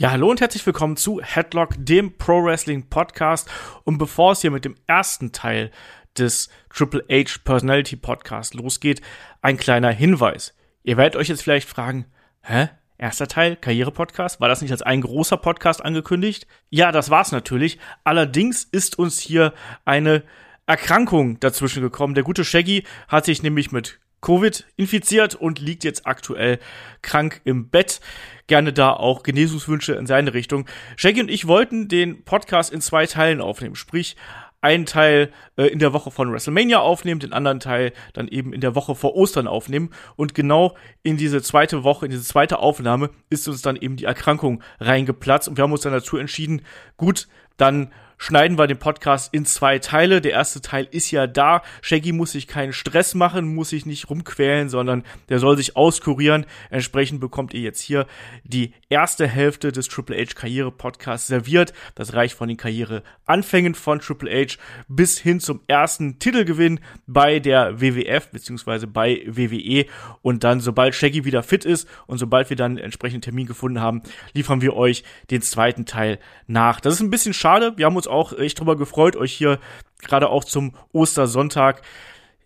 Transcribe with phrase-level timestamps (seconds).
[0.00, 3.50] Ja, hallo und herzlich willkommen zu Headlock, dem Pro Wrestling Podcast.
[3.82, 5.72] Und bevor es hier mit dem ersten Teil
[6.16, 9.02] des Triple H Personality Podcast losgeht,
[9.42, 10.54] ein kleiner Hinweis.
[10.84, 12.06] Ihr werdet euch jetzt vielleicht fragen,
[12.42, 12.68] hä?
[12.96, 14.40] Erster Teil, Karriere-Podcast.
[14.40, 16.46] War das nicht als ein großer Podcast angekündigt?
[16.70, 17.80] Ja, das war's natürlich.
[18.04, 19.52] Allerdings ist uns hier
[19.84, 20.22] eine
[20.66, 22.14] Erkrankung dazwischen gekommen.
[22.14, 26.58] Der gute Shaggy hat sich nämlich mit Covid infiziert und liegt jetzt aktuell
[27.02, 28.00] krank im Bett.
[28.46, 30.66] Gerne da auch Genesungswünsche in seine Richtung.
[30.96, 34.16] Shaggy und ich wollten den Podcast in zwei Teilen aufnehmen, sprich
[34.60, 38.60] einen Teil äh, in der Woche von WrestleMania aufnehmen, den anderen Teil dann eben in
[38.60, 39.90] der Woche vor Ostern aufnehmen.
[40.16, 44.04] Und genau in diese zweite Woche, in diese zweite Aufnahme ist uns dann eben die
[44.04, 45.48] Erkrankung reingeplatzt.
[45.48, 46.62] Und wir haben uns dann dazu entschieden,
[46.96, 50.20] gut, dann schneiden wir den Podcast in zwei Teile.
[50.20, 51.62] Der erste Teil ist ja da.
[51.80, 56.44] Shaggy muss sich keinen Stress machen, muss sich nicht rumquälen, sondern der soll sich auskurieren.
[56.70, 58.06] Entsprechend bekommt ihr jetzt hier
[58.44, 61.72] die erste Hälfte des Triple H Karriere Podcasts serviert.
[61.94, 64.56] Das reicht von den Karriereanfängen von Triple H
[64.88, 69.86] bis hin zum ersten Titelgewinn bei der WWF beziehungsweise bei WWE.
[70.22, 73.80] Und dann, sobald Shaggy wieder fit ist und sobald wir dann einen entsprechenden Termin gefunden
[73.80, 76.80] haben, liefern wir euch den zweiten Teil nach.
[76.80, 77.74] Das ist ein bisschen schade.
[77.76, 79.58] Wir haben uns auch echt drüber gefreut, euch hier
[80.00, 81.82] gerade auch zum Ostersonntag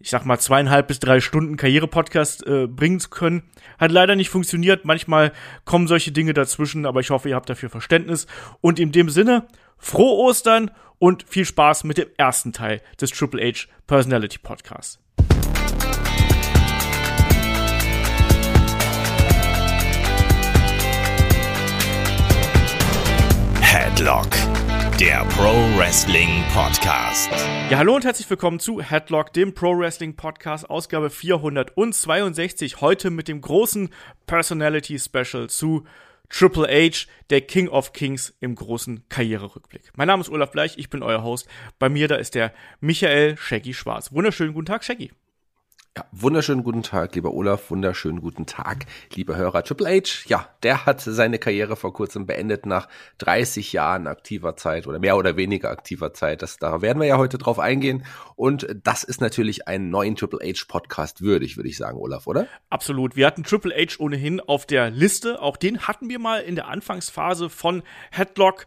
[0.03, 3.45] ich sag mal, zweieinhalb bis drei Stunden Karriere-Podcast äh, bringen zu können.
[3.79, 4.85] Hat leider nicht funktioniert.
[4.85, 5.33] Manchmal
[5.65, 8.27] kommen solche Dinge dazwischen, aber ich hoffe, ihr habt dafür Verständnis.
[8.61, 9.47] Und in dem Sinne,
[9.79, 14.99] frohe Ostern und viel Spaß mit dem ersten Teil des Triple H Personality Podcasts.
[23.61, 24.29] Headlock
[25.03, 27.29] der Pro Wrestling Podcast.
[27.69, 32.81] Ja, hallo und herzlich willkommen zu Headlock, dem Pro Wrestling Podcast, Ausgabe 462.
[32.81, 33.89] Heute mit dem großen
[34.27, 35.85] Personality Special zu
[36.29, 39.91] Triple H, der King of Kings im großen Karriererückblick.
[39.97, 41.49] Mein Name ist Olaf Bleich, ich bin euer Host.
[41.81, 44.13] Bei mir da ist der Michael Shaggy Schwarz.
[44.13, 45.11] Wunderschönen guten Tag, Shaggy.
[45.95, 49.63] Ja, wunderschönen guten Tag, lieber Olaf, wunderschönen guten Tag, lieber Hörer.
[49.63, 52.89] Triple H, ja, der hat seine Karriere vor kurzem beendet nach
[53.19, 56.41] 30 Jahren aktiver Zeit oder mehr oder weniger aktiver Zeit.
[56.41, 58.07] Das, da werden wir ja heute drauf eingehen.
[58.37, 62.47] Und das ist natürlich einen neuen Triple H Podcast würdig, würde ich sagen, Olaf, oder?
[62.71, 63.15] Absolut.
[63.15, 65.43] Wir hatten Triple H ohnehin auf der Liste.
[65.43, 67.83] Auch den hatten wir mal in der Anfangsphase von
[68.13, 68.65] Headlock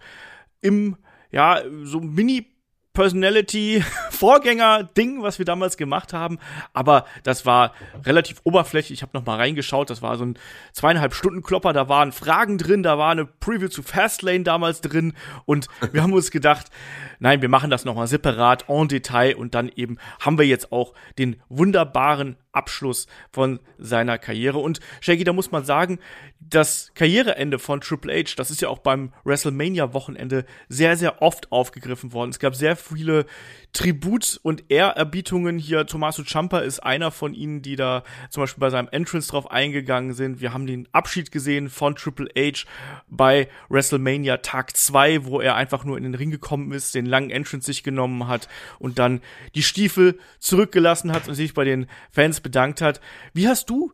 [0.62, 0.96] im,
[1.31, 2.54] ja, so Mini
[2.95, 6.39] Personality-Vorgänger-Ding, was wir damals gemacht haben.
[6.73, 7.73] Aber das war
[8.03, 8.97] relativ oberflächlich.
[8.97, 9.91] Ich habe noch mal reingeschaut.
[9.91, 10.39] Das war so ein
[10.73, 11.73] zweieinhalb Stunden Klopper.
[11.73, 15.13] Da waren Fragen drin, da war eine Preview zu Fastlane damals drin.
[15.45, 16.72] Und wir haben uns gedacht,
[17.19, 19.35] nein, wir machen das noch mal separat, en Detail.
[19.35, 24.59] Und dann eben haben wir jetzt auch den wunderbaren Abschluss von seiner Karriere.
[24.59, 25.99] Und Shaggy, da muss man sagen,
[26.39, 32.13] das Karriereende von Triple H, das ist ja auch beim WrestleMania-Wochenende sehr, sehr oft aufgegriffen
[32.13, 32.29] worden.
[32.29, 33.25] Es gab sehr viele
[33.73, 35.85] Tribut- und Ehrerbietungen hier.
[35.85, 40.13] Tommaso Ciampa ist einer von ihnen, die da zum Beispiel bei seinem Entrance drauf eingegangen
[40.13, 40.39] sind.
[40.39, 42.65] Wir haben den Abschied gesehen von Triple H
[43.09, 47.31] bei WrestleMania Tag 2, wo er einfach nur in den Ring gekommen ist, den langen
[47.31, 48.47] Entrance sich genommen hat
[48.79, 49.21] und dann
[49.55, 53.01] die Stiefel zurückgelassen hat und sich bei den Fans bedankt hat.
[53.33, 53.91] Wie hast du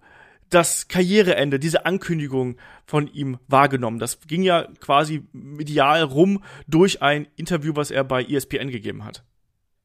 [0.49, 3.97] das Karriereende, diese Ankündigung von ihm wahrgenommen?
[3.97, 9.23] Das ging ja quasi medial rum durch ein Interview, was er bei ESPN gegeben hat.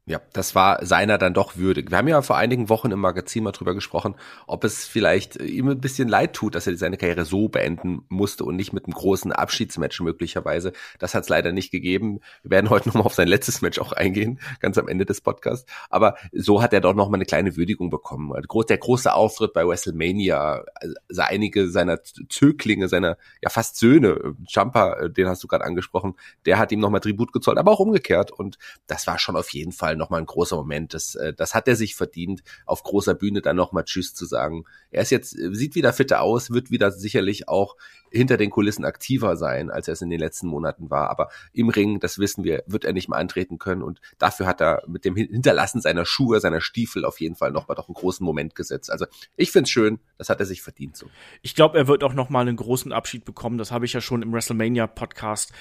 [0.09, 1.91] Ja, das war seiner dann doch würdig.
[1.91, 4.15] Wir haben ja vor einigen Wochen im Magazin mal drüber gesprochen,
[4.47, 8.45] ob es vielleicht ihm ein bisschen leid tut, dass er seine Karriere so beenden musste
[8.45, 10.73] und nicht mit einem großen Abschiedsmatch möglicherweise.
[11.01, 12.21] Das hat es leider nicht gegeben.
[12.45, 15.69] Wir werden heute nochmal auf sein letztes Match auch eingehen, ganz am Ende des Podcasts.
[15.91, 18.33] Aber so hat er doch nochmal eine kleine Würdigung bekommen.
[18.69, 20.65] Der große Auftritt bei WrestleMania,
[21.09, 26.15] also einige seiner Zöglinge, seiner ja fast Söhne, Jumper, den hast du gerade angesprochen,
[26.45, 28.31] der hat ihm nochmal Tribut gezollt, aber auch umgekehrt.
[28.31, 28.57] Und
[28.87, 30.95] das war schon auf jeden Fall Fall nochmal ein großer Moment.
[30.95, 34.65] Das, äh, das hat er sich verdient, auf großer Bühne dann nochmal Tschüss zu sagen.
[34.91, 37.77] Er ist jetzt, äh, sieht wieder fitter aus, wird wieder sicherlich auch
[38.11, 41.11] hinter den Kulissen aktiver sein, als er es in den letzten Monaten war.
[41.11, 43.83] Aber im Ring, das wissen wir, wird er nicht mehr antreten können.
[43.83, 47.75] Und dafür hat er mit dem Hinterlassen seiner Schuhe, seiner Stiefel auf jeden Fall nochmal
[47.75, 48.91] doch einen großen Moment gesetzt.
[48.91, 49.07] Also
[49.37, 51.07] ich finde es schön, das hat er sich verdient so.
[51.43, 53.59] Ich glaube, er wird auch nochmal einen großen Abschied bekommen.
[53.59, 55.53] Das habe ich ja schon im WrestleMania Podcast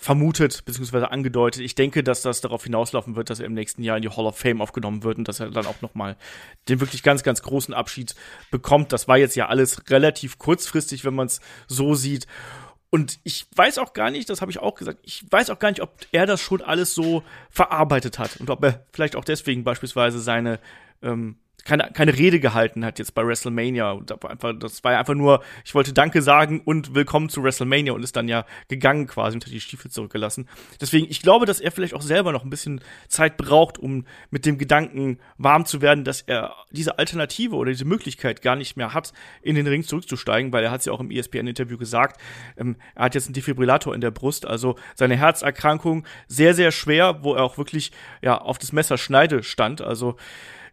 [0.00, 1.04] vermutet bzw.
[1.04, 1.60] angedeutet.
[1.60, 4.24] Ich denke, dass das darauf hinauslaufen wird, dass er im nächsten Jahr in die Hall
[4.24, 6.16] of Fame aufgenommen wird und dass er dann auch noch mal
[6.70, 8.14] den wirklich ganz, ganz großen Abschied
[8.50, 8.94] bekommt.
[8.94, 12.26] Das war jetzt ja alles relativ kurzfristig, wenn man es so sieht.
[12.88, 15.68] Und ich weiß auch gar nicht, das habe ich auch gesagt, ich weiß auch gar
[15.68, 19.64] nicht, ob er das schon alles so verarbeitet hat und ob er vielleicht auch deswegen
[19.64, 20.60] beispielsweise seine
[21.02, 24.00] ähm, keine, keine Rede gehalten hat jetzt bei WrestleMania.
[24.06, 27.92] Das war, einfach, das war einfach nur, ich wollte Danke sagen und willkommen zu WrestleMania
[27.92, 30.48] und ist dann ja gegangen quasi und hat die Stiefel zurückgelassen.
[30.80, 34.46] Deswegen, ich glaube, dass er vielleicht auch selber noch ein bisschen Zeit braucht, um mit
[34.46, 38.94] dem Gedanken warm zu werden, dass er diese Alternative oder diese Möglichkeit gar nicht mehr
[38.94, 39.12] hat,
[39.42, 42.20] in den Ring zurückzusteigen, weil er hat es ja auch im ESPN-Interview gesagt,
[42.56, 47.22] ähm, er hat jetzt einen Defibrillator in der Brust, also seine Herzerkrankung sehr, sehr schwer,
[47.22, 47.92] wo er auch wirklich
[48.22, 49.80] ja auf das Messer schneide stand.
[49.80, 50.16] Also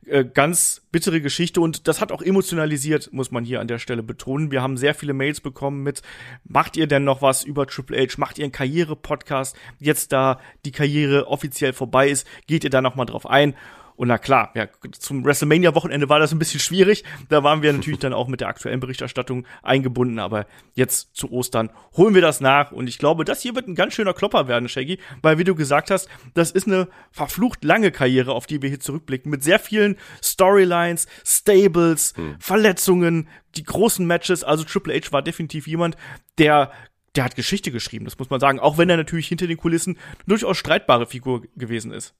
[0.05, 4.03] äh, ganz bittere Geschichte und das hat auch emotionalisiert, muss man hier an der Stelle
[4.03, 4.51] betonen.
[4.51, 6.01] Wir haben sehr viele Mails bekommen mit,
[6.45, 8.15] macht ihr denn noch was über Triple H?
[8.17, 9.55] Macht ihr einen Karriere-Podcast?
[9.79, 13.55] Jetzt da die Karriere offiziell vorbei ist, geht ihr da noch mal drauf ein?
[13.97, 17.03] Und na klar, ja, zum WrestleMania-Wochenende war das ein bisschen schwierig.
[17.29, 20.19] Da waren wir natürlich dann auch mit der aktuellen Berichterstattung eingebunden.
[20.19, 20.45] Aber
[20.75, 22.71] jetzt zu Ostern holen wir das nach.
[22.71, 24.99] Und ich glaube, das hier wird ein ganz schöner Klopper werden, Shaggy.
[25.23, 28.79] Weil, wie du gesagt hast, das ist eine verflucht lange Karriere, auf die wir hier
[28.79, 29.31] zurückblicken.
[29.31, 32.35] Mit sehr vielen Storylines, Stables, hm.
[32.39, 34.43] Verletzungen, die großen Matches.
[34.43, 35.97] Also Triple H war definitiv jemand,
[36.37, 36.71] der
[37.15, 38.59] der hat Geschichte geschrieben, das muss man sagen.
[38.59, 39.97] Auch wenn er natürlich hinter den Kulissen
[40.27, 42.13] durchaus streitbare Figur gewesen ist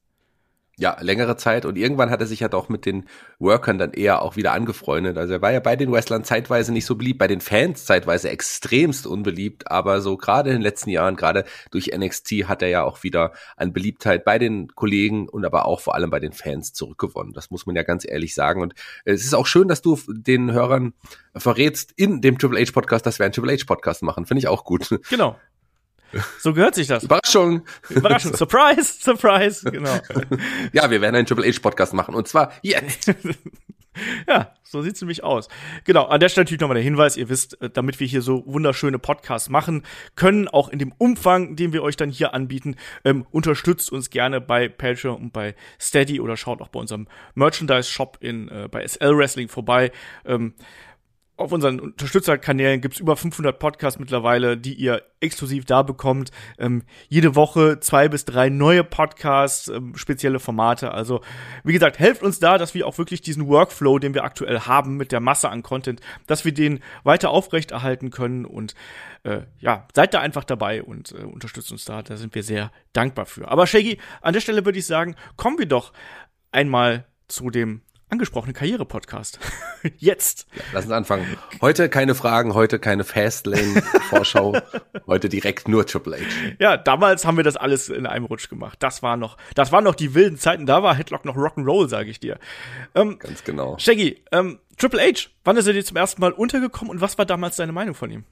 [0.80, 3.06] ja, längere Zeit und irgendwann hat er sich halt auch mit den
[3.40, 5.18] Workern dann eher auch wieder angefreundet.
[5.18, 8.30] Also er war ja bei den Wrestlern zeitweise nicht so beliebt, bei den Fans zeitweise
[8.30, 12.84] extremst unbeliebt, aber so gerade in den letzten Jahren, gerade durch NXT hat er ja
[12.84, 16.74] auch wieder an Beliebtheit bei den Kollegen und aber auch vor allem bei den Fans
[16.74, 17.34] zurückgewonnen.
[17.34, 20.52] Das muss man ja ganz ehrlich sagen und es ist auch schön, dass du den
[20.52, 20.94] Hörern
[21.36, 24.28] verrätst in dem Triple H Podcast, dass wir einen Triple H Podcast machen.
[24.28, 24.90] Finde ich auch gut.
[25.10, 25.38] Genau.
[26.40, 27.04] So gehört sich das.
[27.04, 27.64] Überraschung.
[27.90, 28.36] Überraschung.
[28.36, 30.00] Surprise, surprise, genau.
[30.74, 33.14] Ja, wir werden einen Triple H Podcast machen und zwar jetzt.
[34.28, 35.48] Ja, so sieht's nämlich aus.
[35.84, 38.44] Genau, an der Stelle natürlich nochmal der Hinweis, ihr wisst, äh, damit wir hier so
[38.46, 39.84] wunderschöne Podcasts machen
[40.16, 44.42] können, auch in dem Umfang, den wir euch dann hier anbieten, ähm, unterstützt uns gerne
[44.42, 49.18] bei Patreon und bei Steady oder schaut auch bei unserem Merchandise-Shop in äh, bei SL
[49.18, 49.92] Wrestling vorbei.
[50.26, 50.54] Ähm,
[51.38, 56.32] auf unseren Unterstützerkanälen gibt's über 500 Podcasts mittlerweile, die ihr exklusiv da bekommt.
[56.58, 60.92] Ähm, jede Woche zwei bis drei neue Podcasts, ähm, spezielle Formate.
[60.92, 61.22] Also,
[61.64, 64.98] wie gesagt, helft uns da, dass wir auch wirklich diesen Workflow, den wir aktuell haben
[64.98, 68.46] mit der Masse an Content, dass wir den weiter aufrechterhalten können.
[68.46, 68.74] Und
[69.24, 72.02] äh, ja, seid da einfach dabei und äh, unterstützt uns da.
[72.02, 73.48] Da sind wir sehr dankbar für.
[73.48, 75.94] Aber Shaggy, an der Stelle würde ich sagen, kommen wir doch
[76.52, 79.40] einmal zu dem angesprochene Karriere-Podcast.
[79.98, 80.48] Jetzt.
[80.56, 81.38] Ja, lass uns anfangen.
[81.62, 84.58] Heute keine Fragen, heute keine Fastlane-Vorschau,
[85.08, 86.24] heute direkt nur Triple H.
[86.60, 88.78] Ja, damals haben wir das alles in einem Rutsch gemacht.
[88.82, 90.66] Das war noch, das waren noch die wilden Zeiten.
[90.66, 92.40] Da war Headlock noch Rock'n'Roll, sage ich dir.
[92.96, 93.78] Ähm, Ganz genau.
[93.78, 97.26] Shaggy, ähm, Triple H, wann ist er dir zum ersten Mal untergekommen und was war
[97.26, 98.24] damals deine Meinung von ihm?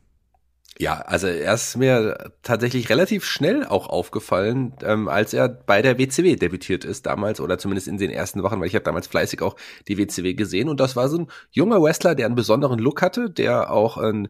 [0.78, 5.98] Ja, also er ist mir tatsächlich relativ schnell auch aufgefallen, ähm, als er bei der
[5.98, 9.42] WCW debütiert ist damals oder zumindest in den ersten Wochen, weil ich habe damals fleißig
[9.42, 9.56] auch
[9.88, 10.68] die WCW gesehen.
[10.68, 14.28] Und das war so ein junger Wrestler, der einen besonderen Look hatte, der auch ein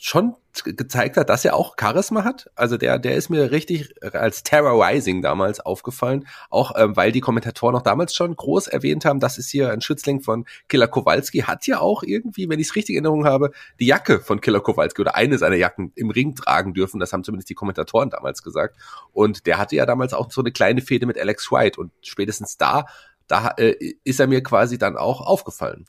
[0.00, 0.34] schon
[0.64, 2.50] gezeigt hat, dass er auch Charisma hat.
[2.56, 7.76] Also der, der ist mir richtig als Terrorizing damals aufgefallen, auch ähm, weil die Kommentatoren
[7.76, 11.66] auch damals schon groß erwähnt haben, das ist hier ein Schützling von Killer Kowalski, hat
[11.66, 15.00] ja auch irgendwie, wenn ich es richtig in Erinnerung habe, die Jacke von Killer Kowalski
[15.00, 17.00] oder eine seiner Jacken im Ring tragen dürfen.
[17.00, 18.76] Das haben zumindest die Kommentatoren damals gesagt.
[19.12, 22.56] Und der hatte ja damals auch so eine kleine Fehde mit Alex White und spätestens
[22.56, 22.86] da,
[23.26, 25.86] da äh, ist er mir quasi dann auch aufgefallen.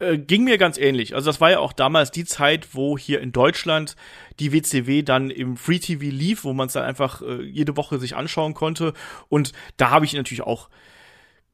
[0.00, 1.14] Äh, ging mir ganz ähnlich.
[1.14, 3.96] Also das war ja auch damals die Zeit, wo hier in Deutschland
[4.38, 7.98] die WCW dann im Free TV lief, wo man es dann einfach äh, jede Woche
[7.98, 8.94] sich anschauen konnte.
[9.28, 10.70] Und da habe ich ihn natürlich auch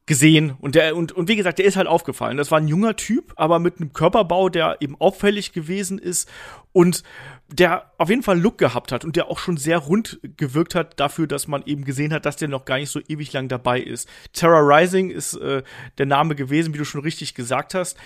[0.07, 2.37] gesehen und der und und wie gesagt, der ist halt aufgefallen.
[2.37, 6.29] Das war ein junger Typ, aber mit einem Körperbau, der eben auffällig gewesen ist
[6.73, 7.03] und
[7.49, 11.01] der auf jeden Fall Look gehabt hat und der auch schon sehr rund gewirkt hat
[11.01, 13.81] dafür, dass man eben gesehen hat, dass der noch gar nicht so ewig lang dabei
[13.81, 14.09] ist.
[14.33, 15.65] Terror Rising ist äh,
[15.99, 17.97] der Name gewesen, wie du schon richtig gesagt hast.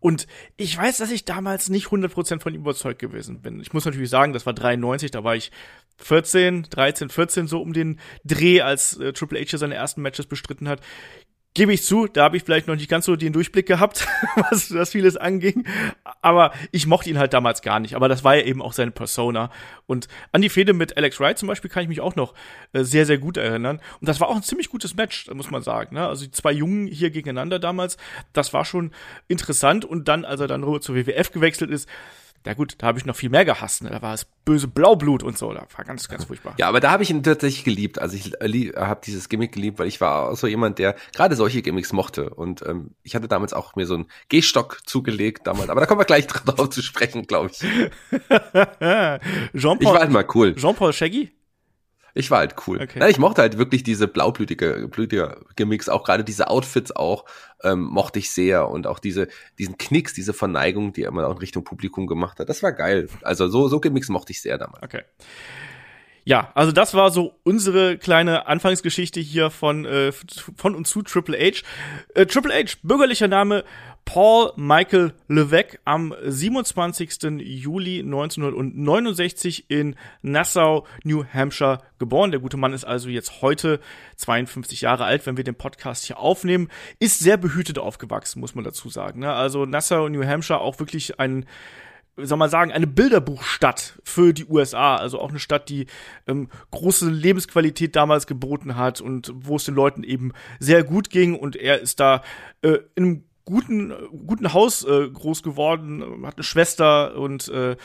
[0.00, 0.26] Und
[0.56, 3.60] ich weiß, dass ich damals nicht 100% von ihm überzeugt gewesen bin.
[3.60, 5.50] Ich muss natürlich sagen, das war 93, da war ich
[5.98, 10.68] 14, 13, 14 so um den Dreh, als äh, Triple H seine ersten Matches bestritten
[10.68, 10.80] hat
[11.54, 14.06] gebe ich zu, da habe ich vielleicht noch nicht ganz so den Durchblick gehabt,
[14.50, 15.66] was das vieles anging.
[16.22, 17.94] Aber ich mochte ihn halt damals gar nicht.
[17.94, 19.50] Aber das war ja eben auch seine Persona.
[19.86, 22.34] Und an die Fehde mit Alex Wright zum Beispiel kann ich mich auch noch
[22.72, 23.80] äh, sehr, sehr gut erinnern.
[24.00, 25.96] Und das war auch ein ziemlich gutes Match, muss man sagen.
[25.96, 26.06] Ne?
[26.06, 27.96] Also die zwei Jungen hier gegeneinander damals,
[28.32, 28.92] das war schon
[29.26, 29.84] interessant.
[29.84, 31.88] Und dann, als er dann rüber zur WWF gewechselt ist,
[32.46, 33.82] ja gut, da habe ich noch viel mehr gehasst.
[33.82, 33.90] Ne?
[33.90, 35.52] Da war es böse Blaublut und so.
[35.52, 36.54] Da war ganz, ganz furchtbar.
[36.56, 37.98] Ja, aber da habe ich ihn tatsächlich geliebt.
[37.98, 41.36] Also ich äh, habe dieses Gimmick geliebt, weil ich war auch so jemand, der gerade
[41.36, 42.30] solche Gimmicks mochte.
[42.30, 45.68] Und ähm, ich hatte damals auch mir so einen Gehstock zugelegt damals.
[45.68, 47.58] Aber da kommen wir gleich drauf zu sprechen, glaube ich.
[47.58, 49.76] Jean-Paul.
[49.80, 50.54] Ich war halt mal cool.
[50.54, 51.30] Jean-Paul Shaggy?
[52.14, 52.80] Ich war halt cool.
[52.82, 52.98] Okay.
[52.98, 57.24] Nein, ich mochte halt wirklich diese blaublütige blütige Gimmicks, auch gerade diese Outfits auch,
[57.62, 58.68] ähm, mochte ich sehr.
[58.68, 62.40] Und auch diese, diesen Knicks, diese Verneigung, die er immer auch in Richtung Publikum gemacht
[62.40, 62.48] hat.
[62.48, 63.08] Das war geil.
[63.22, 64.82] Also so, so Gimmicks mochte ich sehr damals.
[64.82, 65.02] Okay.
[66.28, 71.38] Ja, also das war so unsere kleine Anfangsgeschichte hier von, äh, von und zu Triple
[71.38, 71.62] H.
[72.14, 73.64] Äh, Triple H, bürgerlicher Name
[74.08, 77.42] Paul Michael Levesque, am 27.
[77.42, 82.30] Juli 1969 in Nassau, New Hampshire geboren.
[82.30, 83.80] Der gute Mann ist also jetzt heute
[84.16, 86.68] 52 Jahre alt, wenn wir den Podcast hier aufnehmen.
[86.98, 89.20] Ist sehr behütet aufgewachsen, muss man dazu sagen.
[89.20, 89.30] Ne?
[89.30, 91.44] Also Nassau, New Hampshire, auch wirklich ein
[92.20, 94.96] soll man sagen, eine Bilderbuchstadt für die USA.
[94.96, 95.86] Also auch eine Stadt, die
[96.26, 101.38] ähm, große Lebensqualität damals geboten hat und wo es den Leuten eben sehr gut ging.
[101.38, 102.22] Und er ist da
[102.62, 103.94] äh, in guten,
[104.26, 107.76] guten Haus äh, groß geworden, hat eine Schwester und äh,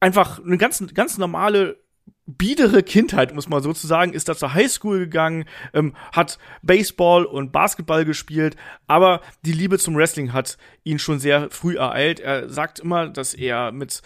[0.00, 1.78] einfach eine ganz, ganz normale
[2.26, 8.04] biedere Kindheit, muss man sozusagen, ist da zur Highschool gegangen, ähm, hat Baseball und Basketball
[8.04, 8.56] gespielt,
[8.86, 12.20] aber die Liebe zum Wrestling hat ihn schon sehr früh ereilt.
[12.20, 14.02] Er sagt immer, dass er mit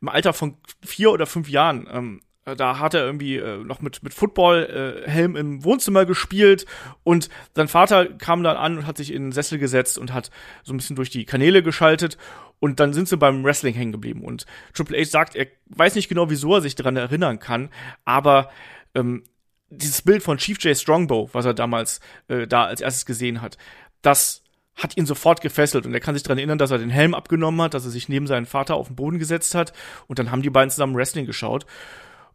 [0.00, 2.20] im Alter von vier oder fünf Jahren ähm,
[2.54, 6.66] da hat er irgendwie äh, noch mit, mit Football-Helm äh, im Wohnzimmer gespielt
[7.02, 10.30] und sein Vater kam dann an und hat sich in den Sessel gesetzt und hat
[10.62, 12.18] so ein bisschen durch die Kanäle geschaltet
[12.60, 14.22] und dann sind sie beim Wrestling hängen geblieben.
[14.22, 17.70] Und Triple H sagt, er weiß nicht genau, wieso er sich daran erinnern kann,
[18.04, 18.50] aber
[18.94, 19.22] ähm,
[19.70, 20.76] dieses Bild von Chief J.
[20.76, 23.58] Strongbow, was er damals äh, da als erstes gesehen hat,
[24.02, 24.42] das
[24.78, 27.60] hat ihn sofort gefesselt und er kann sich daran erinnern, dass er den Helm abgenommen
[27.60, 29.72] hat, dass er sich neben seinen Vater auf den Boden gesetzt hat
[30.06, 31.66] und dann haben die beiden zusammen Wrestling geschaut.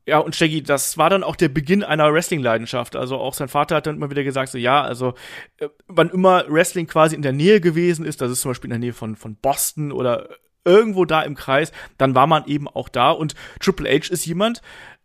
[0.06, 2.96] Ja, und Shaggy, das war dann auch der Beginn einer Wrestling-Leidenschaft.
[2.96, 5.14] Also auch sein Vater hat dann immer wieder gesagt, so ja, also
[5.58, 8.74] äh, wann immer Wrestling quasi in der Nähe gewesen ist, das ist zum Beispiel in
[8.74, 10.28] der Nähe von, von Boston oder
[10.66, 13.12] irgendwo da im Kreis, dann war man eben auch da.
[13.12, 14.62] Und Triple H ist jemand,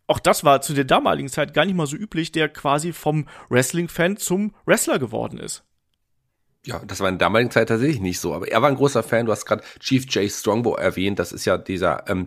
[0.09, 3.29] auch das war zu der damaligen Zeit gar nicht mal so üblich, der quasi vom
[3.51, 5.65] Wrestling-Fan zum Wrestler geworden ist.
[6.65, 8.35] Ja, das war in der damaligen Zeit tatsächlich nicht so.
[8.35, 9.27] Aber er war ein großer Fan.
[9.27, 10.31] Du hast gerade Chief J.
[10.31, 11.19] Strongbow erwähnt.
[11.19, 12.27] Das ist ja dieser ähm,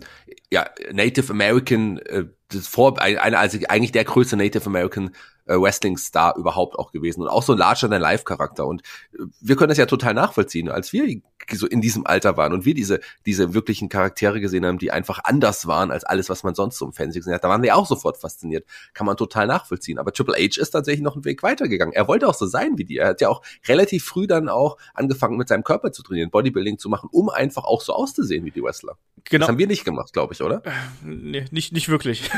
[0.51, 5.11] ja, Native American, äh, das vor, ein, also eigentlich der größte Native American
[5.45, 8.65] äh, Wrestling-Star überhaupt auch gewesen und auch so ein Larger-than-Life-Charakter.
[8.65, 8.81] Und
[9.13, 12.65] äh, wir können das ja total nachvollziehen, als wir so in diesem Alter waren und
[12.65, 16.55] wir diese, diese wirklichen Charaktere gesehen haben, die einfach anders waren als alles, was man
[16.55, 17.43] sonst so im Fernsehen gesehen hat.
[17.43, 18.65] Da waren wir auch sofort fasziniert.
[18.93, 19.97] Kann man total nachvollziehen.
[19.97, 21.93] Aber Triple H ist tatsächlich noch einen Weg weitergegangen.
[21.93, 22.97] Er wollte auch so sein wie die.
[22.97, 26.77] Er hat ja auch relativ früh dann auch angefangen, mit seinem Körper zu trainieren, Bodybuilding
[26.77, 28.97] zu machen, um einfach auch so auszusehen wie die Wrestler.
[29.25, 29.41] Genau.
[29.41, 30.63] Das haben wir nicht gemacht, glaube ich, oder?
[30.65, 30.71] Äh,
[31.03, 32.29] nee, nicht, nicht wirklich.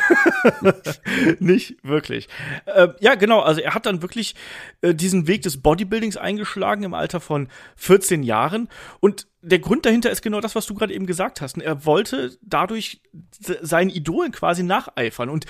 [1.39, 2.27] nicht wirklich.
[2.65, 3.41] Äh, ja, genau.
[3.41, 4.35] Also er hat dann wirklich
[4.81, 8.69] äh, diesen Weg des Bodybuildings eingeschlagen im Alter von 14 Jahren.
[8.99, 11.57] Und der Grund dahinter ist genau das, was du gerade eben gesagt hast.
[11.57, 13.01] Er wollte dadurch
[13.39, 15.29] seinen Idolen quasi nacheifern.
[15.29, 15.45] Und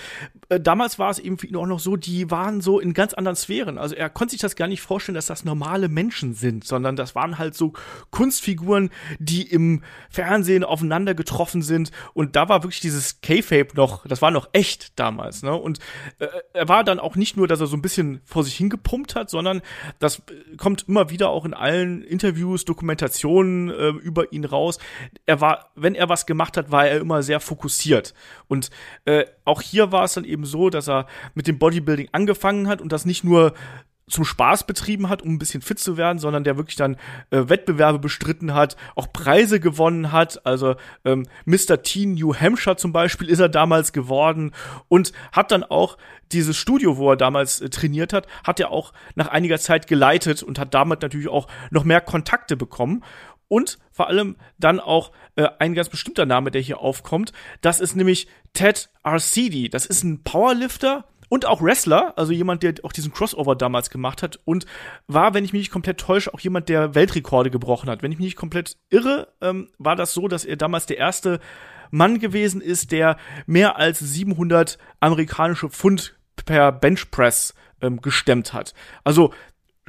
[0.50, 3.14] äh, damals war es eben für ihn auch noch so, die waren so in ganz
[3.14, 3.78] anderen Sphären.
[3.78, 7.14] Also er konnte sich das gar nicht vorstellen, dass das normale Menschen sind, sondern das
[7.14, 7.74] waren halt so
[8.10, 11.92] Kunstfiguren, die im Fernsehen aufeinander getroffen sind.
[12.16, 15.44] Und da war wirklich dieses K-Fape noch, das war noch echt damals.
[15.44, 15.54] Ne?
[15.54, 15.78] Und
[16.18, 19.14] äh, er war dann auch nicht nur, dass er so ein bisschen vor sich hingepumpt
[19.14, 19.62] hat, sondern
[20.00, 20.24] das
[20.58, 24.80] kommt immer wieder auch in allen Interviews, Dokumentationen, äh, über ihn raus.
[25.26, 28.14] Er war, wenn er was gemacht hat, war er immer sehr fokussiert.
[28.48, 28.70] Und
[29.06, 32.82] äh, auch hier war es dann eben so, dass er mit dem Bodybuilding angefangen hat
[32.82, 33.54] und das nicht nur
[34.08, 36.98] zum Spaß betrieben hat, um ein bisschen fit zu werden, sondern der wirklich dann
[37.32, 40.46] äh, Wettbewerbe bestritten hat, auch Preise gewonnen hat.
[40.46, 40.76] Also
[41.06, 41.82] ähm, Mr.
[41.84, 44.52] Teen New Hampshire zum Beispiel ist er damals geworden
[44.90, 45.98] und hat dann auch
[46.32, 50.44] dieses Studio, wo er damals äh, trainiert hat, hat er auch nach einiger Zeit geleitet
[50.44, 53.04] und hat damit natürlich auch noch mehr Kontakte bekommen.
[53.48, 57.32] Und vor allem dann auch äh, ein ganz bestimmter Name, der hier aufkommt.
[57.62, 59.70] Das ist nämlich Ted Arcidi.
[59.70, 64.22] Das ist ein Powerlifter und auch Wrestler, also jemand, der auch diesen Crossover damals gemacht
[64.22, 64.68] hat und
[65.08, 68.04] war, wenn ich mich nicht komplett täusche, auch jemand, der Weltrekorde gebrochen hat.
[68.04, 71.40] Wenn ich mich nicht komplett irre, ähm, war das so, dass er damals der erste
[71.90, 78.74] Mann gewesen ist, der mehr als 700 amerikanische Pfund per Benchpress ähm, gestemmt hat.
[79.04, 79.34] Also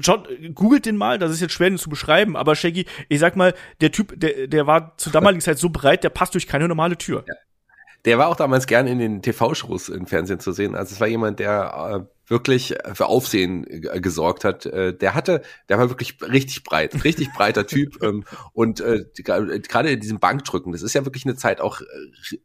[0.00, 3.54] Schaut, googelt den mal, das ist jetzt schwer zu beschreiben, aber Shaggy, ich sag mal,
[3.80, 6.98] der Typ, der, der war zur damaligen Zeit so breit, der passt durch keine normale
[6.98, 7.24] Tür.
[7.28, 7.34] Ja.
[8.04, 10.74] Der war auch damals gern in den TV-Shows im Fernsehen zu sehen.
[10.74, 14.66] Also es war jemand, der äh, wirklich für Aufsehen äh, gesorgt hat.
[14.66, 18.02] Äh, der hatte, der war wirklich richtig breit, richtig breiter Typ.
[18.02, 21.84] Ähm, und äh, gerade in diesem Bankdrücken, das ist ja wirklich eine Zeit auch äh,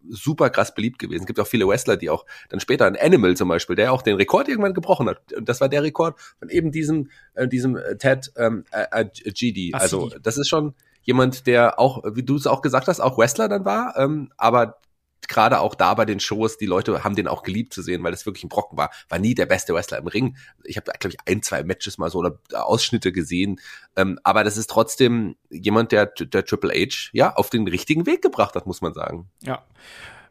[0.09, 1.21] super krass beliebt gewesen.
[1.21, 4.01] Es gibt auch viele Wrestler, die auch dann später, ein Animal zum Beispiel, der auch
[4.01, 5.33] den Rekord irgendwann gebrochen hat.
[5.33, 9.73] Und das war der Rekord von eben diesem, äh, diesem Ted ähm, äh, GD.
[9.73, 13.47] Also das ist schon jemand, der auch, wie du es auch gesagt hast, auch Wrestler
[13.47, 14.79] dann war, ähm, aber
[15.27, 18.11] gerade auch da bei den Shows, die Leute haben den auch geliebt zu sehen, weil
[18.11, 18.91] das wirklich ein Brocken war.
[19.09, 20.37] War nie der beste Wrestler im Ring.
[20.63, 23.59] Ich habe, glaube ich, ein, zwei Matches mal so oder Ausschnitte gesehen.
[23.95, 28.21] Ähm, aber das ist trotzdem jemand, der, der Triple H ja auf den richtigen Weg
[28.21, 29.29] gebracht hat, muss man sagen.
[29.41, 29.63] Ja.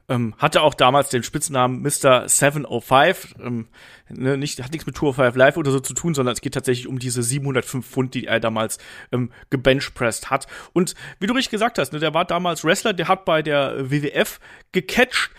[0.09, 2.29] Ähm, hatte auch damals den Spitznamen Mr.
[2.29, 3.35] 705.
[3.41, 3.69] Ähm,
[4.09, 6.87] ne, nicht, hat nichts mit 205 Live oder so zu tun, sondern es geht tatsächlich
[6.87, 8.79] um diese 705 Pfund, die er damals
[9.13, 10.47] ähm, gebenchpressed hat.
[10.73, 13.91] Und wie du richtig gesagt hast, ne, der war damals Wrestler, der hat bei der
[13.91, 14.41] WWF
[14.73, 15.31] gecatcht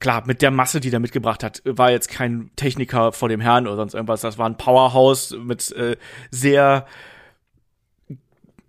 [0.00, 3.66] klar, mit der Masse, die der mitgebracht hat, war jetzt kein Techniker vor dem Herrn
[3.66, 4.20] oder sonst irgendwas.
[4.20, 5.96] Das war ein Powerhouse mit äh,
[6.30, 6.86] sehr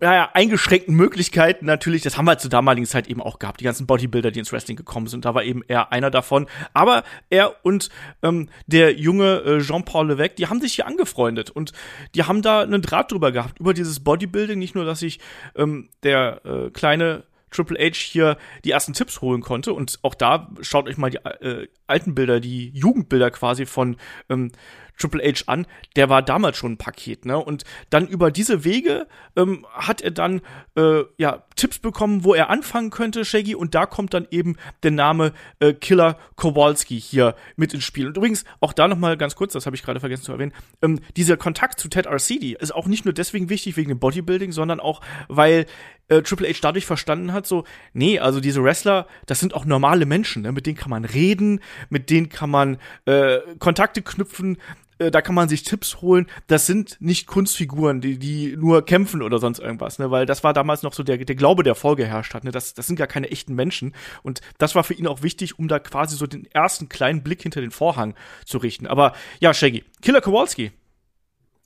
[0.00, 3.86] naja, eingeschränkten Möglichkeiten natürlich, das haben wir zur damaligen Zeit eben auch gehabt, die ganzen
[3.86, 6.46] Bodybuilder, die ins Wrestling gekommen sind, da war eben er einer davon.
[6.72, 7.90] Aber er und
[8.22, 11.72] ähm, der junge äh, Jean-Paul Levesque, die haben sich hier angefreundet und
[12.14, 15.20] die haben da einen Draht drüber gehabt, über dieses Bodybuilding, nicht nur, dass sich
[15.54, 19.72] ähm, der äh, kleine Triple H hier die ersten Tipps holen konnte.
[19.72, 23.96] Und auch da schaut euch mal die äh, alten Bilder, die Jugendbilder quasi von
[24.28, 24.52] ähm,
[25.00, 25.66] Triple H an,
[25.96, 27.38] der war damals schon ein Paket, ne?
[27.38, 30.42] Und dann über diese Wege ähm, hat er dann
[30.76, 34.90] äh, ja Tipps bekommen, wo er anfangen könnte, Shaggy, und da kommt dann eben der
[34.90, 38.06] Name äh, Killer Kowalski hier mit ins Spiel.
[38.06, 40.52] Und übrigens auch da noch mal ganz kurz, das habe ich gerade vergessen zu erwähnen,
[40.82, 44.52] ähm, dieser Kontakt zu Ted Arcidi ist auch nicht nur deswegen wichtig wegen dem Bodybuilding,
[44.52, 45.66] sondern auch weil
[46.10, 50.06] äh, Triple H dadurch verstanden hat, so, nee, also diese Wrestler, das sind auch normale
[50.06, 50.52] Menschen, ne?
[50.52, 54.58] mit denen kann man reden, mit denen kann man äh, Kontakte knüpfen,
[55.00, 56.26] äh, da kann man sich Tipps holen.
[56.46, 60.10] Das sind nicht Kunstfiguren, die, die nur kämpfen oder sonst irgendwas, ne?
[60.10, 62.44] Weil das war damals noch so der, der Glaube, der vorgeherrscht hat.
[62.44, 62.50] Ne?
[62.50, 63.94] Das, das sind gar keine echten Menschen.
[64.22, 67.42] Und das war für ihn auch wichtig, um da quasi so den ersten kleinen Blick
[67.42, 68.14] hinter den Vorhang
[68.44, 68.86] zu richten.
[68.86, 70.72] Aber ja, Shaggy, Killer Kowalski.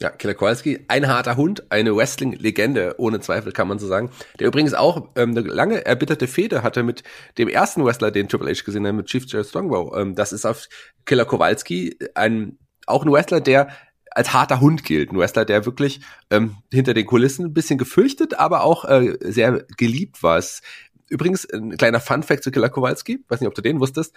[0.01, 4.11] Ja, Killer Kowalski, ein harter Hund, eine Wrestling-Legende, ohne Zweifel kann man so sagen.
[4.41, 7.05] Der übrigens auch ähm, eine lange erbitterte Fehde hatte mit
[7.39, 9.97] dem ersten Wrestler, den Triple H gesehen hat, mit Chief Jerry Strongbow.
[9.97, 10.69] Ähm, das ist auf
[11.05, 13.69] Killer Kowalski ein auch ein Wrestler, der
[14.11, 15.13] als harter Hund gilt.
[15.13, 16.01] Ein Wrestler, der wirklich
[16.31, 20.43] ähm, hinter den Kulissen ein bisschen gefürchtet, aber auch äh, sehr geliebt war.
[21.09, 24.15] Übrigens, ein kleiner Fun-Fact zu Killer Kowalski, weiß nicht, ob du den wusstest,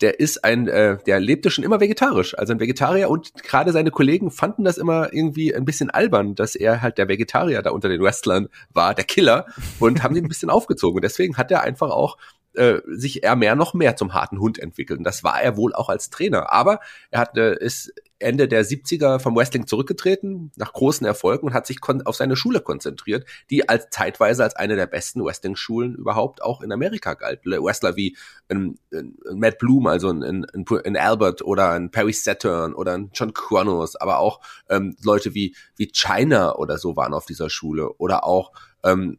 [0.00, 3.90] der ist ein, äh, der lebte schon immer vegetarisch, also ein Vegetarier und gerade seine
[3.90, 7.88] Kollegen fanden das immer irgendwie ein bisschen albern, dass er halt der Vegetarier da unter
[7.88, 9.46] den Wrestlern war, der Killer
[9.78, 10.96] und haben ihn ein bisschen aufgezogen.
[10.96, 12.16] Und deswegen hat er einfach auch
[12.54, 14.98] äh, sich er mehr noch mehr zum harten Hund entwickelt.
[14.98, 16.50] Und das war er wohl auch als Trainer.
[16.50, 21.54] Aber er hat, äh, ist Ende der 70er vom Wrestling zurückgetreten, nach großen Erfolgen und
[21.54, 26.42] hat sich auf seine Schule konzentriert, die als zeitweise als eine der besten Wrestling-Schulen überhaupt
[26.42, 27.40] auch in Amerika galt.
[27.44, 28.16] Wrestler wie
[28.48, 33.10] ein, ein Matt Bloom, also ein, ein, ein, Albert oder ein Perry Saturn oder ein
[33.14, 37.90] John Kronos, aber auch ähm, Leute wie, wie China oder so waren auf dieser Schule
[37.94, 38.52] oder auch
[38.84, 39.18] ähm,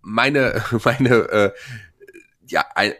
[0.00, 1.52] meine, meine äh,
[2.48, 2.94] ja, ein,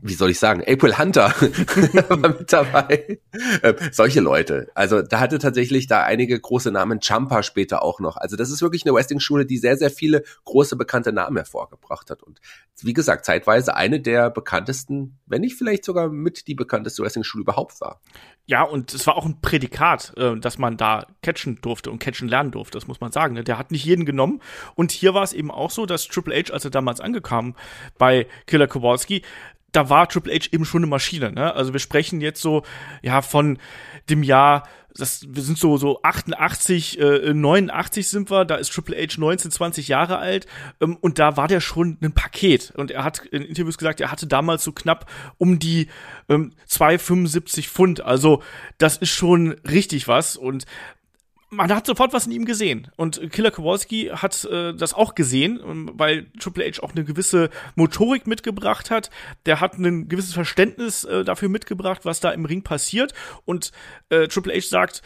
[0.00, 1.30] wie soll ich sagen, April Hunter
[2.08, 3.18] war mit dabei.
[3.62, 4.70] Äh, solche Leute.
[4.74, 8.16] Also da hatte tatsächlich da einige große Namen, Champa später auch noch.
[8.16, 12.22] Also das ist wirklich eine Wrestling-Schule, die sehr, sehr viele große bekannte Namen hervorgebracht hat.
[12.22, 12.40] Und
[12.82, 17.80] wie gesagt, zeitweise eine der bekanntesten, wenn nicht vielleicht sogar mit die bekannteste Wrestling-Schule überhaupt
[17.80, 18.00] war.
[18.44, 22.28] Ja, und es war auch ein Prädikat, äh, dass man da catchen durfte und catchen
[22.28, 23.34] lernen durfte, das muss man sagen.
[23.34, 23.44] Ne?
[23.44, 24.40] Der hat nicht jeden genommen.
[24.74, 27.54] Und hier war es eben auch so, dass Triple H, als er damals angekam
[27.98, 29.22] bei Killer Kowalski,
[29.70, 31.32] da war Triple H eben schon eine Maschine.
[31.32, 31.54] Ne?
[31.54, 32.62] Also wir sprechen jetzt so
[33.00, 33.58] ja von
[34.10, 38.44] dem Jahr, das wir sind so so 88, äh, 89 sind wir.
[38.44, 40.46] Da ist Triple H 19, 20 Jahre alt
[40.82, 42.72] ähm, und da war der schon ein Paket.
[42.76, 45.88] Und er hat in Interviews gesagt, er hatte damals so knapp um die
[46.28, 48.02] ähm, 275 Pfund.
[48.02, 48.42] Also
[48.76, 50.66] das ist schon richtig was und
[51.52, 52.90] man hat sofort was in ihm gesehen.
[52.96, 57.50] Und Killer Kowalski hat äh, das auch gesehen, ähm, weil Triple H auch eine gewisse
[57.76, 59.10] Motorik mitgebracht hat.
[59.44, 63.12] Der hat ein gewisses Verständnis äh, dafür mitgebracht, was da im Ring passiert.
[63.44, 63.70] Und
[64.08, 65.02] äh, Triple H sagt,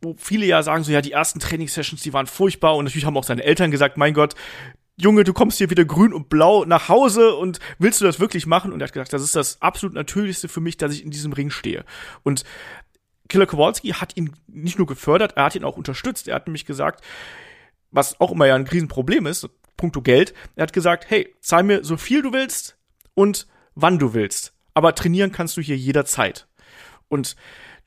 [0.00, 2.76] wo viele ja sagen, so ja, die ersten Trainingssessions, die waren furchtbar.
[2.76, 4.36] Und natürlich haben auch seine Eltern gesagt, mein Gott,
[4.96, 8.46] Junge, du kommst hier wieder grün und blau nach Hause und willst du das wirklich
[8.46, 8.70] machen?
[8.70, 11.32] Und er hat gesagt, das ist das absolut Natürlichste für mich, dass ich in diesem
[11.32, 11.84] Ring stehe.
[12.22, 12.44] Und
[13.30, 16.28] Killer Kowalski hat ihn nicht nur gefördert, er hat ihn auch unterstützt.
[16.28, 17.02] Er hat nämlich gesagt,
[17.90, 21.82] was auch immer ja ein Riesenproblem ist, puncto Geld, er hat gesagt, hey, zahl mir
[21.82, 22.76] so viel du willst
[23.14, 24.52] und wann du willst.
[24.74, 26.46] Aber trainieren kannst du hier jederzeit.
[27.08, 27.36] Und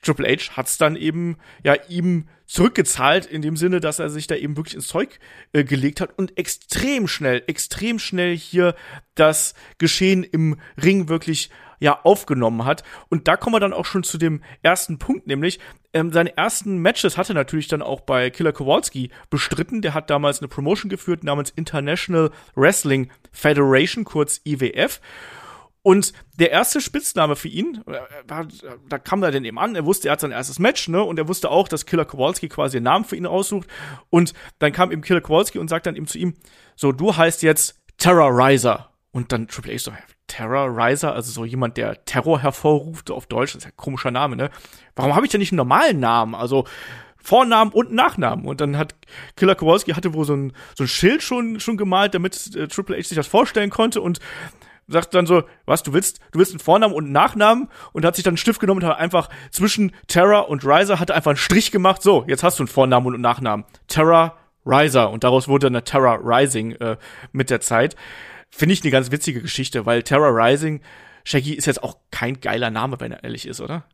[0.02, 4.34] Triple H hat's dann eben ja ihm zurückgezahlt in dem Sinne, dass er sich da
[4.34, 5.18] eben wirklich ins Zeug
[5.52, 8.74] äh, gelegt hat und extrem schnell, extrem schnell hier
[9.14, 12.84] das Geschehen im Ring wirklich ja aufgenommen hat.
[13.08, 15.60] Und da kommen wir dann auch schon zu dem ersten Punkt, nämlich
[15.92, 19.80] ähm, seine ersten Matches hatte natürlich dann auch bei Killer Kowalski bestritten.
[19.80, 25.00] Der hat damals eine Promotion geführt namens International Wrestling Federation, kurz IWF.
[25.82, 28.00] Und der erste Spitzname für ihn, äh,
[28.88, 31.02] da, kam er dann eben an, er wusste, er hat sein erstes Match, ne?
[31.04, 33.68] Und er wusste auch, dass Killer Kowalski quasi einen Namen für ihn aussucht.
[34.08, 36.34] Und dann kam eben Killer Kowalski und sagt dann eben zu ihm,
[36.74, 38.90] so, du heißt jetzt Terrorizer.
[39.12, 39.92] Und dann Triple H so,
[40.34, 44.34] Terrorizer, also so jemand, der Terror hervorruft, auf Deutsch, das ist ja ein komischer Name,
[44.34, 44.50] ne?
[44.96, 46.34] Warum habe ich denn nicht einen normalen Namen?
[46.34, 46.64] Also,
[47.22, 48.44] Vornamen und Nachnamen.
[48.44, 48.94] Und dann hat
[49.36, 52.96] Killer Kowalski hatte wohl so ein, so ein Schild schon, schon gemalt, damit äh, Triple
[52.96, 54.18] H sich das vorstellen konnte und
[54.88, 58.16] sagt dann so, was, du willst, du willst einen Vornamen und einen Nachnamen und hat
[58.16, 61.38] sich dann einen Stift genommen und hat einfach zwischen Terra und Riser hat einfach einen
[61.38, 62.02] Strich gemacht.
[62.02, 63.64] So, jetzt hast du einen Vornamen und einen Nachnamen.
[63.88, 66.96] Terra Riser und daraus wurde dann eine Terra Rising äh,
[67.32, 67.96] mit der Zeit.
[68.56, 70.80] Finde ich eine ganz witzige Geschichte, weil Terra Rising,
[71.24, 73.84] Shaggy ist jetzt auch kein geiler Name, wenn er ehrlich ist, oder?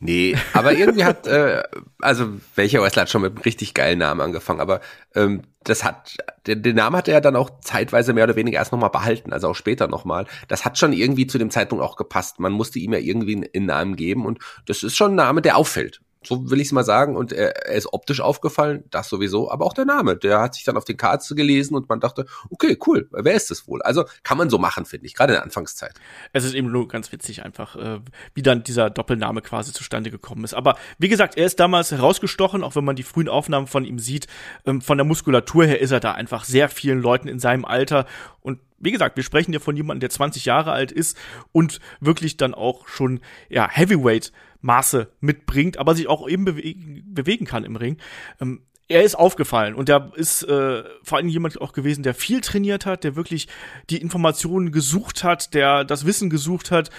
[0.00, 1.62] Nee, aber irgendwie hat, äh,
[1.98, 4.82] also welcher Wrestler hat schon mit einem richtig geilen Namen angefangen, aber
[5.14, 8.72] ähm, das hat, den, den Namen hat er dann auch zeitweise mehr oder weniger erst
[8.72, 10.26] nochmal behalten, also auch später nochmal.
[10.48, 12.38] Das hat schon irgendwie zu dem Zeitpunkt auch gepasst.
[12.38, 15.56] Man musste ihm ja irgendwie einen Namen geben und das ist schon ein Name, der
[15.56, 16.02] auffällt.
[16.22, 17.16] So will ich es mal sagen.
[17.16, 20.16] Und er, er, ist optisch aufgefallen, das sowieso, aber auch der Name.
[20.16, 23.50] Der hat sich dann auf den Cards gelesen und man dachte, okay, cool, wer ist
[23.50, 23.80] das wohl?
[23.82, 25.94] Also kann man so machen, finde ich, gerade in der Anfangszeit.
[26.32, 28.00] Es ist eben nur ganz witzig einfach, äh,
[28.34, 30.54] wie dann dieser Doppelname quasi zustande gekommen ist.
[30.54, 33.98] Aber wie gesagt, er ist damals herausgestochen, auch wenn man die frühen Aufnahmen von ihm
[33.98, 34.26] sieht.
[34.66, 38.06] Ähm, von der Muskulatur her ist er da einfach sehr vielen Leuten in seinem Alter
[38.42, 41.16] und wie gesagt, wir sprechen ja von jemandem, der 20 Jahre alt ist
[41.52, 47.46] und wirklich dann auch schon ja Heavyweight Maße mitbringt, aber sich auch eben bewegen, bewegen
[47.46, 47.98] kann im Ring.
[48.40, 52.40] Ähm, er ist aufgefallen und er ist äh, vor allem jemand auch gewesen, der viel
[52.40, 53.46] trainiert hat, der wirklich
[53.88, 56.90] die Informationen gesucht hat, der das Wissen gesucht hat.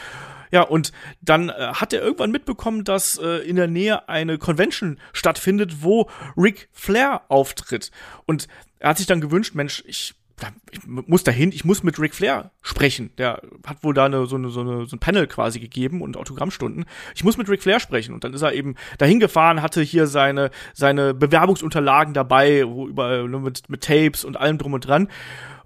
[0.52, 0.92] Ja, und
[1.22, 6.10] dann äh, hat er irgendwann mitbekommen, dass äh, in der Nähe eine Convention stattfindet, wo
[6.38, 7.92] Ric Flair auftritt.
[8.26, 8.48] Und
[8.80, 10.14] er hat sich dann gewünscht, Mensch, ich
[10.72, 13.12] ich muss dahin, ich muss mit Ric Flair sprechen.
[13.18, 16.18] Der hat wohl da eine, so, eine, so, eine, so ein Panel quasi gegeben und
[16.18, 16.86] Autogrammstunden.
[17.16, 18.14] Ich muss mit Ric Flair sprechen.
[18.14, 23.28] Und dann ist er eben dahin gefahren, hatte hier seine, seine Bewerbungsunterlagen dabei, wo überall
[23.28, 25.10] mit, mit Tapes und allem drum und dran.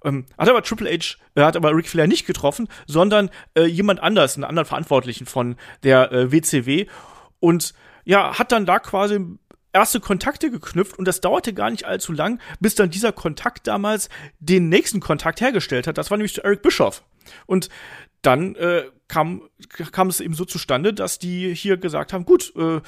[0.04, 4.02] Ähm, hat aber Triple H, äh, hat aber Ric Flair nicht getroffen, sondern äh, jemand
[4.02, 6.86] anders, einen anderen Verantwortlichen von der äh, WCW.
[7.40, 7.74] Und
[8.06, 9.20] ja, hat dann da quasi
[9.76, 14.10] erste Kontakte geknüpft und das dauerte gar nicht allzu lang, bis dann dieser Kontakt damals
[14.40, 15.98] den nächsten Kontakt hergestellt hat.
[15.98, 17.04] Das war nämlich zu Eric Bischoff.
[17.46, 17.70] Und
[18.22, 19.42] dann äh, kam,
[19.92, 22.80] kam es eben so zustande, dass die hier gesagt haben, gut, äh,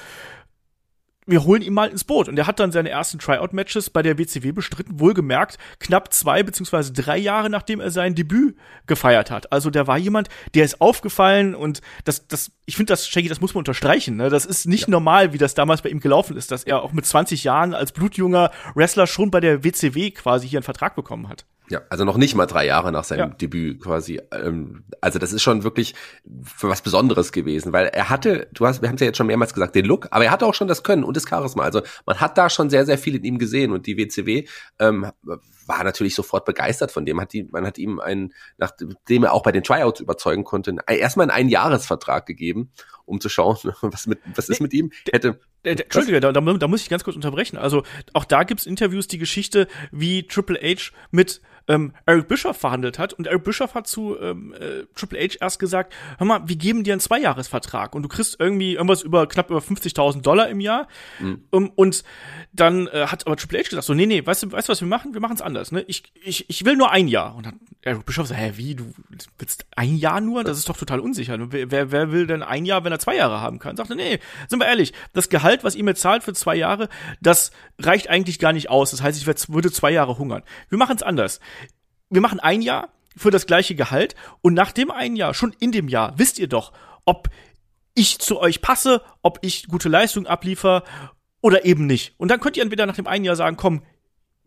[1.28, 2.28] wir holen ihn mal ins Boot.
[2.28, 6.92] Und er hat dann seine ersten Tryout-Matches bei der WCW bestritten, wohlgemerkt knapp zwei beziehungsweise
[6.92, 9.52] drei Jahre, nachdem er sein Debüt gefeiert hat.
[9.52, 13.40] Also der war jemand, der ist aufgefallen und das, das, ich finde das, Shaggy, das
[13.40, 14.16] muss man unterstreichen.
[14.16, 14.30] Ne?
[14.30, 14.90] Das ist nicht ja.
[14.90, 17.92] normal, wie das damals bei ihm gelaufen ist, dass er auch mit 20 Jahren als
[17.92, 21.44] blutjunger Wrestler schon bei der WCW quasi hier einen Vertrag bekommen hat.
[21.70, 23.34] Ja, also noch nicht mal drei Jahre nach seinem ja.
[23.34, 24.20] Debüt quasi.
[24.32, 25.94] Ähm, also das ist schon wirklich
[26.42, 29.26] für was Besonderes gewesen, weil er hatte, du hast, wir haben es ja jetzt schon
[29.26, 31.62] mehrmals gesagt, den Look, aber er hatte auch schon das Können und das Charisma.
[31.64, 34.46] Also man hat da schon sehr, sehr viel in ihm gesehen und die WCW
[34.78, 35.10] ähm,
[35.68, 37.20] war natürlich sofort begeistert von dem.
[37.20, 41.24] Hat die, man hat ihm einen, nachdem er auch bei den Tryouts überzeugen konnte, erstmal
[41.24, 42.72] einen Einjahresvertrag gegeben,
[43.04, 44.90] um zu schauen, was mit, was ist mit ihm.
[45.12, 47.58] Hätte Entschuldige, da, da, da muss ich ganz kurz unterbrechen.
[47.58, 52.98] Also auch da gibt's Interviews, die Geschichte, wie Triple H mit ähm, Eric Bischoff verhandelt
[52.98, 53.12] hat.
[53.12, 56.82] Und Eric Bischoff hat zu ähm, äh, Triple H erst gesagt, hör mal, wir geben
[56.82, 60.88] dir einen Zweijahresvertrag und du kriegst irgendwie irgendwas über knapp über 50.000 Dollar im Jahr.
[61.20, 61.44] Mhm.
[61.50, 62.04] Um, und
[62.52, 64.80] dann äh, hat aber Triple H gesagt, so, nee, nee, weißt du, weißt du, was
[64.80, 65.14] wir machen?
[65.14, 65.70] Wir machen es anders.
[65.72, 65.84] Ne?
[65.86, 67.34] Ich, ich, ich will nur ein Jahr.
[67.36, 68.92] Und dann Eric Bischoff so, hä, wie, du
[69.38, 70.44] willst ein Jahr nur?
[70.44, 71.38] Das ist doch total unsicher.
[71.52, 73.76] Wer, wer, wer will denn ein Jahr, wenn er zwei Jahre haben kann?
[73.76, 76.88] Sagte, nee, sind wir ehrlich, das Gehalt, was ihr mir zahlt für zwei Jahre,
[77.20, 78.90] das reicht eigentlich gar nicht aus.
[78.90, 80.42] Das heißt, ich würde zwei Jahre hungern.
[80.68, 81.40] Wir machen es anders
[82.10, 85.72] wir machen ein Jahr für das gleiche Gehalt und nach dem einen Jahr, schon in
[85.72, 86.72] dem Jahr, wisst ihr doch,
[87.04, 87.28] ob
[87.94, 90.84] ich zu euch passe, ob ich gute Leistung abliefer
[91.40, 92.14] oder eben nicht.
[92.16, 93.82] Und dann könnt ihr entweder nach dem einen Jahr sagen, komm,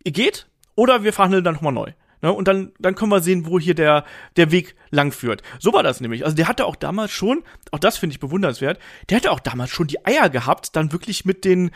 [0.04, 1.92] ihr geht, oder wir verhandeln dann nochmal neu.
[2.22, 2.32] Ne?
[2.32, 4.06] Und dann, dann können wir sehen, wo hier der,
[4.38, 5.42] der Weg lang führt.
[5.60, 6.24] So war das nämlich.
[6.24, 9.72] Also der hatte auch damals schon, auch das finde ich bewundernswert, der hatte auch damals
[9.72, 11.72] schon die Eier gehabt, dann wirklich mit den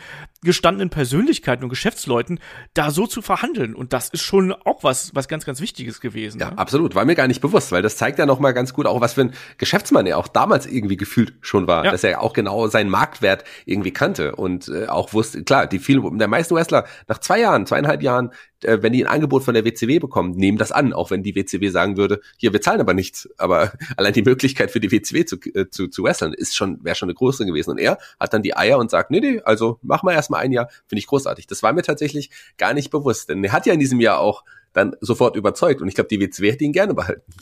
[0.46, 2.40] gestandenen Persönlichkeiten und Geschäftsleuten
[2.72, 3.74] da so zu verhandeln.
[3.74, 6.40] Und das ist schon auch was, was ganz, ganz Wichtiges gewesen.
[6.40, 6.58] Ja, ne?
[6.58, 6.94] absolut.
[6.94, 9.22] War mir gar nicht bewusst, weil das zeigt ja nochmal ganz gut auch, was für
[9.22, 11.84] ein Geschäftsmann er auch damals irgendwie gefühlt schon war.
[11.84, 11.90] Ja.
[11.90, 16.18] Dass er auch genau seinen Marktwert irgendwie kannte und äh, auch wusste, klar, die vielen,
[16.18, 18.30] der meisten Wrestler nach zwei Jahren, zweieinhalb Jahren
[18.62, 21.34] äh, wenn die ein Angebot von der WCW bekommen, nehmen das an, auch wenn die
[21.34, 23.28] WCW sagen würde, hier, wir zahlen aber nichts.
[23.38, 26.96] Aber allein die Möglichkeit für die WCW zu, äh, zu, zu wresteln ist schon, wäre
[26.96, 27.70] schon eine größere gewesen.
[27.70, 30.42] Und er hat dann die Eier und sagt, nee, nee, also mach mal erst mal
[30.42, 31.46] ein Jahr, finde ich großartig.
[31.46, 34.44] Das war mir tatsächlich gar nicht bewusst, denn er hat ja in diesem Jahr auch
[34.72, 35.80] dann sofort überzeugt.
[35.80, 37.32] Und ich glaube, die WCW hätte ihn gerne behalten.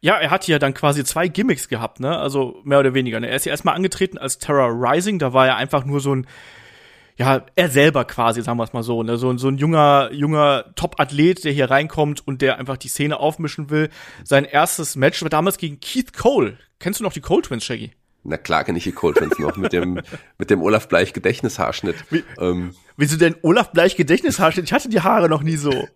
[0.00, 2.16] Ja, er hat ja dann quasi zwei Gimmicks gehabt, ne?
[2.16, 3.18] Also mehr oder weniger.
[3.18, 3.28] Ne?
[3.28, 6.26] Er ist ja erstmal angetreten als Terror Rising, da war er einfach nur so ein
[7.16, 9.16] ja, er selber quasi, sagen wir es mal so, ne?
[9.16, 13.70] so, so ein junger, junger Top-Athlet, der hier reinkommt und der einfach die Szene aufmischen
[13.70, 13.88] will.
[14.24, 16.58] Sein erstes Match war damals gegen Keith Cole.
[16.80, 17.92] Kennst du noch die Cole Twins, Shaggy?
[18.24, 20.00] Na klar kenne ich die Cole Twins noch mit dem,
[20.38, 21.96] mit dem Olaf Bleich Gedächtnishaarschnitt.
[22.10, 22.74] Wie, ähm.
[22.96, 24.64] Wieso denn Olaf Bleich Gedächtnishaarschnitt?
[24.64, 25.86] Ich hatte die Haare noch nie so.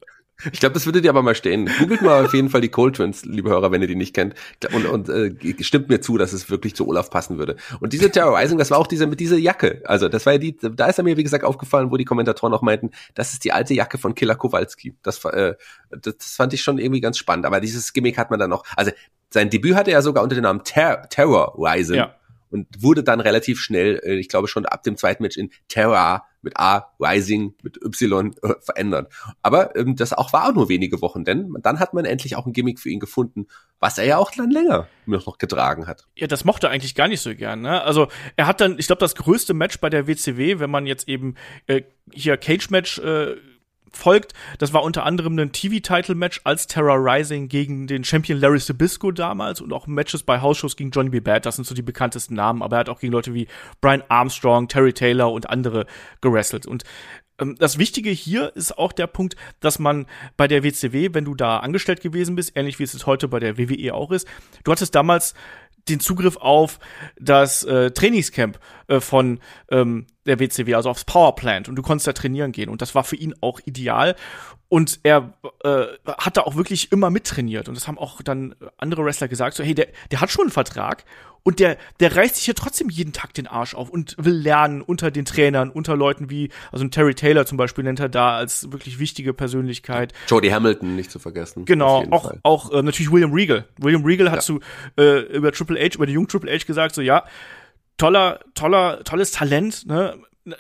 [0.53, 1.69] Ich glaube, das würde dir aber mal stehen.
[1.81, 4.35] Googelt mal auf jeden Fall die Cold Twins, liebe Hörer, wenn ihr die nicht kennt.
[4.73, 7.57] Und, und äh, stimmt mir zu, dass es wirklich zu Olaf passen würde.
[7.81, 9.83] Und diese Terrorizing, das war auch diese mit dieser Jacke.
[9.85, 12.55] Also das war ja die, da ist er mir, wie gesagt, aufgefallen, wo die Kommentatoren
[12.55, 14.95] auch meinten, das ist die alte Jacke von Killer Kowalski.
[15.03, 15.55] Das, äh,
[15.91, 17.45] das, das fand ich schon irgendwie ganz spannend.
[17.45, 18.65] Aber dieses Gimmick hat man dann noch.
[18.77, 18.93] Also
[19.31, 21.97] sein Debüt hatte er sogar unter dem Namen Ter Terror Rising.
[21.97, 22.18] Ja
[22.51, 26.25] und wurde dann relativ schnell, äh, ich glaube schon ab dem zweiten Match in Terra
[26.43, 29.13] mit A, Rising, mit Y äh, verändert.
[29.43, 32.47] Aber ähm, das auch war auch nur wenige Wochen, denn dann hat man endlich auch
[32.47, 33.47] ein Gimmick für ihn gefunden,
[33.81, 36.07] was er ja auch dann länger noch getragen hat.
[36.17, 37.63] Ja, das mochte er eigentlich gar nicht so gern.
[37.63, 37.83] Ne?
[37.83, 41.09] Also er hat dann, ich glaube, das größte Match bei der WCW, wenn man jetzt
[41.09, 41.35] eben
[41.67, 41.83] äh,
[42.13, 43.37] hier Cage Match äh,
[43.93, 44.33] folgt.
[44.59, 49.61] Das war unter anderem ein TV-Title-Match als Terror Rising gegen den Champion Larry Sabisco damals
[49.61, 51.21] und auch Matches bei House-Shows gegen Johnny B.
[51.21, 51.47] Bad.
[51.47, 53.49] Das sind so die bekanntesten Namen, aber er hat auch gegen Leute wie
[53.81, 55.87] Brian Armstrong, Terry Taylor und andere
[56.21, 56.67] gerestelt.
[56.67, 56.85] Und
[57.39, 61.35] ähm, das Wichtige hier ist auch der Punkt, dass man bei der WCW, wenn du
[61.35, 64.27] da angestellt gewesen bist, ähnlich wie es heute bei der WWE auch ist,
[64.65, 65.35] du hattest damals
[65.89, 66.79] den Zugriff auf
[67.19, 71.69] das äh, Trainingscamp äh, von ähm, der WCW, also aufs Powerplant.
[71.69, 72.69] Und du konntest da trainieren gehen.
[72.69, 74.15] Und das war für ihn auch ideal.
[74.69, 75.33] Und er
[75.65, 77.69] äh, hat da auch wirklich immer mittrainiert.
[77.69, 80.51] Und das haben auch dann andere Wrestler gesagt, so hey, der, der hat schon einen
[80.51, 81.05] Vertrag
[81.43, 84.83] und der, der reißt sich hier trotzdem jeden Tag den Arsch auf und will lernen
[84.83, 88.37] unter den Trainern, unter Leuten wie, also ein Terry Taylor zum Beispiel nennt er da
[88.37, 90.13] als wirklich wichtige Persönlichkeit.
[90.29, 91.65] Jody Hamilton nicht zu vergessen.
[91.65, 92.41] Genau, auch, Fall.
[92.43, 93.67] auch äh, natürlich William Regal.
[93.79, 94.43] William Regal hat ja.
[94.43, 94.61] zu,
[94.99, 97.25] äh, über Triple H, über den jungen Triple H gesagt, so ja,
[97.97, 100.17] toller, toller, tolles Talent, ne?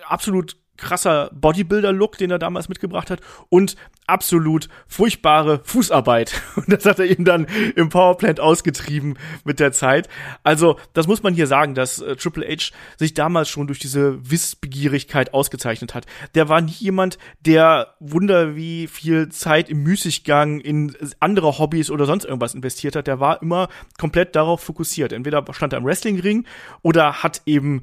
[0.06, 3.76] Absolut krasser Bodybuilder-Look, den er damals mitgebracht hat und
[4.08, 6.40] absolut furchtbare Fußarbeit.
[6.56, 10.08] Und das hat er ihm dann im Powerplant ausgetrieben mit der Zeit.
[10.42, 14.18] Also, das muss man hier sagen, dass äh, Triple H sich damals schon durch diese
[14.30, 16.06] Wissbegierigkeit ausgezeichnet hat.
[16.34, 22.06] Der war nie jemand, der wunder wie viel Zeit im Müßiggang in andere Hobbys oder
[22.06, 23.06] sonst irgendwas investiert hat.
[23.06, 23.68] Der war immer
[23.98, 25.12] komplett darauf fokussiert.
[25.12, 26.44] Entweder stand er im Wrestlingring
[26.82, 27.82] oder hat eben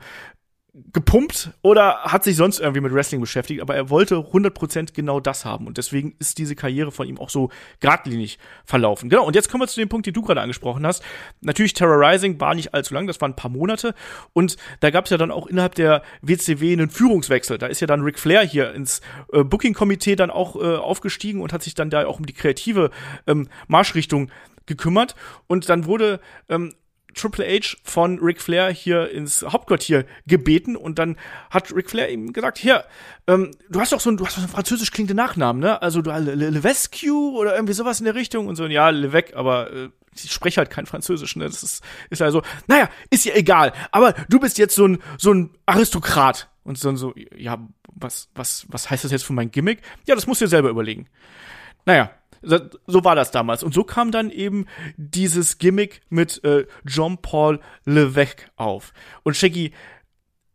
[0.91, 5.45] gepumpt oder hat sich sonst irgendwie mit Wrestling beschäftigt, aber er wollte 100% genau das
[5.45, 9.09] haben und deswegen ist diese Karriere von ihm auch so geradlinig verlaufen.
[9.09, 11.01] Genau, und jetzt kommen wir zu dem Punkt, den du gerade angesprochen hast.
[11.39, 13.95] Natürlich Terrorizing war nicht allzu lang, das waren ein paar Monate
[14.33, 17.57] und da gab es ja dann auch innerhalb der WCW einen Führungswechsel.
[17.57, 18.99] Da ist ja dann Ric Flair hier ins
[19.31, 22.91] äh, Booking-Komitee dann auch äh, aufgestiegen und hat sich dann da auch um die kreative
[23.27, 24.29] ähm, Marschrichtung
[24.65, 25.15] gekümmert
[25.47, 26.73] und dann wurde ähm,
[27.15, 31.17] Triple H von Ric Flair hier ins Hauptquartier gebeten und dann
[31.49, 32.85] hat Ric Flair ihm gesagt, hier,
[33.27, 35.81] ähm, du hast doch so ein, du hast so einen französisch klingenden Nachnamen, ne?
[35.81, 39.71] Also du Le, Levesque oder irgendwie sowas in der Richtung und so, ja, Levesque, aber
[39.71, 41.45] äh, ich spreche halt kein Französisch, ne?
[41.45, 45.33] Das ist, ist also, naja, ist ja egal, aber du bist jetzt so ein, so
[45.33, 46.49] ein Aristokrat.
[46.65, 47.59] Und dann so, ja,
[47.93, 49.83] was, was, was heißt das jetzt für mein Gimmick?
[50.07, 51.07] Ja, das musst du dir selber überlegen.
[51.85, 52.11] Naja,
[52.87, 53.63] so war das damals.
[53.63, 54.65] Und so kam dann eben
[54.97, 58.93] dieses Gimmick mit äh, John Paul Levesque auf.
[59.23, 59.73] Und Shaggy,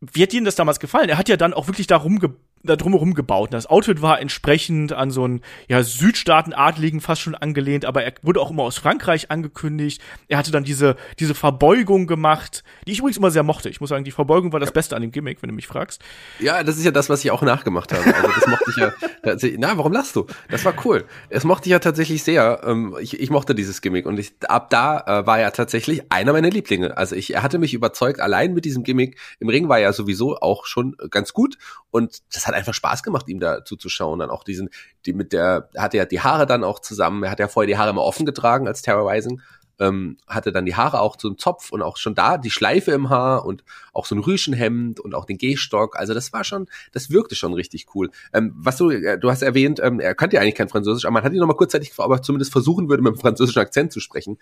[0.01, 1.09] wie hat Ihnen das damals gefallen?
[1.09, 2.31] Er hat ja dann auch wirklich darum ge
[2.63, 3.53] da drumherum gebaut.
[3.53, 8.41] Das Outfit war entsprechend an so einen ja, Südstaaten-Adligen fast schon angelehnt, aber er wurde
[8.41, 10.03] auch immer aus Frankreich angekündigt.
[10.29, 13.69] Er hatte dann diese, diese Verbeugung gemacht, die ich übrigens immer sehr mochte.
[13.69, 14.75] Ich muss sagen, die Verbeugung war das ja.
[14.75, 16.03] Beste an dem Gimmick, wenn du mich fragst.
[16.39, 18.15] Ja, das ist ja das, was ich auch nachgemacht habe.
[18.15, 18.93] Also das mochte ich ja.
[19.59, 20.27] Na, warum lachst du?
[20.51, 21.05] Das war cool.
[21.31, 22.61] Es mochte ich ja tatsächlich sehr.
[22.65, 26.33] Ähm, ich, ich mochte dieses Gimmick und ich, ab da äh, war er tatsächlich einer
[26.33, 26.97] meiner Lieblinge.
[26.97, 29.19] Also ich, er hatte mich überzeugt, allein mit diesem Gimmick.
[29.39, 31.57] Im Ring war er sowieso auch schon ganz gut
[31.91, 34.19] und das hat einfach Spaß gemacht, ihm da zuzuschauen.
[34.19, 34.71] Dann auch diesen,
[35.07, 37.23] die mit der, hatte ja die Haare dann auch zusammen.
[37.23, 39.41] Er hat ja vorher die Haare immer offen getragen als Terrorizing.
[39.79, 43.09] Ähm, hatte dann die Haare auch zum Zopf und auch schon da die Schleife im
[43.09, 45.99] Haar und auch so ein Rüschenhemd und auch den Gehstock.
[45.99, 48.11] Also das war schon, das wirkte schon richtig cool.
[48.35, 51.15] Ähm, was du, äh, du hast erwähnt, ähm, er kannte ja eigentlich kein Französisch, aber
[51.15, 53.61] man hat ihn noch mal kurzzeitig gefragt, ob er zumindest versuchen würde, mit einem französischen
[53.61, 54.37] Akzent zu sprechen.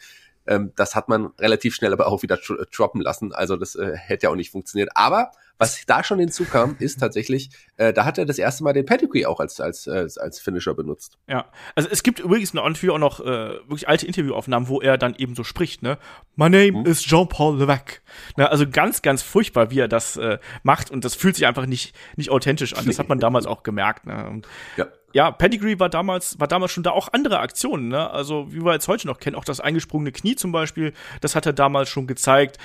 [0.49, 2.37] Ähm, das hat man relativ schnell aber auch wieder
[2.75, 3.33] droppen lassen.
[3.33, 4.91] Also das äh, hätte ja auch nicht funktioniert.
[4.97, 8.87] Aber Was da schon hinzukam, ist tatsächlich, äh, da hat er das erste Mal den
[8.87, 11.19] Pedigree auch als, als, als, als Finisher benutzt.
[11.27, 15.15] Ja, also es gibt übrigens noch, auch noch äh, wirklich alte Interviewaufnahmen, wo er dann
[15.17, 15.99] eben so spricht, ne?
[16.37, 16.87] My name mhm.
[16.87, 18.01] is Jean-Paul Levesque.
[18.37, 18.49] Ne?
[18.49, 21.95] Also ganz, ganz furchtbar, wie er das äh, macht und das fühlt sich einfach nicht,
[22.17, 22.87] nicht authentisch an.
[22.87, 24.07] Das hat man damals auch gemerkt.
[24.07, 24.29] Ne?
[24.29, 28.11] Und, ja ja, Pedigree war damals, war damals schon da auch andere Aktionen, ne?
[28.11, 31.47] Also, wie wir jetzt heute noch kennen, auch das eingesprungene Knie zum Beispiel, das hat
[31.47, 32.59] er damals schon gezeigt.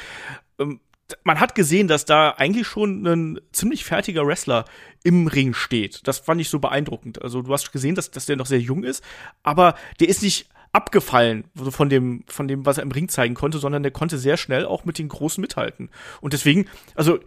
[0.60, 0.80] Ähm,
[1.24, 4.66] man hat gesehen, dass da eigentlich schon ein ziemlich fertiger Wrestler
[5.04, 6.08] im Ring steht.
[6.08, 7.22] Das fand ich so beeindruckend.
[7.22, 9.04] Also, du hast gesehen, dass, dass der noch sehr jung ist,
[9.44, 13.60] aber der ist nicht abgefallen von dem, von dem, was er im Ring zeigen konnte,
[13.60, 15.90] sondern der konnte sehr schnell auch mit den Großen mithalten.
[16.22, 17.20] Und deswegen, also,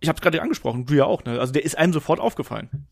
[0.00, 1.40] ich habe es gerade angesprochen, du ja auch, ne?
[1.40, 2.86] Also, der ist einem sofort aufgefallen.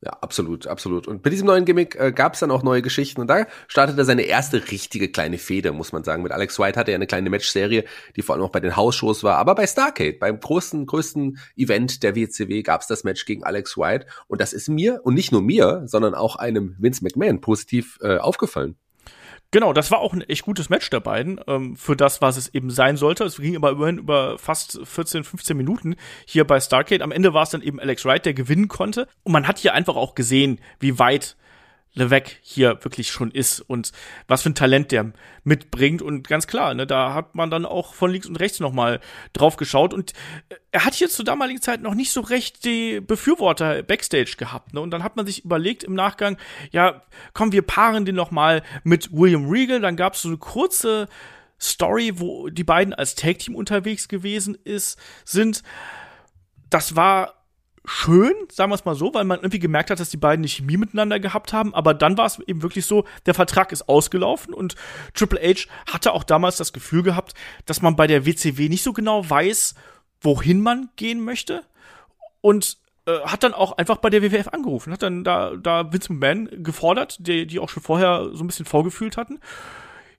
[0.00, 1.08] Ja, absolut, absolut.
[1.08, 4.00] Und bei diesem neuen Gimmick äh, gab es dann auch neue Geschichten und da startete
[4.00, 6.22] er seine erste richtige kleine Fehde, muss man sagen.
[6.22, 7.84] Mit Alex White hatte er eine kleine Matchserie,
[8.14, 12.04] die vor allem auch bei den Hausshows war, aber bei Starcade, beim großen, größten Event
[12.04, 15.32] der WCW gab es das Match gegen Alex White und das ist mir und nicht
[15.32, 18.76] nur mir, sondern auch einem Vince McMahon positiv äh, aufgefallen.
[19.50, 22.52] Genau, das war auch ein echt gutes Match der beiden, ähm, für das, was es
[22.52, 23.24] eben sein sollte.
[23.24, 27.02] Es ging aber immerhin über fast 14, 15 Minuten hier bei Starcade.
[27.02, 29.08] Am Ende war es dann eben Alex Wright, der gewinnen konnte.
[29.22, 31.36] Und man hat hier einfach auch gesehen, wie weit
[31.98, 33.92] Levesque hier wirklich schon ist und
[34.26, 35.12] was für ein Talent der
[35.44, 36.00] mitbringt.
[36.02, 39.00] Und ganz klar, ne, da hat man dann auch von links und rechts nochmal
[39.32, 39.92] drauf geschaut.
[39.92, 40.12] Und
[40.48, 44.74] äh, er hat hier zur damaligen Zeit noch nicht so recht die Befürworter Backstage gehabt.
[44.74, 44.80] Ne?
[44.80, 46.38] Und dann hat man sich überlegt im Nachgang,
[46.70, 49.80] ja, komm, wir paaren den nochmal mit William Regal.
[49.80, 51.08] Dann gab es so eine kurze
[51.60, 55.62] Story, wo die beiden als Tag-Team unterwegs gewesen ist, sind.
[56.70, 57.37] Das war
[57.84, 60.56] schön, sagen wir es mal so, weil man irgendwie gemerkt hat, dass die beiden nicht
[60.56, 61.74] Chemie miteinander gehabt haben.
[61.74, 64.74] Aber dann war es eben wirklich so, der Vertrag ist ausgelaufen und
[65.14, 67.34] Triple H hatte auch damals das Gefühl gehabt,
[67.66, 69.74] dass man bei der WCW nicht so genau weiß,
[70.20, 71.64] wohin man gehen möchte.
[72.40, 76.12] Und äh, hat dann auch einfach bei der WWF angerufen, hat dann da, da Vince
[76.12, 79.40] McMahon gefordert, die, die auch schon vorher so ein bisschen vorgefühlt hatten.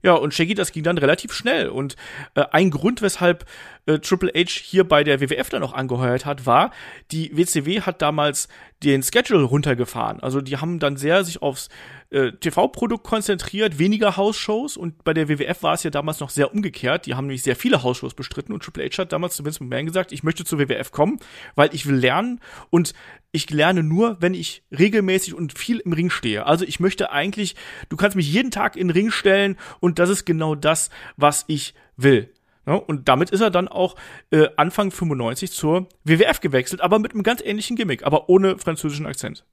[0.01, 1.69] Ja, und Shaggy, das ging dann relativ schnell.
[1.69, 1.97] Und
[2.33, 3.45] äh, ein Grund, weshalb
[3.89, 6.71] äh, Triple H hier bei der WWF dann auch angeheuert hat, war,
[7.11, 8.47] die WCW hat damals
[8.83, 10.21] den Schedule runtergefahren.
[10.21, 11.69] Also die haben dann sehr sich aufs
[12.11, 16.53] äh, TV-Produkt konzentriert, weniger Hausshows und bei der WWF war es ja damals noch sehr
[16.53, 17.05] umgekehrt.
[17.07, 19.87] Die haben nämlich sehr viele Hausshows bestritten und Triple H hat damals zu Vince McMahon
[19.87, 21.19] gesagt, ich möchte zur WWF kommen,
[21.55, 22.93] weil ich will lernen und
[23.31, 26.45] ich lerne nur, wenn ich regelmäßig und viel im Ring stehe.
[26.45, 27.55] Also ich möchte eigentlich,
[27.89, 31.45] du kannst mich jeden Tag in den Ring stellen und das ist genau das, was
[31.47, 32.31] ich will.
[32.69, 33.95] Ja, und damit ist er dann auch
[34.29, 39.07] äh, Anfang 95 zur WWF gewechselt, aber mit einem ganz ähnlichen Gimmick, aber ohne französischen
[39.07, 39.43] Akzent.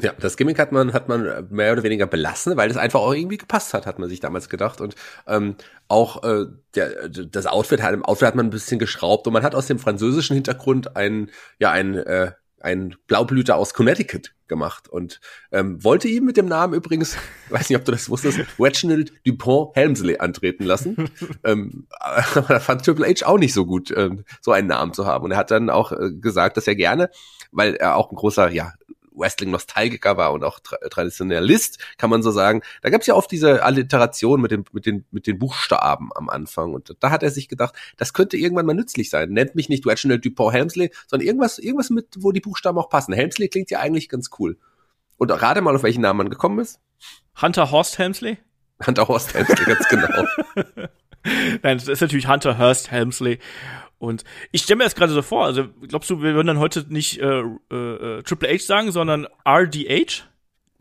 [0.00, 3.12] Ja, das Gimmick hat man hat man mehr oder weniger belassen, weil das einfach auch
[3.12, 4.94] irgendwie gepasst hat, hat man sich damals gedacht und
[5.26, 5.56] ähm,
[5.86, 9.42] auch äh, der, das Outfit hat im Outfit hat man ein bisschen geschraubt und man
[9.42, 15.20] hat aus dem französischen Hintergrund ein ja ein äh, ein Blaublüter aus Connecticut gemacht und
[15.50, 17.16] ähm, wollte ihm mit dem Namen übrigens,
[17.50, 21.10] weiß nicht, ob du das wusstest, Reginald Dupont Helmsley antreten lassen.
[21.44, 25.06] ähm, aber da fand Triple H auch nicht so gut, ähm, so einen Namen zu
[25.06, 25.24] haben.
[25.24, 27.10] Und er hat dann auch äh, gesagt, dass er gerne,
[27.50, 28.72] weil er auch ein großer, ja,
[29.14, 32.62] Wrestling-Nostalgiker war und auch Tra Traditionalist, kann man so sagen.
[32.82, 36.28] Da gab es ja oft diese Alliteration mit, dem, mit, den, mit den Buchstaben am
[36.28, 36.74] Anfang.
[36.74, 39.30] Und da hat er sich gedacht, das könnte irgendwann mal nützlich sein.
[39.30, 43.12] Nennt mich nicht Reginald Dupont Helmsley, sondern irgendwas, irgendwas mit, wo die Buchstaben auch passen.
[43.12, 44.58] Helmsley klingt ja eigentlich ganz cool.
[45.16, 46.80] Und rate mal, auf welchen Namen man gekommen ist.
[47.40, 48.38] Hunter Horst Helmsley?
[48.84, 50.26] Hunter Horst Helmsley, ganz genau.
[51.62, 53.38] Nein, das ist natürlich Hunter Hurst Helmsley.
[54.02, 56.84] Und ich stelle mir das gerade so vor, also glaubst du, wir würden dann heute
[56.88, 60.24] nicht äh, äh, äh Triple H sagen, sondern RDH?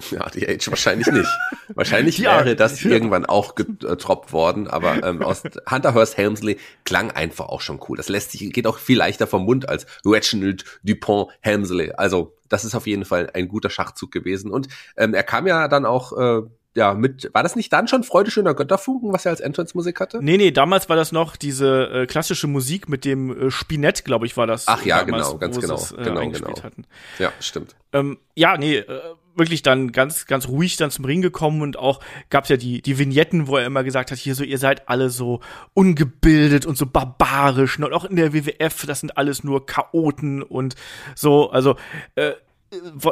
[0.10, 1.30] Ja, RDH wahrscheinlich nicht.
[1.76, 7.12] wahrscheinlich ja, wäre das irgendwann auch getroppt worden, aber ähm, aus Hunter Hearst Helmsley klang
[7.12, 7.96] einfach auch schon cool.
[7.96, 11.92] Das lässt sich, geht auch viel leichter vom Mund als Reginald Dupont Helmsley.
[11.92, 14.50] Also, das ist auf jeden Fall ein guter Schachzug gewesen.
[14.50, 16.42] Und ähm, er kam ja dann auch äh,
[16.76, 20.20] ja, mit, war das nicht dann schon Freude schöner Götterfunken, was er als Entrance-Musik hatte?
[20.24, 24.26] Nee, nee, damals war das noch diese äh, klassische Musik mit dem äh, Spinett, glaube
[24.26, 24.68] ich, war das.
[24.68, 26.64] Ach ja, damals, genau, ganz genau, es, äh, genau, genau.
[26.64, 26.86] Hatten.
[27.20, 27.76] Ja, stimmt.
[27.92, 29.02] Ähm, ja, nee, äh,
[29.36, 32.98] wirklich dann ganz, ganz ruhig dann zum Ring gekommen und auch gab's ja die, die
[32.98, 35.42] Vignetten, wo er immer gesagt hat, hier so, ihr seid alle so
[35.74, 40.76] ungebildet und so barbarisch und auch in der WWF, das sind alles nur Chaoten und
[41.16, 41.76] so, also,
[42.16, 42.32] äh,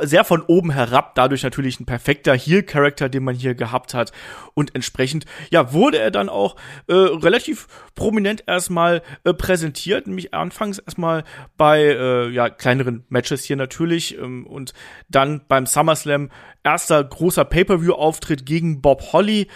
[0.02, 4.12] sehr von oben herab, dadurch natürlich ein perfekter Heel-Charakter, den man hier gehabt hat.
[4.54, 6.56] Und entsprechend, ja, wurde er dann auch
[6.88, 11.24] äh, relativ prominent erstmal äh, präsentiert, nämlich anfangs erstmal
[11.58, 14.74] bei äh, ja, kleineren Matches hier natürlich ähm, und
[15.10, 16.30] dann beim SummerSlam
[16.64, 19.48] erster großer Pay-Per-View-Auftritt gegen Bob Holly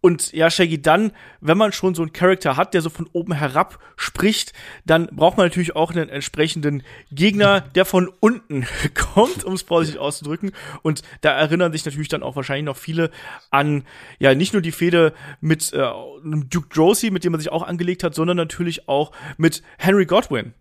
[0.00, 3.32] Und ja, Shaggy, dann, wenn man schon so einen Charakter hat, der so von oben
[3.32, 4.52] herab spricht,
[4.86, 10.00] dann braucht man natürlich auch einen entsprechenden Gegner, der von unten kommt, um es vorsichtig
[10.00, 10.52] auszudrücken.
[10.82, 13.10] Und da erinnern sich natürlich dann auch wahrscheinlich noch viele
[13.50, 13.84] an,
[14.20, 15.82] ja, nicht nur die Fehde mit äh,
[16.22, 20.54] Duke Drosy, mit dem man sich auch angelegt hat, sondern natürlich auch mit Henry Godwin.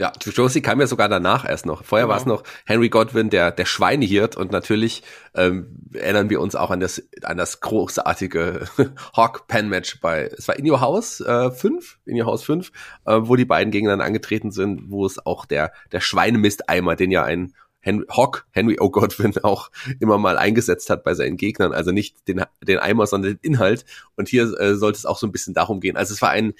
[0.00, 1.82] Ja, Josie kam ja sogar danach erst noch.
[1.82, 2.14] Vorher genau.
[2.14, 5.02] war es noch Henry Godwin, der der Schweinehirt und natürlich
[5.34, 8.68] ähm, erinnern wir uns auch an das an das großartige
[9.16, 12.70] Hawk Pen Match bei es war in Your House äh, 5, in Your House 5,
[13.06, 17.24] äh, wo die beiden gegeneinander angetreten sind, wo es auch der der Schweinemisteimer, den ja
[17.24, 18.90] ein Henry, Hawk, Henry O.
[18.90, 23.32] Godwin auch immer mal eingesetzt hat bei seinen Gegnern, also nicht den, den Eimer, sondern
[23.32, 23.84] den Inhalt.
[24.14, 25.96] Und hier äh, sollte es auch so ein bisschen darum gehen.
[25.96, 26.54] Also es war ein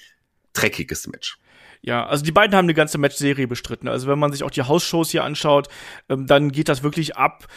[0.53, 1.37] dreckiges Match.
[1.81, 3.87] Ja, also die beiden haben eine ganze Matchserie bestritten.
[3.87, 5.69] Also wenn man sich auch die Hausshows hier anschaut,
[6.09, 7.47] ähm, dann geht das wirklich ab.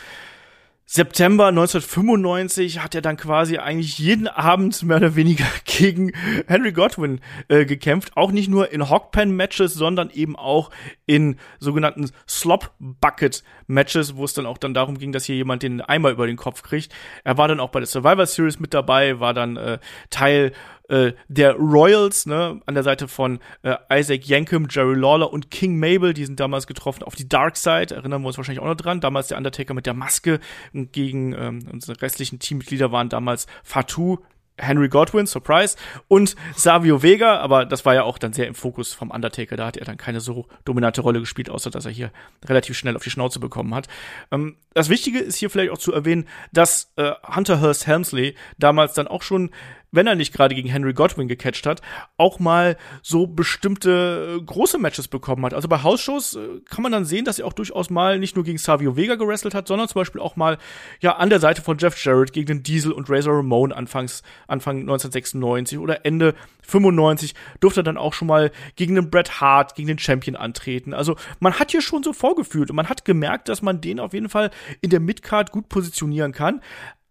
[0.95, 6.13] September 1995 hat er dann quasi eigentlich jeden Abend mehr oder weniger gegen
[6.47, 8.15] Henry Godwin äh, gekämpft.
[8.15, 10.71] Auch nicht nur in Hogpen-Matches, sondern eben auch
[11.07, 16.11] in sogenannten Slop-Bucket-Matches, wo es dann auch dann darum ging, dass hier jemand den Eimer
[16.11, 16.93] über den Kopf kriegt.
[17.25, 19.79] Er war dann auch bei der Survivor Series mit dabei, war dann äh,
[20.11, 20.53] Teil
[20.89, 25.79] äh, der Royals, ne, an der Seite von äh, Isaac Yankem, Jerry Lawler und King
[25.79, 28.77] Mabel, die sind damals getroffen auf die Dark Side, erinnern wir uns wahrscheinlich auch noch
[28.77, 29.01] dran.
[29.01, 30.41] Damals der Undertaker mit der Maske
[30.73, 34.19] gegen ähm, unsere restlichen Teammitglieder waren damals Fatu,
[34.59, 35.77] Henry Godwin, Surprise,
[36.09, 39.57] und Savio Vega, aber das war ja auch dann sehr im Fokus vom Undertaker.
[39.57, 42.13] Da hat er dann keine so dominante Rolle gespielt, außer dass er hier
[42.45, 43.89] relativ schnell auf die Schnauze bekommen hat.
[44.31, 48.95] Ähm, das Wichtige ist hier vielleicht auch zu erwähnen, dass äh, Hunter Hearst Helmsley damals
[48.95, 49.51] dann auch schon
[49.93, 51.83] wenn er nicht gerade gegen Henry Godwin gecatcht hat,
[52.17, 55.55] auch mal so bestimmte äh, große Matches bekommen hat.
[55.55, 58.45] Also bei Hausshows äh, kann man dann sehen, dass er auch durchaus mal nicht nur
[58.45, 60.59] gegen Savio Vega gewrestelt hat, sondern zum Beispiel auch mal
[61.01, 64.81] ja an der Seite von Jeff Jarrett gegen den Diesel und Razor Ramon anfangs, Anfang
[64.81, 69.89] 1996 oder Ende 95 durfte er dann auch schon mal gegen den Bret Hart, gegen
[69.89, 70.95] den Champion antreten.
[70.95, 74.15] Also man hat hier schon so vorgefühlt und man hat gemerkt, dass man den auf
[74.15, 76.63] jeden Fall in der Midcard gut positionieren kann.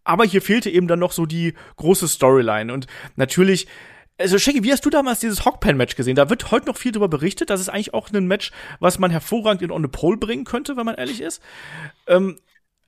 [0.04, 2.74] Aber hier fehlte eben dann noch so die große Storyline.
[2.74, 3.68] Und natürlich,
[4.18, 6.16] also Shaggy, wie hast du damals dieses Hogpen-Match gesehen?
[6.16, 7.50] Da wird heute noch viel darüber berichtet.
[7.50, 10.78] Das ist eigentlich auch ein Match, was man hervorragend in On the Pole bringen könnte,
[10.78, 11.42] wenn man ehrlich ist.
[12.08, 12.38] Ähm,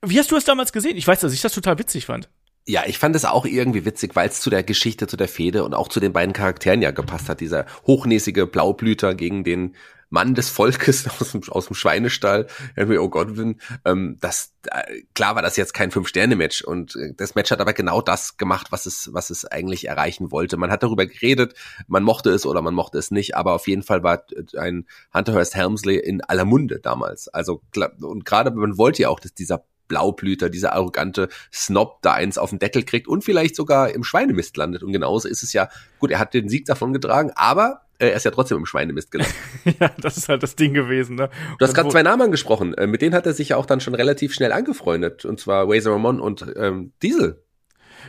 [0.02, 0.96] wie hast du es damals gesehen?
[0.96, 2.28] Ich weiß, dass ich das total witzig fand.
[2.66, 5.64] Ja, ich fand es auch irgendwie witzig, weil es zu der Geschichte, zu der Fehde
[5.64, 7.40] und auch zu den beiden Charakteren ja gepasst hat.
[7.40, 9.74] Dieser hochnäsige Blaublüter gegen den
[10.10, 13.56] Mann des Volkes aus dem, aus dem Schweinestall, Henry O'Godwin.
[13.84, 17.72] Ähm, das, äh, klar war das jetzt kein Fünf-Sterne-Match und äh, das Match hat aber
[17.72, 20.56] genau das gemacht, was es, was es eigentlich erreichen wollte.
[20.56, 21.54] Man hat darüber geredet,
[21.86, 24.86] man mochte es oder man mochte es nicht, aber auf jeden Fall war äh, ein
[25.12, 27.28] Hunter Hearst Helmsley in aller Munde damals.
[27.28, 27.62] Also,
[28.00, 32.50] und gerade man wollte ja auch, dass dieser Blaublüter, dieser arrogante Snob da eins auf
[32.50, 34.82] den Deckel kriegt und vielleicht sogar im Schweinemist landet.
[34.82, 35.68] Und genauso ist es ja,
[35.98, 39.10] gut, er hat den Sieg davon getragen, aber äh, er ist ja trotzdem im Schweinemist
[39.10, 39.34] gelandet.
[39.80, 41.16] ja, das ist halt das Ding gewesen.
[41.16, 41.30] Ne?
[41.58, 42.74] Du hast gerade zwei Namen angesprochen.
[42.74, 45.24] Äh, mit denen hat er sich ja auch dann schon relativ schnell angefreundet.
[45.24, 47.42] Und zwar Razor Ramon und ähm, Diesel.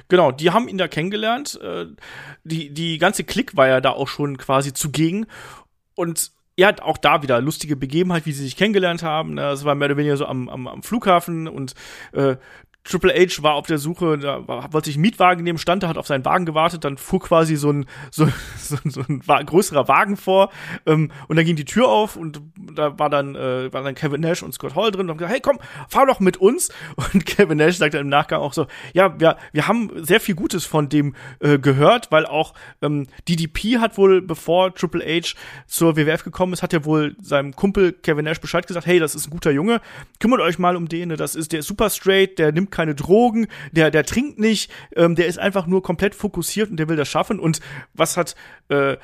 [0.07, 1.59] Genau, die haben ihn da kennengelernt.
[1.61, 1.86] Äh,
[2.43, 5.28] die, die ganze Klick war ja da auch schon quasi zugegen.
[5.93, 9.36] Und ja, auch da wieder lustige Begebenheit, wie sie sich kennengelernt haben.
[9.36, 11.74] Das war mehr oder weniger so am, am, am Flughafen und
[12.14, 12.38] äh,
[12.86, 15.98] Triple H war auf der Suche, da wollte sich einen Mietwagen nehmen, stand da, hat
[15.98, 18.28] auf seinen Wagen gewartet, dann fuhr quasi so ein, so,
[18.58, 20.52] so, so ein größerer Wagen vor
[20.86, 24.22] ähm, und dann ging die Tür auf und da war dann, äh, war dann Kevin
[24.22, 25.60] Nash und Scott Hall drin und haben gesagt, hey komm,
[25.90, 26.70] fahr doch mit uns
[27.14, 30.66] und Kevin Nash sagte im Nachgang auch so, ja, wir, wir haben sehr viel Gutes
[30.66, 36.24] von dem äh, gehört, weil auch ähm, DDP hat wohl, bevor Triple H zur WWF
[36.24, 39.32] gekommen ist, hat er wohl seinem Kumpel Kevin Nash Bescheid gesagt, hey, das ist ein
[39.32, 39.82] guter Junge,
[40.20, 41.18] kümmert euch mal um den, ne?
[41.18, 45.28] das ist der super straight, der nimmt keine Drogen, der, der trinkt nicht, ähm, der
[45.28, 47.39] ist einfach nur komplett fokussiert und der will das schaffen.
[47.39, 47.61] Und
[47.93, 48.36] was hat
[48.69, 48.97] äh,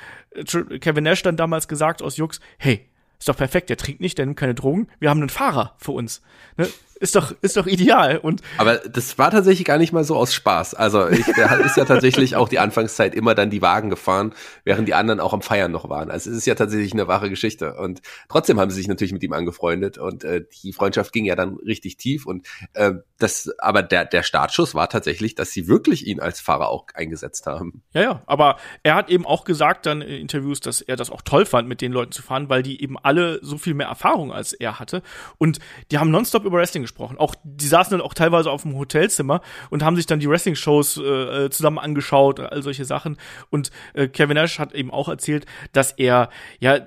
[0.79, 2.39] Kevin Nash dann damals gesagt aus Jux?
[2.57, 4.87] Hey, ist doch perfekt, der trinkt nicht, der nimmt keine Drogen.
[4.99, 6.21] Wir haben einen Fahrer für uns.
[6.57, 6.67] Ne?
[7.01, 8.17] Ist doch, ist doch ideal.
[8.17, 10.75] Und Aber das war tatsächlich gar nicht mal so aus Spaß.
[10.75, 14.33] Also ich, der ist ja tatsächlich auch die Anfangszeit immer dann die Wagen gefahren,
[14.63, 16.11] während die anderen auch am Feiern noch waren.
[16.11, 17.75] Also es ist ja tatsächlich eine wahre Geschichte.
[17.75, 21.35] Und trotzdem haben sie sich natürlich mit ihm angefreundet und äh, die Freundschaft ging ja
[21.35, 22.25] dann richtig tief.
[22.25, 26.69] Und äh, das, aber der, der Startschuss war tatsächlich, dass sie wirklich ihn als Fahrer
[26.69, 27.81] auch eingesetzt haben.
[27.93, 31.21] Ja, ja, aber er hat eben auch gesagt dann in Interviews, dass er das auch
[31.23, 34.31] toll fand, mit den Leuten zu fahren, weil die eben alle so viel mehr Erfahrung
[34.31, 35.01] als er hatte.
[35.39, 36.90] Und die haben nonstop über Wrestling gesprochen.
[36.99, 40.97] Auch die saßen dann auch teilweise auf dem Hotelzimmer und haben sich dann die Wrestling-Shows
[40.97, 43.17] äh, zusammen angeschaut, all solche Sachen.
[43.49, 46.29] Und äh, Kevin Nash hat eben auch erzählt, dass er
[46.59, 46.79] ja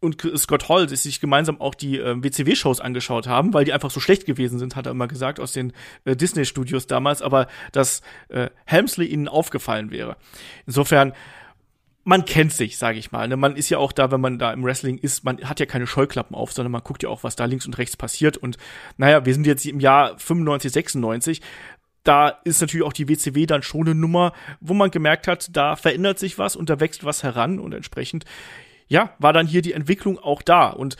[0.00, 4.00] und Scott Hall sich gemeinsam auch die äh, WCW-Shows angeschaut haben, weil die einfach so
[4.00, 5.72] schlecht gewesen sind, hat er immer gesagt, aus den
[6.04, 10.16] äh, Disney-Studios damals, aber dass äh, Helmsley ihnen aufgefallen wäre.
[10.66, 11.12] Insofern,
[12.04, 13.28] man kennt sich, sage ich mal.
[13.28, 13.36] Ne?
[13.36, 15.86] Man ist ja auch da, wenn man da im Wrestling ist, man hat ja keine
[15.86, 18.36] Scheuklappen auf, sondern man guckt ja auch, was da links und rechts passiert.
[18.36, 18.56] Und
[18.96, 21.40] naja, wir sind jetzt im Jahr 95, 96
[22.04, 25.76] da ist natürlich auch die WCW dann schon eine Nummer, wo man gemerkt hat, da
[25.76, 28.24] verändert sich was und da wächst was heran und entsprechend,
[28.88, 30.96] ja, war dann hier die Entwicklung auch da und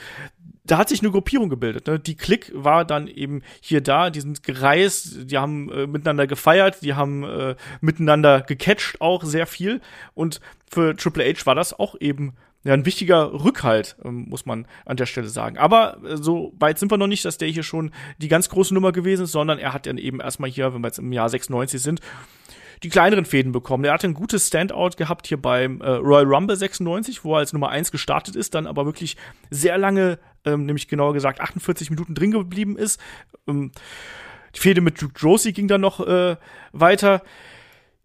[0.72, 1.86] da hat sich eine Gruppierung gebildet.
[1.86, 1.98] Ne?
[1.98, 6.78] Die Klick war dann eben hier da, die sind gereist, die haben äh, miteinander gefeiert,
[6.80, 9.82] die haben äh, miteinander gecatcht auch sehr viel.
[10.14, 12.32] Und für Triple H war das auch eben
[12.64, 15.58] ja, ein wichtiger Rückhalt, ähm, muss man an der Stelle sagen.
[15.58, 18.72] Aber äh, so weit sind wir noch nicht, dass der hier schon die ganz große
[18.72, 21.28] Nummer gewesen ist, sondern er hat dann eben erstmal hier, wenn wir jetzt im Jahr
[21.28, 22.00] 96 sind,
[22.82, 23.84] die kleineren Fäden bekommen.
[23.84, 27.52] Er hatte ein gutes Standout gehabt hier beim äh, Royal Rumble 96, wo er als
[27.52, 29.16] Nummer 1 gestartet ist, dann aber wirklich
[29.50, 33.00] sehr lange, ähm, nämlich genauer gesagt 48 Minuten drin geblieben ist.
[33.46, 33.70] Ähm,
[34.54, 36.36] die Fäde mit Duke Josie ging dann noch äh,
[36.72, 37.22] weiter.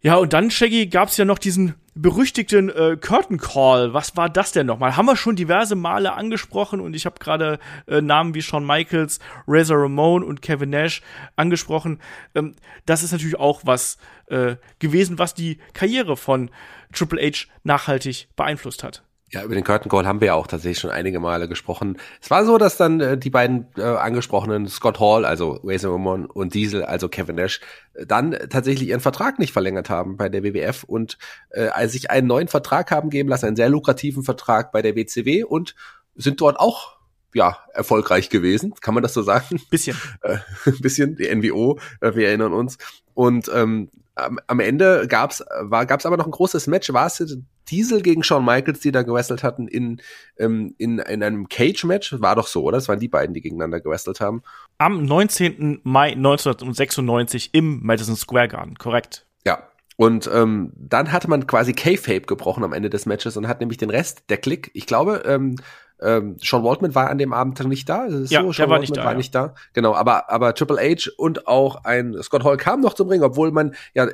[0.01, 3.93] Ja, und dann, Shaggy, gab's ja noch diesen berüchtigten äh, Curtain Call.
[3.93, 4.95] Was war das denn nochmal?
[4.95, 9.19] Haben wir schon diverse Male angesprochen und ich habe gerade äh, Namen wie Shawn Michaels,
[9.47, 11.01] Razor Ramon und Kevin Nash
[11.35, 11.99] angesprochen.
[12.35, 16.51] Ähm, das ist natürlich auch was äh, gewesen, was die Karriere von
[16.93, 19.03] Triple H nachhaltig beeinflusst hat.
[19.29, 21.97] Ja, über den Curtain Call haben wir ja auch tatsächlich schon einige Male gesprochen.
[22.21, 26.27] Es war so, dass dann äh, die beiden äh, angesprochenen Scott Hall, also Razor Ramon
[26.27, 27.59] und Diesel, also Kevin Nash,
[27.93, 31.17] äh, dann tatsächlich ihren Vertrag nicht verlängert haben bei der WWF und
[31.49, 35.43] äh, sich einen neuen Vertrag haben geben lassen, einen sehr lukrativen Vertrag bei der WCW
[35.43, 35.75] und
[36.15, 36.95] sind dort auch
[37.33, 39.59] ja, erfolgreich gewesen, kann man das so sagen?
[39.69, 39.97] Bisschen.
[40.21, 40.37] Äh,
[40.79, 42.77] bisschen, die NWO, äh, wir erinnern uns.
[43.13, 46.91] Und ähm, am, am Ende gab's war gab's aber noch ein großes Match.
[46.93, 47.37] War es
[47.69, 50.01] Diesel gegen Shawn Michaels, die da gewrestelt hatten in
[50.37, 52.19] ähm, in, in einem Cage-Match?
[52.19, 52.77] War doch so, oder?
[52.77, 54.41] Das waren die beiden, die gegeneinander gewrestelt haben.
[54.77, 55.81] Am 19.
[55.83, 59.25] Mai 1996 im Madison Square Garden, korrekt.
[59.45, 63.59] Ja, und ähm, dann hatte man quasi K-Fape gebrochen am Ende des Matches und hat
[63.59, 65.55] nämlich den Rest der Klick, ich glaube, ähm,
[66.01, 68.07] ähm, Sean Waltman war an dem Abend nicht da.
[68.07, 68.51] Ja, so?
[68.51, 69.17] Sean war, nicht da, war ja.
[69.17, 69.55] nicht da.
[69.73, 73.51] Genau, aber, aber Triple H und auch ein Scott Hall kam noch zum Ring, obwohl
[73.51, 74.07] man ja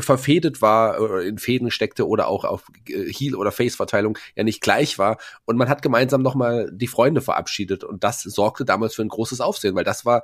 [0.00, 4.62] verfädet war, oder in Fäden steckte oder auch auf äh, Heel- oder Face-Verteilung ja nicht
[4.62, 5.18] gleich war.
[5.44, 9.40] Und man hat gemeinsam nochmal die Freunde verabschiedet und das sorgte damals für ein großes
[9.40, 10.22] Aufsehen, weil das war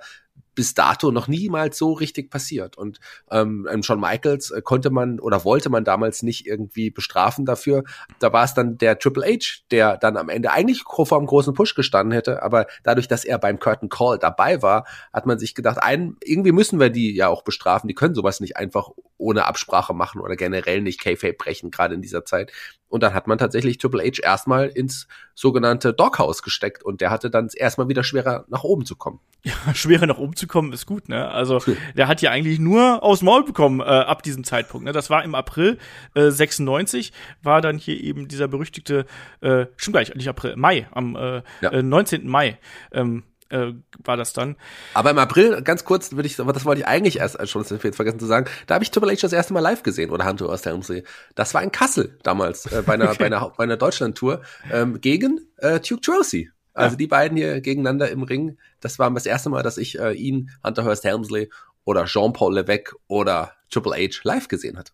[0.54, 2.76] bis dato noch niemals so richtig passiert.
[2.76, 3.00] Und
[3.30, 7.84] ähm, Shawn Michaels äh, konnte man oder wollte man damals nicht irgendwie bestrafen dafür.
[8.18, 11.54] Da war es dann der Triple H, der dann am Ende eigentlich vor einem großen
[11.54, 15.54] Push gestanden hätte, aber dadurch, dass er beim Curtain Call dabei war, hat man sich
[15.54, 17.88] gedacht, ein, irgendwie müssen wir die ja auch bestrafen.
[17.88, 22.02] Die können sowas nicht einfach ohne Absprache machen oder generell nicht K-Fape brechen, gerade in
[22.02, 22.52] dieser Zeit.
[22.88, 27.30] Und dann hat man tatsächlich Triple H erstmal ins sogenannte Doghouse gesteckt und der hatte
[27.30, 29.20] dann erstmal wieder schwerer nach oben zu kommen.
[29.42, 31.30] Ja, schwerer nach oben zu kommen ist gut, ne?
[31.30, 31.60] Also
[31.96, 34.84] der hat ja eigentlich nur aus Maul bekommen äh, ab diesem Zeitpunkt.
[34.84, 34.92] Ne?
[34.92, 35.78] Das war im April
[36.14, 37.12] äh, 96,
[37.42, 39.06] war dann hier eben dieser berüchtigte,
[39.40, 41.70] äh, stimmt gleich, nicht April, Mai, am äh, ja.
[41.70, 42.28] äh, 19.
[42.28, 42.58] Mai.
[42.92, 43.74] Ähm, äh,
[44.04, 44.56] war das dann.
[44.94, 47.96] Aber im April, ganz kurz, würde ich, aber das wollte ich eigentlich erst schon jetzt
[47.96, 50.48] vergessen zu sagen, da habe ich Triple H das erste Mal live gesehen oder Hunter
[50.48, 51.04] aus der Helmsley.
[51.34, 53.16] Das war in Kassel damals äh, bei einer okay.
[53.18, 54.42] bei einer bei einer Deutschland-Tour
[54.72, 56.50] ähm, gegen äh, Duke Josie.
[56.74, 56.98] Also ja.
[56.98, 58.56] die beiden hier gegeneinander im Ring.
[58.80, 61.50] Das war das erste Mal, dass ich äh, ihn, Hunter Hurst Helmsley
[61.84, 64.92] oder Jean-Paul Levesque oder Triple H live gesehen hatte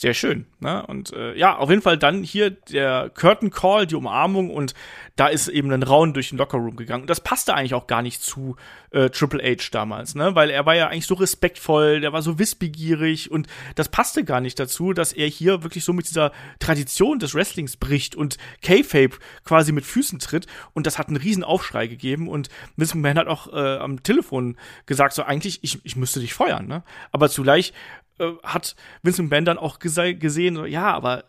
[0.00, 0.46] sehr schön.
[0.60, 0.86] Ne?
[0.86, 4.72] Und äh, ja, auf jeden Fall dann hier der Curtain Call, die Umarmung und
[5.16, 7.02] da ist eben ein Raun durch den Lockerroom gegangen.
[7.02, 8.56] Und das passte eigentlich auch gar nicht zu
[8.92, 10.34] äh, Triple H damals, ne?
[10.34, 14.40] Weil er war ja eigentlich so respektvoll, der war so wissbegierig und das passte gar
[14.40, 19.18] nicht dazu, dass er hier wirklich so mit dieser Tradition des Wrestlings bricht und K-Fape
[19.44, 23.26] quasi mit Füßen tritt und das hat einen riesen Aufschrei gegeben und Vince McMahon hat
[23.26, 26.84] auch äh, am Telefon gesagt, so eigentlich, ich, ich müsste dich feuern, ne?
[27.12, 27.74] Aber zugleich
[28.20, 31.24] äh, hat Vincent McMahon dann auch gesehen, so, ja, aber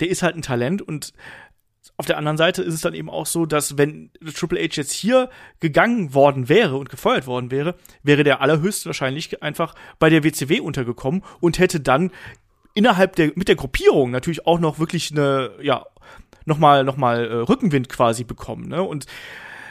[0.00, 1.12] der ist halt ein Talent und
[1.96, 4.92] auf der anderen Seite ist es dann eben auch so, dass wenn Triple H jetzt
[4.92, 5.28] hier
[5.60, 11.22] gegangen worden wäre und gefeuert worden wäre, wäre der allerhöchstwahrscheinlich einfach bei der WCW untergekommen
[11.40, 12.10] und hätte dann
[12.74, 15.84] innerhalb der mit der Gruppierung natürlich auch noch wirklich eine ja
[16.44, 18.82] noch mal noch mal äh, Rückenwind quasi bekommen, ne?
[18.82, 19.06] Und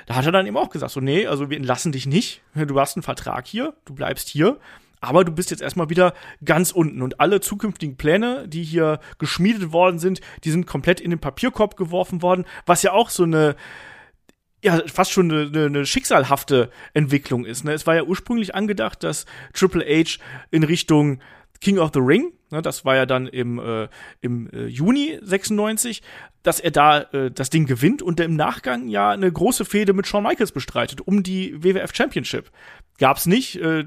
[0.05, 2.79] da hat er dann eben auch gesagt, so nee, also wir entlassen dich nicht, du
[2.79, 4.57] hast einen Vertrag hier, du bleibst hier
[5.01, 6.13] aber du bist jetzt erstmal wieder
[6.45, 11.09] ganz unten und alle zukünftigen Pläne, die hier geschmiedet worden sind, die sind komplett in
[11.09, 13.55] den Papierkorb geworfen worden, was ja auch so eine
[14.63, 17.63] ja, fast schon eine, eine schicksalhafte Entwicklung ist.
[17.63, 17.73] Ne?
[17.73, 20.19] Es war ja ursprünglich angedacht, dass Triple H
[20.51, 21.19] in Richtung
[21.61, 23.87] King of the Ring, ne, das war ja dann im, äh,
[24.21, 26.01] im äh, Juni 96,
[26.43, 30.07] dass er da äh, das Ding gewinnt und im Nachgang ja eine große Fehde mit
[30.07, 32.51] Shawn Michaels bestreitet um die WWF Championship.
[32.97, 33.57] Gab's nicht.
[33.57, 33.85] Äh,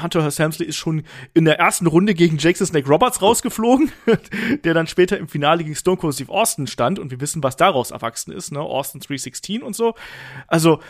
[0.00, 1.02] Hunter Hearst Helmsley ist schon
[1.34, 3.90] in der ersten Runde gegen Jake the Snake Roberts rausgeflogen,
[4.64, 7.56] der dann später im Finale gegen Stone Cold Steve Austin stand und wir wissen, was
[7.56, 8.60] daraus erwachsen ist, ne?
[8.60, 9.94] Austin 316 und so.
[10.46, 10.80] Also,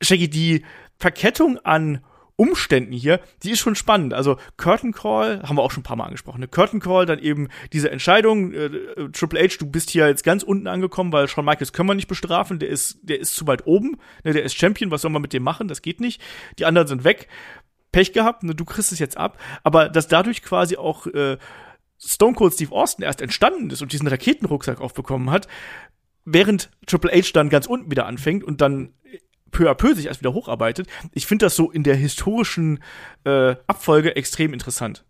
[0.00, 0.64] Shaggy, die
[0.98, 2.00] Verkettung an
[2.38, 4.14] Umständen hier, die ist schon spannend.
[4.14, 6.38] Also Curtain Call, haben wir auch schon ein paar Mal angesprochen.
[6.38, 6.46] Ne?
[6.46, 10.44] Curtain Call, dann eben diese Entscheidung, äh, äh, Triple H, du bist hier jetzt ganz
[10.44, 13.66] unten angekommen, weil Shawn Michaels können wir nicht bestrafen, der ist, der ist zu weit
[13.66, 14.34] oben, ne?
[14.34, 15.66] der ist Champion, was soll man mit dem machen?
[15.66, 16.22] Das geht nicht.
[16.60, 17.26] Die anderen sind weg.
[17.92, 18.54] Pech gehabt, ne?
[18.54, 19.38] du kriegst es jetzt ab.
[19.62, 21.38] Aber dass dadurch quasi auch äh,
[21.98, 25.48] Stone Cold Steve Austin erst entstanden ist und diesen Raketenrucksack aufbekommen hat,
[26.24, 28.92] während Triple H dann ganz unten wieder anfängt und dann
[29.50, 30.86] peu à peu sich erst wieder hocharbeitet.
[31.12, 32.82] Ich finde das so in der historischen
[33.24, 35.04] äh, Abfolge extrem interessant.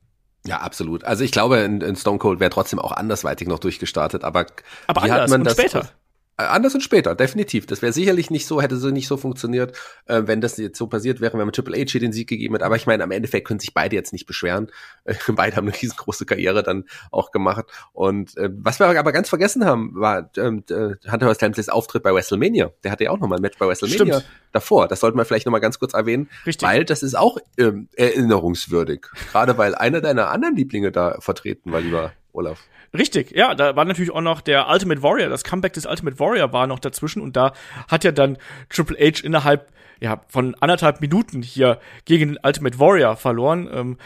[0.46, 1.04] Ja, absolut.
[1.04, 4.46] Also ich glaube, in, in Stone Cold wäre trotzdem auch andersweitig noch durchgestartet, aber,
[4.86, 5.90] aber wie anders hat man und das, später.
[6.38, 7.66] Äh, anders und später, definitiv.
[7.66, 9.76] Das wäre sicherlich nicht so, hätte so nicht so funktioniert,
[10.06, 12.54] äh, wenn das jetzt so passiert wäre, wenn man Triple H hier den Sieg gegeben
[12.54, 12.62] hat.
[12.62, 14.70] Aber ich meine, am Endeffekt können sich beide jetzt nicht beschweren.
[15.04, 17.66] Äh, beide haben eine riesengroße Karriere dann auch gemacht.
[17.92, 22.04] Und äh, was wir aber ganz vergessen haben, war ähm, äh, Hunter Hearst Helmsley's Auftritt
[22.04, 22.70] bei WrestleMania.
[22.84, 24.32] Der hatte ja auch nochmal ein Match bei WrestleMania Stimmt.
[24.52, 24.86] davor.
[24.86, 26.66] Das sollte man vielleicht nochmal ganz kurz erwähnen, Richtig.
[26.66, 29.06] weil das ist auch ähm, erinnerungswürdig.
[29.32, 32.60] Gerade weil einer deiner anderen Lieblinge da vertreten war, lieber Olaf.
[32.96, 36.52] Richtig, ja, da war natürlich auch noch der Ultimate Warrior, das Comeback des Ultimate Warrior
[36.52, 37.52] war noch dazwischen und da
[37.88, 38.38] hat ja dann
[38.70, 39.70] Triple H innerhalb
[40.00, 43.68] ja, von anderthalb Minuten hier gegen den Ultimate Warrior verloren.
[43.72, 43.98] Ähm,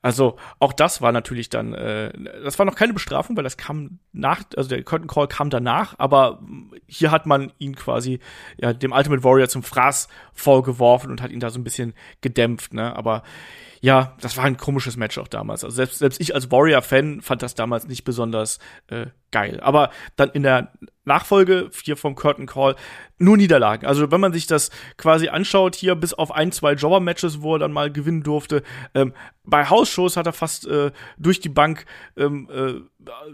[0.00, 2.12] also auch das war natürlich dann, äh,
[2.44, 5.94] das war noch keine Bestrafung, weil das kam nach, also der Curtain Call kam danach,
[5.98, 6.40] aber
[6.86, 8.20] hier hat man ihn quasi
[8.58, 12.74] ja, dem Ultimate Warrior zum Fraß vorgeworfen und hat ihn da so ein bisschen gedämpft,
[12.74, 12.94] ne?
[12.94, 13.22] Aber
[13.80, 15.64] ja, das war ein komisches Match auch damals.
[15.64, 18.58] Also selbst, selbst ich als Warrior-Fan fand das damals nicht besonders
[18.88, 19.60] äh, geil.
[19.60, 20.72] Aber dann in der
[21.04, 22.76] Nachfolge, hier vom Curtain Call,
[23.18, 23.86] nur Niederlagen.
[23.86, 27.58] Also wenn man sich das quasi anschaut, hier bis auf ein, zwei Jobber-Matches, wo er
[27.58, 28.62] dann mal gewinnen durfte,
[28.94, 29.12] ähm,
[29.44, 32.74] bei Hausshows hat er fast äh, durch die Bank ähm, äh,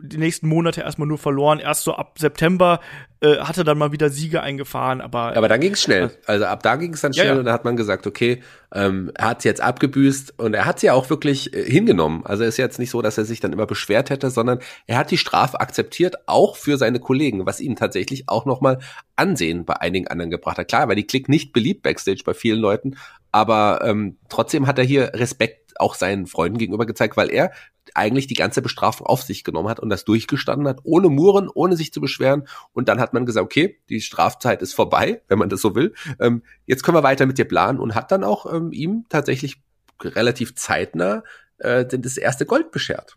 [0.03, 1.59] die nächsten Monate erstmal nur verloren.
[1.59, 2.81] Erst so ab September
[3.21, 5.37] äh, hat er dann mal wieder Siege eingefahren, aber.
[5.37, 6.13] Aber dann ging es schnell.
[6.27, 7.39] Also ab da ging es dann schnell ja, ja.
[7.41, 8.43] und da hat man gesagt, okay,
[8.73, 12.25] ähm, er hat jetzt abgebüßt und er hat sie ja auch wirklich äh, hingenommen.
[12.25, 14.99] Also es ist jetzt nicht so, dass er sich dann immer beschwert hätte, sondern er
[14.99, 15.84] hat die Strafe akzeptiert,
[16.27, 18.79] auch für seine Kollegen, was ihm tatsächlich auch nochmal
[19.17, 20.69] Ansehen bei einigen anderen gebracht hat.
[20.69, 22.97] Klar, weil die Klick nicht beliebt backstage bei vielen Leuten,
[23.33, 27.51] aber ähm, trotzdem hat er hier Respekt auch seinen Freunden gegenüber gezeigt, weil er
[27.95, 31.77] eigentlich die ganze Bestrafung auf sich genommen hat und das durchgestanden hat, ohne Muren, ohne
[31.77, 32.49] sich zu beschweren.
[32.73, 35.95] Und dann hat man gesagt, okay, die Strafzeit ist vorbei, wenn man das so will.
[36.21, 39.63] Ähm, jetzt können wir weiter mit dir planen und hat dann auch ähm, ihm tatsächlich
[40.03, 41.23] relativ zeitnah
[41.59, 43.17] äh, das erste Gold beschert.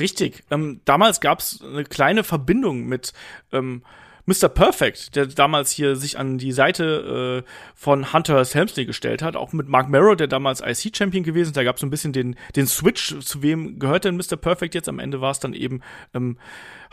[0.00, 0.44] Richtig.
[0.50, 3.12] Ähm, damals gab es eine kleine Verbindung mit
[3.52, 3.82] ähm,
[4.26, 4.48] Mr.
[4.48, 9.52] Perfect, der damals hier sich an die Seite äh, von Hunter Helmsley gestellt hat, auch
[9.52, 11.56] mit Mark Merrow, der damals IC-Champion gewesen ist.
[11.56, 14.36] Da gab es so ein bisschen den, den Switch, zu wem gehört denn Mr.
[14.36, 14.88] Perfect jetzt?
[14.88, 15.80] Am Ende war es dann eben
[16.14, 16.38] ähm,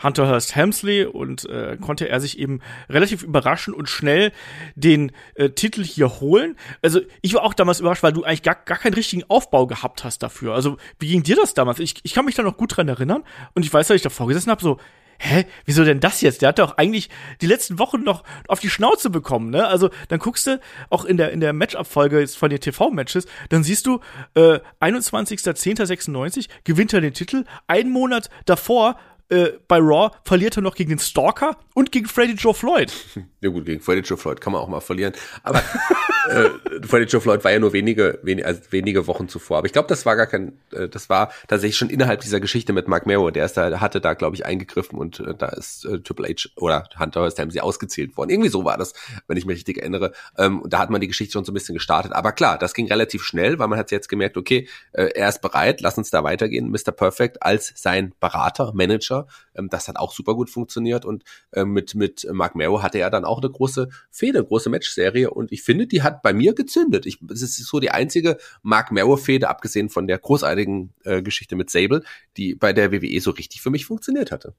[0.02, 4.32] Hunter Hearst Helmsley und äh, konnte er sich eben relativ überraschend und schnell
[4.74, 6.56] den äh, Titel hier holen.
[6.82, 10.04] Also ich war auch damals überrascht, weil du eigentlich gar, gar keinen richtigen Aufbau gehabt
[10.04, 10.54] hast dafür.
[10.54, 11.78] Also wie ging dir das damals?
[11.78, 13.22] Ich, ich kann mich da noch gut dran erinnern
[13.54, 14.78] und ich weiß, dass ich davor gesessen habe, so,
[15.20, 16.42] hä, wieso denn das jetzt?
[16.42, 17.10] Der hat doch eigentlich
[17.40, 19.66] die letzten Wochen noch auf die Schnauze bekommen, ne?
[19.66, 23.86] Also dann guckst du auch in der in der Matchup-Folge von den TV-Matches, dann siehst
[23.86, 24.00] du
[24.34, 27.44] äh, 21.10.96 gewinnt er den Titel.
[27.66, 28.98] Einen Monat davor
[29.28, 32.92] äh, bei Raw verliert er noch gegen den Stalker und gegen Freddy Joe Floyd.
[33.42, 35.14] Ja gut, gegen Freddy Joe Floyd kann man auch mal verlieren.
[35.42, 35.58] Aber
[36.28, 36.50] äh,
[36.82, 39.58] Freddy Joe Floyd war ja nur wenige, wenige, also wenige Wochen zuvor.
[39.58, 42.74] Aber ich glaube, das war gar kein, äh, das war tatsächlich schon innerhalb dieser Geschichte
[42.74, 43.32] mit Mark Merrow.
[43.32, 46.50] Der ist da, hatte da, glaube ich, eingegriffen und äh, da ist äh, Triple H
[46.56, 48.28] oder Hunter Hearst sie ausgezählt worden.
[48.28, 48.92] Irgendwie so war das,
[49.26, 50.12] wenn ich mich richtig erinnere.
[50.36, 52.12] Ähm, und da hat man die Geschichte schon so ein bisschen gestartet.
[52.12, 55.40] Aber klar, das ging relativ schnell, weil man hat jetzt gemerkt, okay, äh, er ist
[55.40, 56.70] bereit, lass uns da weitergehen.
[56.70, 56.92] Mr.
[56.92, 59.26] Perfect als sein Berater, Manager.
[59.54, 63.08] Ähm, das hat auch super gut funktioniert und äh, mit, mit Mark Merrow hatte er
[63.08, 67.06] dann auch eine große Fehde, große Matchserie und ich finde, die hat bei mir gezündet.
[67.06, 71.70] Ich, es ist so die einzige Mark Merrow-Fehde, abgesehen von der großartigen äh, Geschichte mit
[71.70, 72.02] Sable,
[72.36, 74.54] die bei der WWE so richtig für mich funktioniert hatte.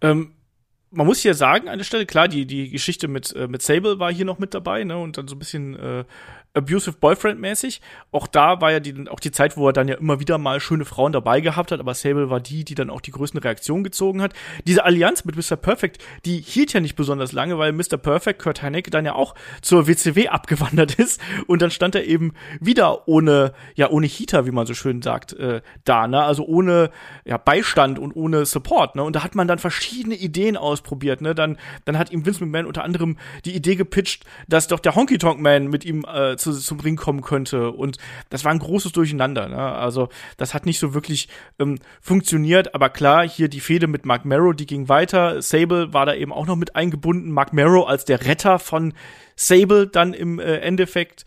[0.00, 0.34] Ähm,
[0.90, 3.98] man muss hier sagen, an der Stelle, klar, die, die Geschichte mit, äh, mit Sable
[3.98, 6.04] war hier noch mit dabei, ne, und dann so ein bisschen äh,
[6.58, 7.80] abusive Boyfriend mäßig.
[8.12, 10.60] Auch da war ja die, auch die Zeit, wo er dann ja immer wieder mal
[10.60, 13.84] schöne Frauen dabei gehabt hat, aber Sable war die, die dann auch die größten Reaktionen
[13.84, 14.34] gezogen hat.
[14.66, 15.56] Diese Allianz mit Mr.
[15.56, 17.96] Perfect, die hielt ja nicht besonders lange, weil Mr.
[17.96, 22.32] Perfect, Kurt Hennig, dann ja auch zur WCW abgewandert ist und dann stand er eben
[22.60, 26.22] wieder ohne, ja, ohne Heater, wie man so schön sagt, äh, da, ne?
[26.22, 26.90] Also ohne
[27.24, 29.02] ja, Beistand und ohne Support, ne?
[29.02, 31.34] Und da hat man dann verschiedene Ideen ausprobiert, ne?
[31.34, 35.18] Dann, dann hat ihm Vince McMahon unter anderem die Idee gepitcht, dass doch der Honky
[35.18, 37.70] Tonk Man mit ihm äh, zu, zum Ring kommen könnte.
[37.70, 37.98] Und
[38.30, 39.48] das war ein großes Durcheinander.
[39.48, 39.58] Ne?
[39.58, 41.28] Also das hat nicht so wirklich
[41.58, 42.74] ähm, funktioniert.
[42.74, 45.42] Aber klar, hier die Fehde mit Mark Marrow, die ging weiter.
[45.42, 47.30] Sable war da eben auch noch mit eingebunden.
[47.30, 48.94] Mark Marrow als der Retter von
[49.36, 51.24] Sable dann im äh, Endeffekt.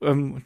[0.00, 0.42] Ähm,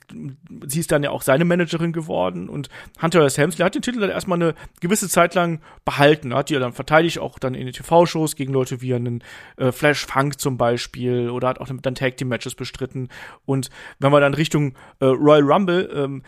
[0.67, 2.69] sie ist dann ja auch seine Managerin geworden und
[3.01, 3.37] Hunter S.
[3.37, 6.73] Helmsley hat den Titel dann erstmal eine gewisse Zeit lang behalten, hat die ja dann
[6.73, 9.23] verteidigt, auch dann in den TV-Shows gegen Leute wie einen
[9.57, 13.09] äh, Flash Funk zum Beispiel oder hat auch dann Tag Team Matches bestritten
[13.45, 16.23] und wenn wir dann Richtung äh, Royal Rumble ähm,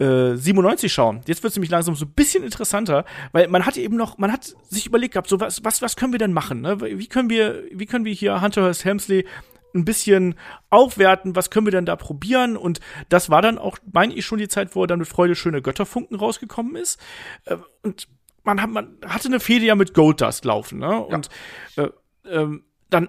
[0.00, 1.20] 97 äh, schauen.
[1.26, 4.32] Jetzt wird es nämlich langsam so ein bisschen interessanter, weil man hat eben noch, man
[4.32, 6.62] hat sich überlegt gehabt, so was, was, was können wir denn machen?
[6.62, 6.80] Ne?
[6.80, 8.84] Wie können wir, wie können wir hier Hunter S.
[8.86, 9.26] Helmsley
[9.74, 10.34] ein bisschen
[10.68, 12.56] aufwerten, was können wir denn da probieren?
[12.56, 15.34] Und das war dann auch, meine ich, schon die Zeit, wo er dann mit Freude
[15.34, 17.00] schöne Götterfunken rausgekommen ist.
[17.44, 18.08] Äh, und
[18.42, 20.86] man, hat, man hatte eine Fehde ja mit Goldust laufen, ne?
[20.86, 20.98] Ja.
[20.98, 21.28] Und
[21.76, 21.88] äh,
[22.28, 23.08] ähm, dann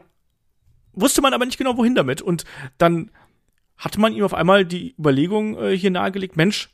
[0.93, 2.21] wusste man aber nicht genau, wohin damit.
[2.21, 2.43] Und
[2.77, 3.11] dann
[3.77, 6.69] hatte man ihm auf einmal die Überlegung äh, hier nahegelegt, Mensch,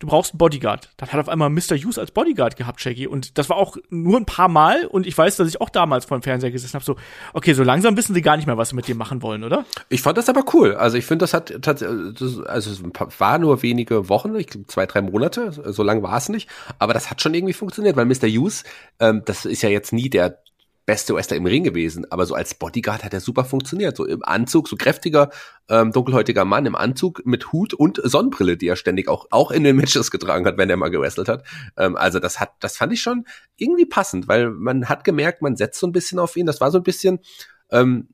[0.00, 0.90] du brauchst einen Bodyguard.
[0.96, 1.76] Dann hat auf einmal Mr.
[1.76, 3.06] Hughes als Bodyguard gehabt, Shaggy.
[3.06, 4.86] Und das war auch nur ein paar Mal.
[4.86, 6.96] Und ich weiß, dass ich auch damals vor dem Fernseher gesessen habe, so,
[7.34, 9.64] okay, so langsam wissen sie gar nicht mehr, was sie mit dir machen wollen, oder?
[9.88, 10.74] Ich fand das aber cool.
[10.74, 12.82] Also ich finde, das hat tatsächlich, also es
[13.20, 16.48] war nur wenige Wochen, ich glaube zwei, drei Monate, so lang war es nicht.
[16.78, 18.26] Aber das hat schon irgendwie funktioniert, weil Mr.
[18.26, 18.64] Hughes,
[18.98, 20.42] ähm, das ist ja jetzt nie der
[20.90, 23.96] beste Wrestler im Ring gewesen, aber so als Bodyguard hat er super funktioniert.
[23.96, 25.30] So im Anzug, so kräftiger,
[25.68, 29.62] ähm, dunkelhäutiger Mann im Anzug mit Hut und Sonnenbrille, die er ständig auch, auch in
[29.62, 31.46] den Matches getragen hat, wenn er mal gewrestelt hat.
[31.76, 33.24] Ähm, also das hat, das fand ich schon
[33.56, 36.44] irgendwie passend, weil man hat gemerkt, man setzt so ein bisschen auf ihn.
[36.44, 37.20] Das war so ein bisschen,
[37.70, 38.08] ähm,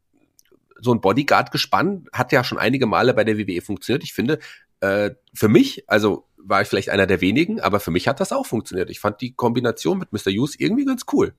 [0.79, 4.05] so ein Bodyguard-Gespann hat ja schon einige Male bei der WWE funktioniert.
[4.05, 4.39] Ich finde,
[4.81, 8.33] äh, für mich, also war ich vielleicht einer der wenigen, aber für mich hat das
[8.33, 8.91] auch funktioniert.
[8.91, 10.31] Ich fand die Kombination mit Mr.
[10.31, 11.33] Hughes irgendwie ganz cool.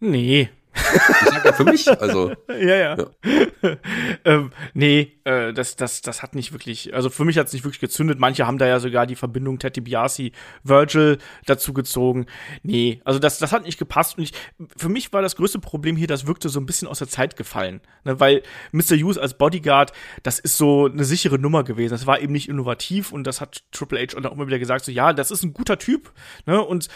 [0.00, 0.50] Nee.
[0.76, 2.32] Ich sag ja für mich, also.
[2.48, 2.96] ja, ja.
[2.96, 3.76] ja.
[4.24, 7.64] ähm, nee, äh, das, das, das hat nicht wirklich, also für mich hat es nicht
[7.64, 8.18] wirklich gezündet.
[8.18, 10.32] Manche haben da ja sogar die Verbindung Teddy Biasi,
[10.62, 12.26] Virgil dazu gezogen.
[12.62, 14.18] Nee, also das, das hat nicht gepasst.
[14.18, 14.32] Und ich,
[14.76, 17.36] für mich war das größte Problem hier, das wirkte so ein bisschen aus der Zeit
[17.36, 17.80] gefallen.
[18.04, 18.20] Ne?
[18.20, 18.42] Weil
[18.72, 18.96] Mr.
[18.96, 19.92] Hughes als Bodyguard,
[20.22, 21.92] das ist so eine sichere Nummer gewesen.
[21.92, 24.92] Das war eben nicht innovativ und das hat Triple H auch immer wieder gesagt, so
[24.92, 26.12] ja, das ist ein guter Typ.
[26.44, 26.62] Ne?
[26.62, 26.88] Und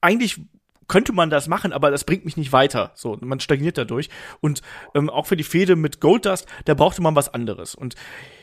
[0.00, 0.40] eigentlich
[0.92, 2.90] könnte man das machen, aber das bringt mich nicht weiter.
[2.94, 4.10] So, man stagniert dadurch.
[4.42, 4.60] Und
[4.94, 7.74] ähm, auch für die Fehde mit Goldust, da brauchte man was anderes.
[7.74, 7.94] Und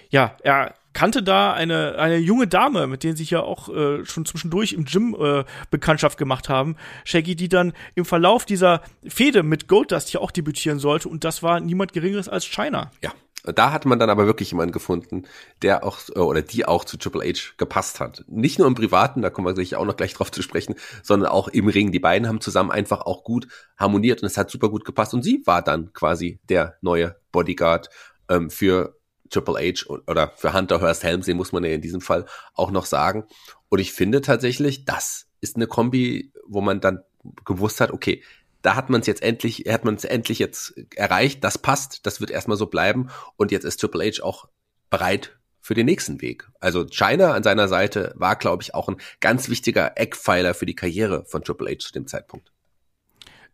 [0.10, 4.26] ja, er kannte da eine, eine junge Dame, mit der sich ja auch äh, schon
[4.26, 6.76] zwischendurch im Gym äh, Bekanntschaft gemacht haben.
[7.06, 11.08] Shaggy, die dann im Verlauf dieser Fehde mit Goldust hier auch debütieren sollte.
[11.08, 12.90] Und das war niemand Geringeres als China.
[13.04, 13.12] Ja,
[13.54, 15.24] da hat man dann aber wirklich jemanden gefunden,
[15.62, 18.24] der auch äh, oder die auch zu Triple H gepasst hat.
[18.28, 21.30] Nicht nur im Privaten, da kommen wir sicher auch noch gleich drauf zu sprechen, sondern
[21.30, 21.92] auch im Ring.
[21.92, 23.48] Die beiden haben zusammen einfach auch gut
[23.78, 25.14] harmoniert und es hat super gut gepasst.
[25.14, 27.90] Und sie war dann quasi der neue Bodyguard
[28.30, 28.98] ähm, für
[29.30, 32.86] Triple H oder für Hunter Hurst Helmsley, muss man ja in diesem Fall auch noch
[32.86, 33.26] sagen.
[33.70, 37.04] Und ich finde tatsächlich, das ist eine Kombi, wo man dann
[37.46, 38.24] gewusst hat, okay,
[38.62, 42.20] da hat man es jetzt endlich, hat man es endlich jetzt erreicht, das passt, das
[42.20, 44.50] wird erstmal so bleiben und jetzt ist Triple H auch
[44.90, 46.50] bereit für den nächsten Weg.
[46.60, 50.76] Also China an seiner Seite war, glaube ich, auch ein ganz wichtiger Eckpfeiler für die
[50.76, 52.52] Karriere von Triple H zu dem Zeitpunkt.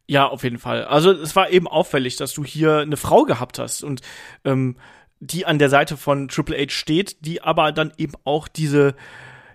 [0.08, 0.86] Ja, auf jeden Fall.
[0.86, 4.02] Also es war eben auffällig, dass du hier eine Frau gehabt hast und
[4.44, 4.78] ähm,
[5.20, 8.96] die an der Seite von Triple H steht, die aber dann eben auch diese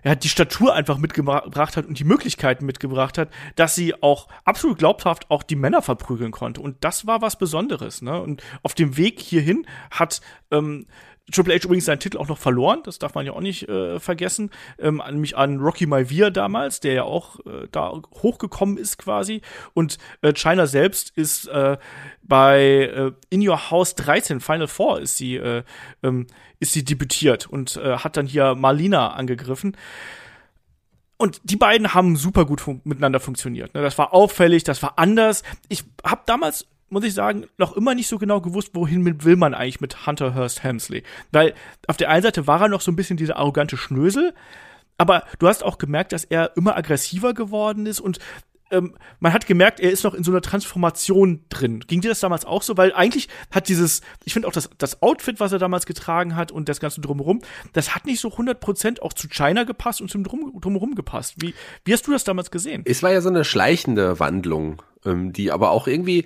[0.03, 4.79] ja, die Statur einfach mitgebracht hat und die Möglichkeiten mitgebracht hat, dass sie auch absolut
[4.79, 6.61] glaubhaft auch die Männer verprügeln konnte.
[6.61, 8.01] Und das war was Besonderes.
[8.01, 8.19] Ne?
[8.21, 10.21] Und auf dem Weg hierhin hat
[10.51, 10.87] ähm,
[11.31, 13.99] Triple H übrigens seinen Titel auch noch verloren, das darf man ja auch nicht äh,
[13.99, 14.49] vergessen,
[14.79, 17.91] ähm, nämlich an Rocky Maivia damals, der ja auch äh, da
[18.21, 19.41] hochgekommen ist quasi.
[19.73, 21.77] Und äh, China selbst ist äh,
[22.23, 25.63] bei äh, In Your House 13, Final Four, ist sie, äh,
[26.03, 26.27] ähm,
[26.59, 29.77] ist sie debütiert und äh, hat dann hier Marlina angegriffen.
[31.17, 33.75] Und die beiden haben super gut fun miteinander funktioniert.
[33.75, 33.83] Ne?
[33.83, 35.43] Das war auffällig, das war anders.
[35.69, 39.53] Ich habe damals muss ich sagen, noch immer nicht so genau gewusst, wohin will man
[39.53, 41.03] eigentlich mit Hunter Hurst Helmsley.
[41.31, 41.53] Weil
[41.87, 44.33] auf der einen Seite war er noch so ein bisschen dieser arrogante Schnösel,
[44.97, 48.19] aber du hast auch gemerkt, dass er immer aggressiver geworden ist und
[48.71, 51.81] ähm, man hat gemerkt, er ist noch in so einer Transformation drin.
[51.85, 52.77] Ging dir das damals auch so?
[52.77, 56.51] Weil eigentlich hat dieses, ich finde auch das, das Outfit, was er damals getragen hat
[56.51, 57.41] und das Ganze drumherum,
[57.73, 61.35] das hat nicht so 100% auch zu China gepasst und zum Drum, drumherum gepasst.
[61.37, 62.83] Wie, wie hast du das damals gesehen?
[62.85, 66.25] Es war ja so eine schleichende Wandlung, ähm, die aber auch irgendwie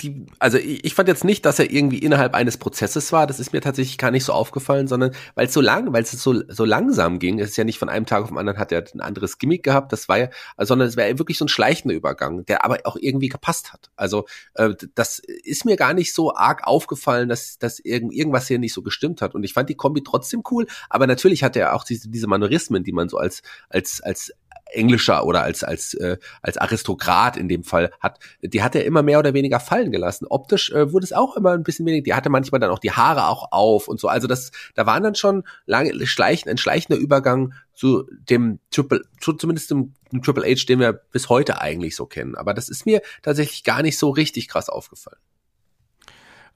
[0.00, 3.26] die, also ich, ich fand jetzt nicht, dass er irgendwie innerhalb eines Prozesses war.
[3.26, 6.10] Das ist mir tatsächlich gar nicht so aufgefallen, sondern weil es so lang, weil es
[6.10, 7.38] so, so langsam ging.
[7.38, 9.62] Es ist ja nicht von einem Tag auf den anderen hat er ein anderes Gimmick
[9.62, 9.92] gehabt.
[9.92, 10.28] Das war ja,
[10.58, 13.90] sondern es wäre wirklich so ein schleichender Übergang, der aber auch irgendwie gepasst hat.
[13.96, 18.58] Also äh, das ist mir gar nicht so arg aufgefallen, dass, dass irgend, irgendwas hier
[18.58, 19.34] nicht so gestimmt hat.
[19.34, 20.66] Und ich fand die Kombi trotzdem cool.
[20.90, 24.32] Aber natürlich hat er auch diese, diese Manorismen, die man so als, als, als
[24.74, 29.02] englischer oder als als äh, als Aristokrat in dem Fall hat, die hat er immer
[29.02, 30.26] mehr oder weniger fallen gelassen.
[30.28, 32.04] Optisch äh, wurde es auch immer ein bisschen weniger.
[32.04, 34.08] Die hatte manchmal dann auch die Haare auch auf und so.
[34.08, 39.32] Also das, da waren dann schon lange schleichen, ein schleichender Übergang zu dem Triple, zu
[39.32, 42.34] zumindest dem, dem Triple H, den wir bis heute eigentlich so kennen.
[42.34, 45.18] Aber das ist mir tatsächlich gar nicht so richtig krass aufgefallen.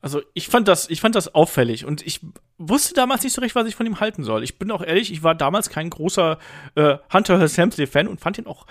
[0.01, 2.20] Also ich fand das, ich fand das auffällig und ich
[2.57, 4.45] wusste damals nicht so recht, was ich von ihm halten soll.
[4.45, 6.39] Ich bin auch ehrlich, ich war damals kein großer
[6.76, 8.66] äh, Hunter Hearst Helmsley Fan und fand ihn auch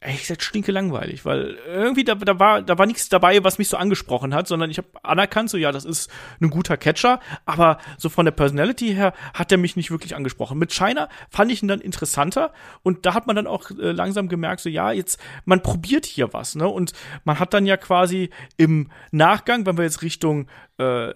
[0.00, 3.68] ehrlich gesagt stinke langweilig, weil irgendwie da, da war da war nichts dabei, was mich
[3.68, 7.78] so angesprochen hat, sondern ich habe anerkannt so ja, das ist ein guter Catcher, aber
[7.98, 10.58] so von der Personality her hat er mich nicht wirklich angesprochen.
[10.58, 14.28] Mit China fand ich ihn dann interessanter und da hat man dann auch äh, langsam
[14.28, 16.66] gemerkt so ja, jetzt man probiert hier was, ne?
[16.66, 16.92] Und
[17.24, 20.48] man hat dann ja quasi im Nachgang, wenn wir jetzt Richtung
[20.78, 21.12] äh,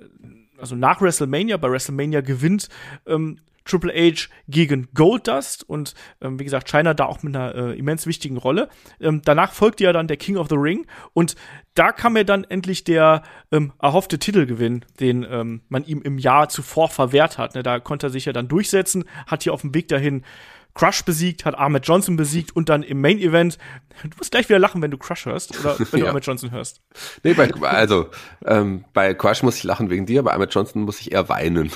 [0.59, 2.69] also nach WrestleMania, bei WrestleMania gewinnt
[3.07, 7.79] ähm, Triple H gegen Goldust und ähm, wie gesagt, China da auch mit einer äh,
[7.79, 8.69] immens wichtigen Rolle.
[9.01, 11.35] Ähm, danach folgte ja dann der King of the Ring und
[11.75, 16.49] da kam ja dann endlich der ähm, erhoffte Titelgewinn, den ähm, man ihm im Jahr
[16.49, 17.55] zuvor verwehrt hat.
[17.55, 20.25] Ne, da konnte er sich ja dann durchsetzen, hat hier auf dem Weg dahin
[20.75, 23.59] Crush besiegt, hat Ahmed Johnson besiegt und dann im Main Event,
[24.03, 26.11] du musst gleich wieder lachen, wenn du Crush hörst oder wenn du ja.
[26.11, 26.83] Ahmed Johnson hörst.
[27.23, 28.11] Nee, bei, also
[28.45, 31.71] ähm, bei Crush muss ich lachen wegen dir, bei Ahmed Johnson muss ich eher weinen.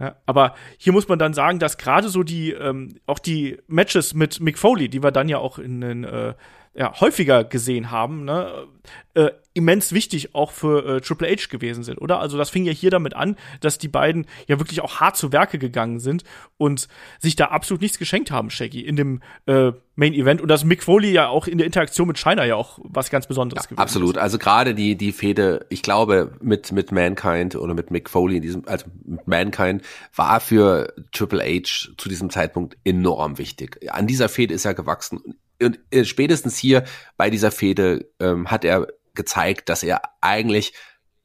[0.00, 4.12] Ja, aber hier muss man dann sagen, dass gerade so die, ähm, auch die Matches
[4.12, 6.34] mit Mick Foley, die wir dann ja auch in den äh,
[6.74, 8.66] ja, häufiger gesehen haben, ne,
[9.14, 12.18] äh, immens wichtig auch für äh, Triple H gewesen sind, oder?
[12.18, 15.32] Also das fing ja hier damit an, dass die beiden ja wirklich auch hart zu
[15.32, 16.24] Werke gegangen sind
[16.56, 16.88] und
[17.20, 20.82] sich da absolut nichts geschenkt haben, Shaggy, in dem äh, Main Event und dass Mick
[20.82, 23.80] Foley ja auch in der Interaktion mit China ja auch was ganz Besonderes ja, gewesen
[23.80, 24.16] absolut.
[24.16, 24.18] ist.
[24.18, 28.36] Absolut, also gerade die die Fehde, ich glaube mit mit Mankind oder mit Mick Foley
[28.36, 29.82] in diesem also mit Mankind
[30.16, 33.78] war für Triple H zu diesem Zeitpunkt enorm wichtig.
[33.92, 35.20] An dieser Fehde ist er gewachsen
[35.62, 36.84] und äh, spätestens hier
[37.16, 40.74] bei dieser Fehde ähm, hat er gezeigt, dass er eigentlich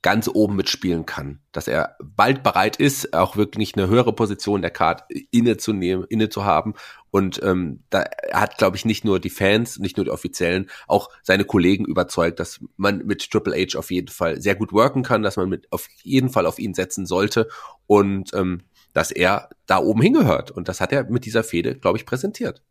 [0.01, 4.71] ganz oben mitspielen kann, dass er bald bereit ist, auch wirklich eine höhere Position der
[4.71, 6.73] Card inne zu nehmen, inne zu haben.
[7.11, 11.09] Und ähm, da hat, glaube ich, nicht nur die Fans, nicht nur die Offiziellen, auch
[11.21, 15.21] seine Kollegen überzeugt, dass man mit Triple H auf jeden Fall sehr gut worken kann,
[15.21, 17.49] dass man mit auf jeden Fall auf ihn setzen sollte
[17.85, 18.61] und ähm,
[18.93, 20.49] dass er da oben hingehört.
[20.49, 22.63] Und das hat er mit dieser Fehde, glaube ich, präsentiert.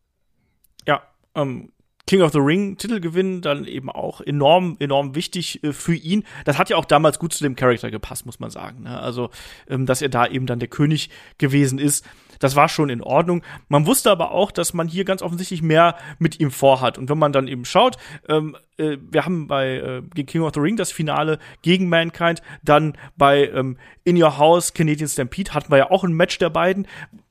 [0.87, 1.03] Ja,
[1.35, 1.73] ähm,
[2.09, 6.25] King of the Ring Titelgewinn dann eben auch enorm, enorm wichtig äh, für ihn.
[6.47, 8.85] Das hat ja auch damals gut zu dem Charakter gepasst, muss man sagen.
[8.85, 8.99] Ne?
[8.99, 9.29] Also,
[9.69, 12.07] ähm, dass er da eben dann der König gewesen ist,
[12.39, 13.43] das war schon in Ordnung.
[13.69, 16.97] Man wusste aber auch, dass man hier ganz offensichtlich mehr mit ihm vorhat.
[16.97, 17.99] Und wenn man dann eben schaut,
[18.29, 22.97] ähm, äh, wir haben bei äh, King of the Ring das Finale gegen Mankind, dann
[23.17, 26.87] bei ähm, In Your House Canadian Stampede hatten wir ja auch ein Match der beiden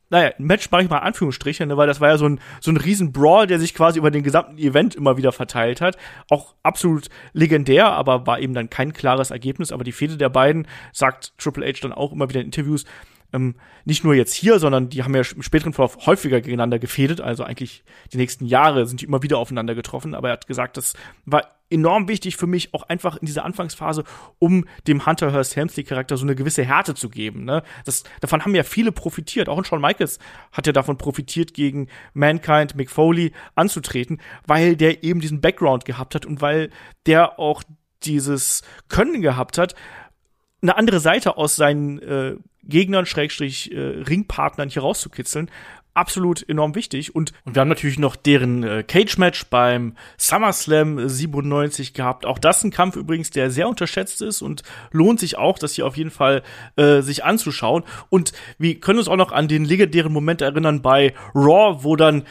[0.10, 2.72] naja, ein Match mache ich mal Anführungsstriche, ne, weil das war ja so ein, so
[2.72, 5.98] ein riesen Brawl, der sich quasi über den gesamten Event immer wieder verteilt hat.
[6.30, 9.72] Auch absolut legendär, aber war eben dann kein klares Ergebnis.
[9.72, 12.86] Aber die Fehde der beiden, sagt Triple H dann auch immer wieder in Interviews,
[13.34, 17.20] ähm, nicht nur jetzt hier, sondern die haben ja im späteren Verlauf häufiger gegeneinander gefädet.
[17.20, 17.84] Also eigentlich
[18.14, 20.16] die nächsten Jahre sind die immer wieder aufeinander getroffen.
[20.16, 20.94] Aber er hat gesagt, das
[21.26, 24.04] war enorm wichtig für mich, auch einfach in dieser Anfangsphase,
[24.40, 27.44] um dem Hunter Hearst Helmsley Charakter so eine gewisse Härte zu geben.
[27.46, 27.64] Ne?
[27.86, 29.50] Das, davon haben ja viele profitiert.
[29.50, 30.20] Auch ein Shawn Michaels
[30.52, 36.16] hat ja davon profitiert, gegen Mankind, Mick Foley anzutreten, weil der eben diesen Background gehabt
[36.16, 36.70] hat und weil
[37.06, 37.64] der auch
[38.04, 39.76] dieses Können gehabt hat,
[40.62, 45.50] eine andere Seite aus seinen äh, Gegnern, Schrägstrich, äh, Ringpartnern hier rauszukitzeln.
[45.98, 47.16] Absolut enorm wichtig.
[47.16, 52.28] Und, und wir haben natürlich noch deren äh, Cage-Match beim SummerSlam 97 gehabt.
[52.28, 55.88] Auch das ein Kampf übrigens, der sehr unterschätzt ist und lohnt sich auch, das hier
[55.88, 56.44] auf jeden Fall
[56.76, 57.84] äh, sich anzuschauen.
[58.10, 62.26] Und wir können uns auch noch an den legendären Moment erinnern bei Raw, wo dann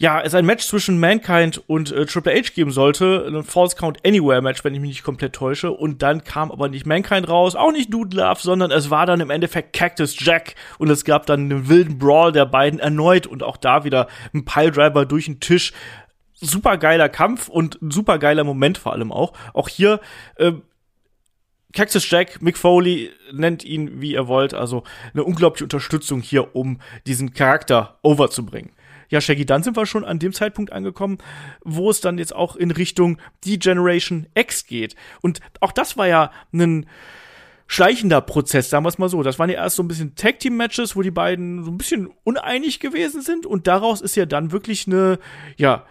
[0.00, 3.98] ja, es ein Match zwischen Mankind und äh, Triple H geben sollte, ein False Count
[4.06, 5.72] Anywhere Match, wenn ich mich nicht komplett täusche.
[5.72, 9.20] Und dann kam aber nicht Mankind raus, auch nicht Dude Love, sondern es war dann
[9.20, 13.42] im Endeffekt Cactus Jack und es gab dann einen wilden Brawl der beiden erneut und
[13.42, 15.74] auch da wieder ein Piledriver durch den Tisch.
[16.32, 19.34] Super geiler Kampf und super geiler Moment vor allem auch.
[19.52, 20.00] Auch hier
[20.36, 20.52] äh,
[21.74, 24.82] Cactus Jack, Mick Foley, nennt ihn wie ihr wollt, also
[25.12, 28.72] eine unglaubliche Unterstützung hier, um diesen Charakter overzubringen
[29.10, 31.18] ja, Shaggy, dann sind wir schon an dem Zeitpunkt angekommen,
[31.62, 34.94] wo es dann jetzt auch in Richtung die Generation X geht.
[35.20, 36.86] Und auch das war ja ein
[37.66, 39.22] schleichender Prozess, sagen wir es mal so.
[39.22, 42.80] Das waren ja erst so ein bisschen Tag-Team-Matches, wo die beiden so ein bisschen uneinig
[42.80, 45.18] gewesen sind und daraus ist ja dann wirklich eine,
[45.56, 45.84] ja,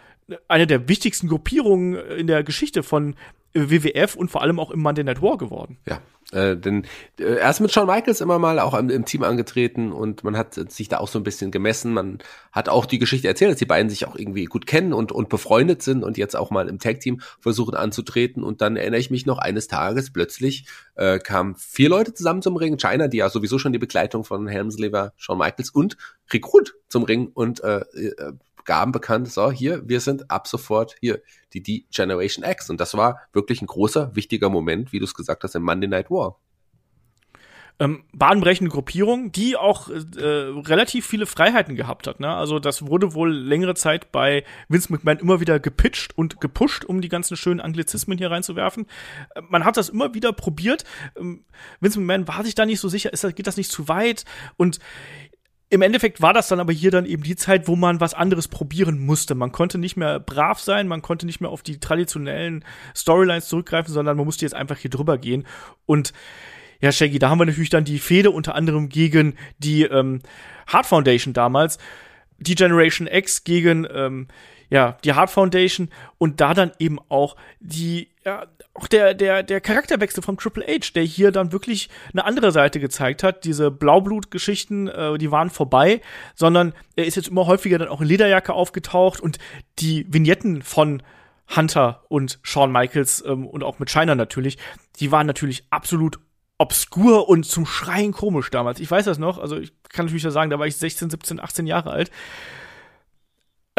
[0.47, 3.15] eine der wichtigsten Gruppierungen in der Geschichte von
[3.53, 5.77] WWF und vor allem auch im Monday Night War geworden.
[5.87, 6.85] Ja, äh, denn
[7.19, 10.37] äh, er ist mit Shawn Michaels immer mal auch im, im, Team angetreten und man
[10.37, 11.91] hat sich da auch so ein bisschen gemessen.
[11.91, 12.19] Man
[12.51, 15.29] hat auch die Geschichte erzählt, dass die beiden sich auch irgendwie gut kennen und, und
[15.29, 18.43] befreundet sind und jetzt auch mal im Tag-Team versuchen anzutreten.
[18.43, 22.57] Und dann erinnere ich mich noch eines Tages plötzlich äh, kamen vier Leute zusammen zum
[22.57, 22.77] Ring.
[22.77, 25.97] China, die ja sowieso schon die Begleitung von Helmslever, Shawn Michaels und
[26.31, 28.33] Rekrut zum Ring und äh, äh
[28.69, 32.69] gaben bekannt, so hier, wir sind ab sofort hier die, die Generation X.
[32.69, 35.87] Und das war wirklich ein großer, wichtiger Moment, wie du es gesagt hast, im Monday
[35.87, 36.37] Night War.
[37.79, 42.19] Ähm, bahnbrechende Gruppierung, die auch äh, relativ viele Freiheiten gehabt hat.
[42.19, 42.29] Ne?
[42.29, 47.01] Also das wurde wohl längere Zeit bei Vince McMahon immer wieder gepitcht und gepusht, um
[47.01, 48.85] die ganzen schönen Anglizismen hier reinzuwerfen.
[49.33, 50.83] Äh, man hat das immer wieder probiert.
[51.17, 51.43] Ähm,
[51.79, 54.25] Vince McMahon war sich da nicht so sicher, ist, geht das nicht zu weit?
[54.57, 54.79] Und
[55.71, 58.47] im Endeffekt war das dann aber hier dann eben die Zeit, wo man was anderes
[58.47, 59.35] probieren musste.
[59.35, 62.65] Man konnte nicht mehr brav sein, man konnte nicht mehr auf die traditionellen
[62.95, 65.45] Storylines zurückgreifen, sondern man musste jetzt einfach hier drüber gehen.
[65.85, 66.13] Und
[66.81, 70.21] ja, Shaggy, da haben wir natürlich dann die Fehde unter anderem gegen die ähm,
[70.65, 71.77] Hard Foundation damals,
[72.39, 74.27] die Generation X gegen ähm,
[74.69, 79.59] ja, die Hard Foundation und da dann eben auch die, ja, auch der, der, der
[79.59, 83.43] Charakterwechsel von Triple H, der hier dann wirklich eine andere Seite gezeigt hat.
[83.43, 86.01] Diese Blaublut-Geschichten, äh, die waren vorbei,
[86.35, 89.39] sondern er ist jetzt immer häufiger dann auch in Lederjacke aufgetaucht und
[89.79, 91.01] die Vignetten von
[91.55, 94.59] Hunter und Shawn Michaels ähm, und auch mit China natürlich,
[94.99, 96.19] die waren natürlich absolut
[96.59, 98.79] obskur und zum Schreien komisch damals.
[98.79, 101.65] Ich weiß das noch, also ich kann natürlich sagen, da war ich 16, 17, 18
[101.65, 102.11] Jahre alt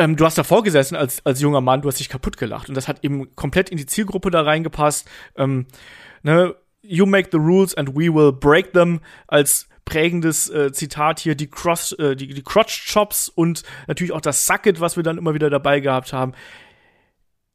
[0.00, 2.68] ähm, du hast davor gesessen als, als junger Mann, du hast dich kaputt gelacht.
[2.68, 5.08] Und das hat eben komplett in die Zielgruppe da reingepasst.
[5.36, 5.66] Ähm,
[6.22, 6.54] ne?
[6.82, 11.48] You make the rules and we will break them als prägendes äh, Zitat hier, die
[11.48, 15.34] Cross, äh, die, die Crotch Chops und natürlich auch das Sucket, was wir dann immer
[15.34, 16.32] wieder dabei gehabt haben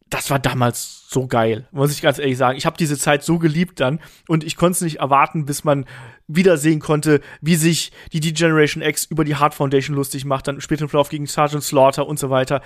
[0.10, 2.58] das war damals so geil, muss ich ganz ehrlich sagen.
[2.58, 5.86] Ich habe diese Zeit so geliebt dann und ich konnte es nicht erwarten, bis man
[6.28, 10.84] wiedersehen konnte, wie sich die D-Generation X über die Hard Foundation lustig macht, dann später
[10.84, 12.61] im Verlauf gegen Sergeant Slaughter und so weiter.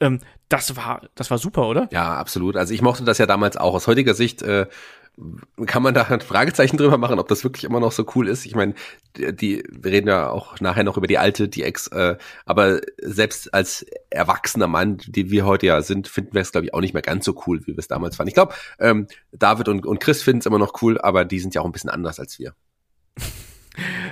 [0.00, 1.88] Ähm, das war, das war super, oder?
[1.92, 2.56] Ja, absolut.
[2.56, 3.74] Also ich mochte das ja damals auch.
[3.74, 4.66] Aus heutiger Sicht äh,
[5.66, 8.46] kann man da ein Fragezeichen drüber machen, ob das wirklich immer noch so cool ist.
[8.46, 8.74] Ich meine,
[9.16, 13.52] die, wir reden ja auch nachher noch über die alte, die Ex, äh, aber selbst
[13.52, 16.94] als erwachsener Mann, die wir heute ja sind, finden wir es, glaube ich, auch nicht
[16.94, 18.28] mehr ganz so cool, wie wir es damals fanden.
[18.28, 21.54] Ich glaube, ähm, David und, und Chris finden es immer noch cool, aber die sind
[21.54, 22.54] ja auch ein bisschen anders als wir.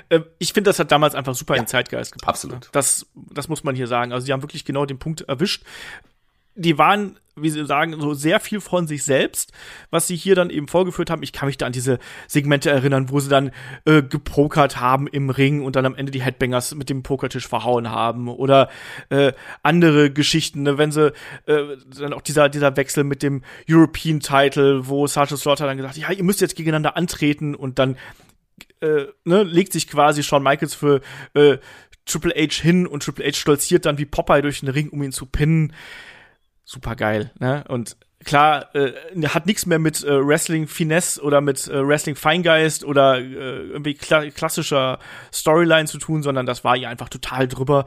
[0.09, 2.45] Ähm, ich finde, das hat damals einfach super ja, in den Zeitgeist gepasst.
[2.47, 2.63] Absolut.
[2.63, 2.69] Ne?
[2.73, 4.11] Das, das muss man hier sagen.
[4.11, 5.65] Also, sie haben wirklich genau den Punkt erwischt
[6.61, 9.53] die waren, wie sie sagen, so sehr viel von sich selbst,
[9.91, 11.23] was sie hier dann eben vorgeführt haben.
[11.23, 13.53] Ich kann mich da an diese Segmente erinnern, wo sie dann
[13.87, 17.91] äh, gepokert haben im Ring und dann am Ende die Headbangers mit dem Pokertisch verhauen
[17.91, 18.69] haben oder
[19.09, 19.33] äh,
[19.63, 21.13] andere Geschichten, ne, wenn sie
[21.47, 25.97] äh, dann auch dieser dieser Wechsel mit dem European Title, wo Sergeant Slaughter dann gesagt,
[25.97, 27.97] ja, ihr müsst jetzt gegeneinander antreten und dann
[28.81, 31.01] äh, ne, legt sich quasi Shawn Michaels für
[31.35, 31.59] äh,
[32.07, 35.13] Triple H hin und Triple H stolziert dann wie Popeye durch den Ring, um ihn
[35.13, 35.73] zu pinnen
[36.71, 37.33] super geil.
[37.41, 37.65] Ne?
[37.69, 38.93] Und klar, äh,
[39.27, 43.95] hat nichts mehr mit äh, Wrestling Finesse oder mit äh, Wrestling Feingeist oder äh, irgendwie
[43.95, 45.01] kla klassischer
[45.33, 47.87] Storyline zu tun, sondern das war ihr einfach total drüber.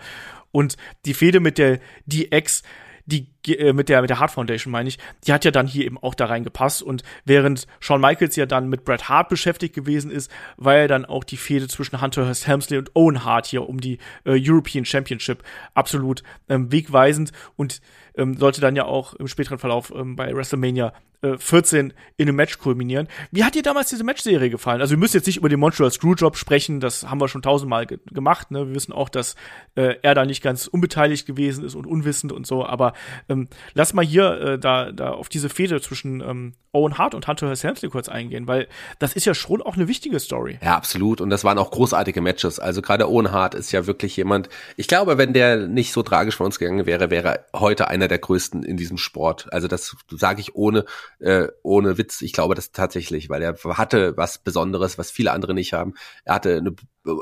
[0.51, 0.75] Und
[1.05, 2.63] die Fehde mit der DX,
[3.05, 5.85] die äh, mit der mit der Hart Foundation meine ich, die hat ja dann hier
[5.85, 6.81] eben auch da reingepasst.
[6.81, 11.05] Und während Shawn Michaels ja dann mit Bret Hart beschäftigt gewesen ist, war ja dann
[11.05, 14.85] auch die Fehde zwischen Hunter Hearst Helmsley und Owen Hart hier um die äh, European
[14.85, 15.43] Championship
[15.73, 17.31] absolut ähm, wegweisend.
[17.55, 17.81] Und
[18.15, 20.93] ähm, sollte dann ja auch im späteren Verlauf ähm, bei WrestleMania
[21.23, 23.07] äh, 14 in einem Match kulminieren.
[23.31, 24.81] Wie hat dir damals diese Matchserie gefallen?
[24.81, 27.85] Also wir müssen jetzt nicht über den Montreal Screwjob sprechen, das haben wir schon tausendmal
[27.85, 28.51] ge gemacht.
[28.51, 28.67] Ne?
[28.67, 29.35] Wir wissen auch, dass
[29.75, 32.65] äh, er da nicht ganz unbeteiligt gewesen ist und unwissend und so.
[32.65, 32.93] Aber
[33.29, 37.27] ähm, lass mal hier äh, da, da auf diese Fehde zwischen ähm, Owen Hart und
[37.27, 38.67] Hunter Helmsley kurz eingehen, weil
[38.97, 40.59] das ist ja schon auch eine wichtige Story.
[40.61, 41.21] Ja, absolut.
[41.21, 42.59] Und das waren auch großartige Matches.
[42.59, 44.49] Also gerade Owen Hart ist ja wirklich jemand.
[44.75, 48.07] Ich glaube, wenn der nicht so tragisch von uns gegangen wäre, wäre er heute einer
[48.07, 49.53] der größten in diesem Sport.
[49.53, 50.85] Also das sage ich ohne
[51.19, 52.21] äh, ohne Witz.
[52.21, 55.93] Ich glaube das tatsächlich, weil er hatte was Besonderes, was viele andere nicht haben.
[56.25, 56.75] Er hatte eine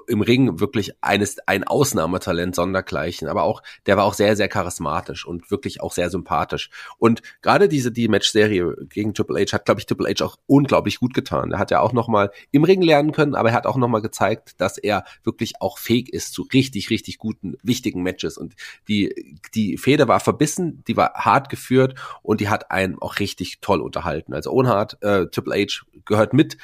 [0.08, 5.26] im Ring wirklich eines ein Ausnahmetalent sondergleichen, aber auch der war auch sehr sehr charismatisch
[5.26, 6.70] und wirklich auch sehr sympathisch.
[6.98, 11.00] Und gerade diese die Match-Serie gegen Triple H hat, glaube ich, Triple H auch unglaublich
[11.00, 11.52] gut getan.
[11.52, 13.88] Er hat ja auch noch mal im Ring lernen können, aber er hat auch noch
[13.88, 18.38] mal gezeigt, dass er wirklich auch fähig ist zu richtig richtig guten wichtigen Matches.
[18.38, 18.56] Und
[18.88, 23.60] die die Feder war verbissen, die war hart geführt und die hat einen auch richtig
[23.62, 24.34] toll unterhalten.
[24.34, 26.58] Also Ohnhart, äh, Triple H gehört mit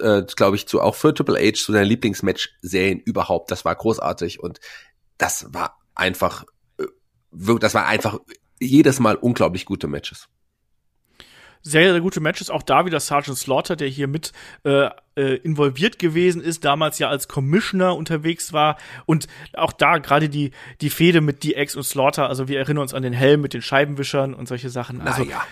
[0.00, 3.50] äh, glaube ich, zu auch für Triple H zu seinen Lieblingsmatch-Serien überhaupt.
[3.50, 4.60] Das war großartig und
[5.18, 6.44] das war einfach,
[6.78, 6.86] äh,
[7.58, 8.18] das war einfach
[8.58, 10.28] jedes Mal unglaublich gute Matches.
[11.62, 12.48] Sehr, sehr gute Matches.
[12.48, 14.32] Auch da wieder Sergeant Slaughter, der hier mit
[14.64, 18.78] äh, äh, involviert gewesen ist, damals ja als Commissioner unterwegs war.
[19.04, 22.28] Und auch da gerade die, die Fehde mit DX und Slaughter.
[22.30, 25.02] Also wir erinnern uns an den Helm mit den Scheibenwischern und solche Sachen.
[25.02, 25.42] Also naja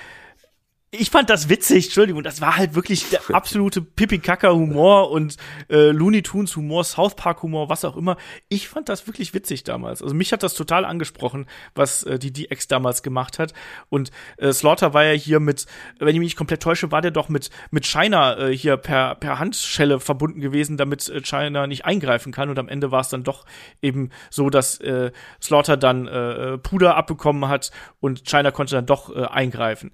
[0.90, 5.36] ich fand das witzig, Entschuldigung, das war halt wirklich der absolute Pipi-Kaka-Humor und
[5.68, 8.16] äh, Looney Tunes-Humor, South Park-Humor, was auch immer.
[8.48, 10.02] Ich fand das wirklich witzig damals.
[10.02, 13.52] Also mich hat das total angesprochen, was äh, die DX damals gemacht hat.
[13.90, 15.66] Und äh, Slaughter war ja hier mit,
[15.98, 19.14] wenn ich mich nicht komplett täusche, war der doch mit, mit China äh, hier per,
[19.16, 22.48] per Handschelle verbunden gewesen, damit äh, China nicht eingreifen kann.
[22.48, 23.44] Und am Ende war es dann doch
[23.82, 25.12] eben so, dass äh,
[25.42, 29.92] Slaughter dann äh, Puder abbekommen hat und China konnte dann doch äh, eingreifen.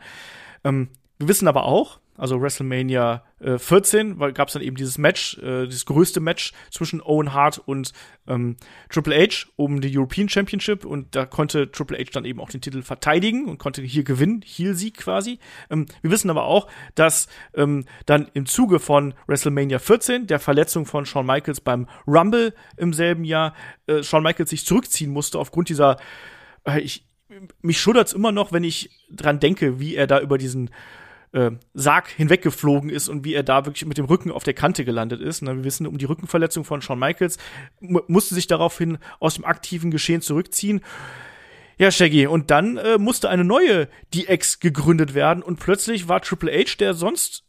[0.64, 0.88] Ähm,
[1.18, 5.66] wir wissen aber auch, also WrestleMania äh, 14, gab es dann eben dieses Match, äh,
[5.66, 7.92] dieses größte Match zwischen Owen Hart und
[8.28, 8.56] ähm,
[8.88, 12.60] Triple H um die European Championship und da konnte Triple H dann eben auch den
[12.60, 15.38] Titel verteidigen und konnte hier gewinnen, Heel-Sieg quasi.
[15.70, 20.86] Ähm, wir wissen aber auch, dass ähm, dann im Zuge von WrestleMania 14, der Verletzung
[20.86, 23.54] von Shawn Michaels beim Rumble im selben Jahr,
[23.86, 25.96] äh, Shawn Michaels sich zurückziehen musste aufgrund dieser,
[26.64, 27.06] äh, ich,
[27.62, 30.70] mich schuddert's immer noch, wenn ich dran denke, wie er da über diesen
[31.32, 34.85] äh, Sarg hinweggeflogen ist und wie er da wirklich mit dem Rücken auf der Kante
[34.85, 35.43] gelandet ist.
[35.43, 37.39] Na, wir wissen um die Rückenverletzung von Shawn Michaels,
[37.80, 40.80] musste sich daraufhin aus dem aktiven Geschehen zurückziehen.
[41.76, 46.53] Ja, Shaggy, und dann äh, musste eine neue DX gegründet werden und plötzlich war Triple
[46.53, 47.43] H, der sonst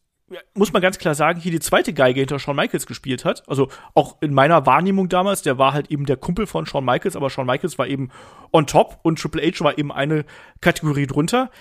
[0.55, 3.47] muss man ganz klar sagen, hier die zweite Geige hinter Shawn Michaels gespielt hat.
[3.47, 7.15] Also auch in meiner Wahrnehmung damals, der war halt eben der Kumpel von Shawn Michaels,
[7.15, 8.09] aber Shawn Michaels war eben
[8.51, 10.25] on top und Triple H war eben eine
[10.61, 11.51] Kategorie drunter.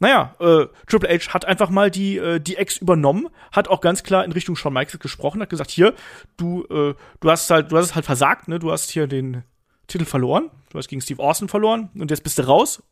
[0.00, 4.02] Naja, äh, Triple H hat einfach mal die, äh, die Ex übernommen, hat auch ganz
[4.02, 5.94] klar in Richtung Shawn Michaels gesprochen, hat gesagt, hier,
[6.36, 8.58] du, äh, du hast halt, du hast es halt versagt, ne?
[8.58, 9.44] Du hast hier den
[9.86, 12.82] Titel verloren, du hast gegen Steve Austin verloren und jetzt bist du raus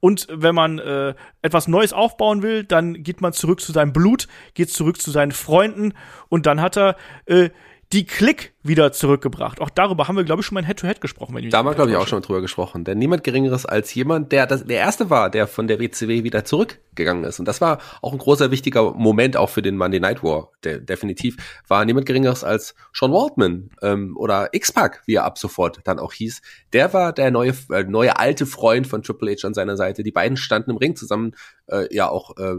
[0.00, 4.28] und wenn man äh, etwas Neues aufbauen will, dann geht man zurück zu seinem Blut,
[4.54, 5.92] geht zurück zu seinen Freunden
[6.28, 7.50] und dann hat er äh,
[7.92, 9.60] die Klick wieder zurückgebracht.
[9.60, 11.34] Auch darüber haben wir, glaube ich, schon mal in Head-to-Head gesprochen.
[11.34, 12.84] Wenn ich da haben wir, glaube ich, auch schon drüber gesprochen.
[12.84, 16.44] Denn niemand Geringeres als jemand, der das, der Erste war, der von der WCW wieder
[16.44, 17.38] zurückgegangen ist.
[17.38, 20.50] Und das war auch ein großer, wichtiger Moment auch für den Monday Night War.
[20.64, 21.36] Der, definitiv
[21.68, 26.12] war niemand Geringeres als Sean Waldman ähm, oder X-Pac, wie er ab sofort dann auch
[26.12, 26.42] hieß.
[26.72, 30.02] Der war der neue, äh, neue alte Freund von Triple H an seiner Seite.
[30.02, 31.34] Die beiden standen im Ring zusammen,
[31.66, 32.54] äh, ja auch äh,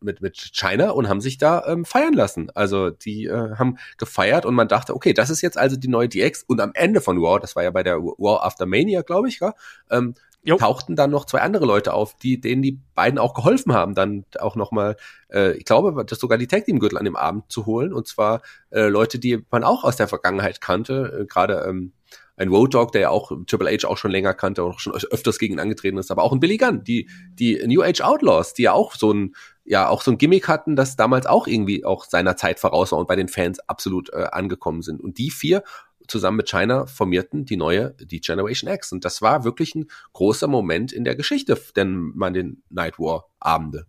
[0.00, 2.50] mit, mit China und haben sich da ähm, feiern lassen.
[2.54, 6.08] Also die äh, haben gefeiert und man dachte, okay, das ist jetzt also die neue
[6.08, 9.28] DX und am Ende von Raw, das war ja bei der Raw After Mania, glaube
[9.28, 9.54] ich, ja,
[9.90, 10.14] ähm,
[10.56, 14.24] tauchten dann noch zwei andere Leute auf, die denen die beiden auch geholfen haben, dann
[14.38, 14.96] auch noch mal,
[15.30, 17.92] äh, ich glaube, das sogar die Tag Team Gürtel an dem Abend zu holen.
[17.92, 18.40] Und zwar
[18.70, 21.92] äh, Leute, die man auch aus der Vergangenheit kannte, äh, gerade ähm,
[22.36, 24.94] ein Road Dog, der ja auch Triple H auch schon länger kannte und auch schon
[24.94, 28.54] öfters gegen ihn angetreten ist, aber auch ein Billy Gunn, die die New Age Outlaws,
[28.54, 29.34] die ja auch so ein
[29.68, 32.98] ja auch so ein Gimmick hatten, das damals auch irgendwie auch seiner Zeit voraus war
[32.98, 35.00] und bei den Fans absolut äh, angekommen sind.
[35.00, 35.62] Und die vier
[36.06, 38.92] zusammen mit China formierten die neue die Generation X.
[38.92, 43.26] Und das war wirklich ein großer Moment in der Geschichte, denn man den Night War
[43.40, 43.86] Abende.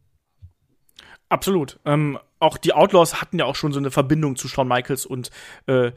[1.29, 1.79] Absolut.
[1.85, 5.29] Ähm, auch die Outlaws hatten ja auch schon so eine Verbindung zu Shawn Michaels und
[5.67, 5.91] äh,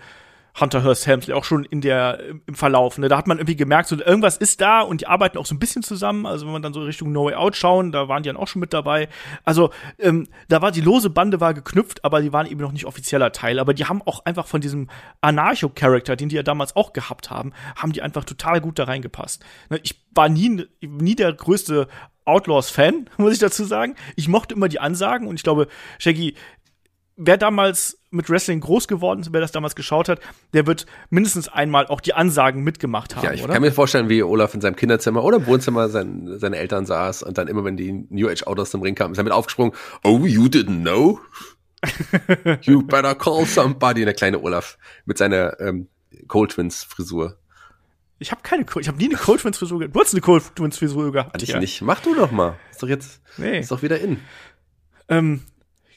[0.61, 2.99] Hunter Hearst Helmsley auch schon in der im Verlauf.
[2.99, 3.09] Ne?
[3.09, 5.59] Da hat man irgendwie gemerkt, so irgendwas ist da und die arbeiten auch so ein
[5.59, 6.27] bisschen zusammen.
[6.27, 8.49] Also wenn man dann so Richtung No Way Out schauen, da waren die dann auch
[8.49, 9.09] schon mit dabei.
[9.45, 12.85] Also ähm, da war die lose Bande war geknüpft, aber die waren eben noch nicht
[12.85, 13.59] offizieller Teil.
[13.59, 14.89] Aber die haben auch einfach von diesem
[15.23, 19.43] Anarcho-Charakter, den die ja damals auch gehabt haben, haben die einfach total gut da reingepasst.
[19.71, 19.81] Ne?
[19.83, 21.89] Ich war nie nie der größte
[22.27, 23.97] Outlaws-Fan, muss ich dazu sagen.
[24.17, 26.35] Ich mochte immer die Ansagen und ich glaube, Shaggy,
[27.17, 30.21] wer damals mit Wrestling groß geworden ist, wer das damals geschaut hat,
[30.53, 33.25] der wird mindestens einmal auch die Ansagen mitgemacht haben.
[33.25, 33.55] Ja, ich oder?
[33.55, 37.23] kann mir vorstellen, wie Olaf in seinem Kinderzimmer oder im Wohnzimmer sein, seine Eltern saß
[37.23, 39.73] und dann immer, wenn die New Age Autos zum Ring kamen, ist er mit aufgesprungen.
[40.05, 41.21] Oh, you didn't know?
[42.63, 44.05] you better call somebody.
[44.05, 45.89] Der kleine Olaf mit seiner ähm,
[46.29, 47.39] Cold Twins Frisur.
[48.19, 49.97] Ich habe keine, ich habe nie eine Cold Twins Frisur gehabt.
[49.97, 51.35] Du hast eine Cold Twins Frisur gehabt.
[51.35, 51.59] Hatte ich ja.
[51.59, 51.83] nicht.
[51.83, 52.57] Mach du doch mal.
[52.71, 53.59] Ist doch jetzt, nee.
[53.59, 54.21] ist doch wieder in.
[55.09, 55.43] Ähm,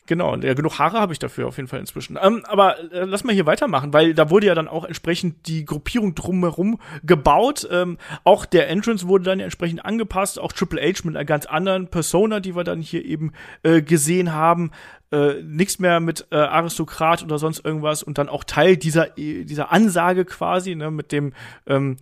[0.08, 2.18] Genau, ja, genug Haare habe ich dafür auf jeden Fall inzwischen.
[2.22, 5.66] Ähm, aber äh, lass mal hier weitermachen, weil da wurde ja dann auch entsprechend die
[5.66, 7.68] Gruppierung drumherum gebaut.
[7.72, 10.40] Ähm, auch der Entrance wurde dann entsprechend angepasst.
[10.40, 13.34] Auch Triple H mit einer ganz anderen Persona, die wir dann hier eben
[13.64, 14.72] äh, gesehen haben.
[15.12, 19.72] Äh, nichts mehr mit äh, Aristokrat oder sonst irgendwas und dann auch Teil dieser dieser
[19.72, 21.34] Ansage quasi ne, mit dem
[21.68, 21.98] ähm,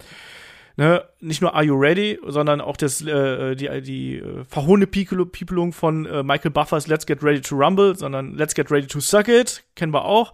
[0.75, 5.73] ne, nicht nur Are You Ready, sondern auch das, äh, die, die äh, verhohne Piepelung
[5.73, 9.27] von äh, Michael Buffers Let's Get Ready to Rumble, sondern Let's Get Ready to Suck
[9.27, 10.33] It, kennen wir auch.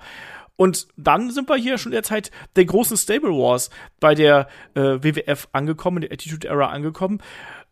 [0.55, 3.69] Und dann sind wir hier schon in der Zeit der großen Stable Wars
[4.01, 7.21] bei der äh, WWF angekommen, der Attitude Era angekommen,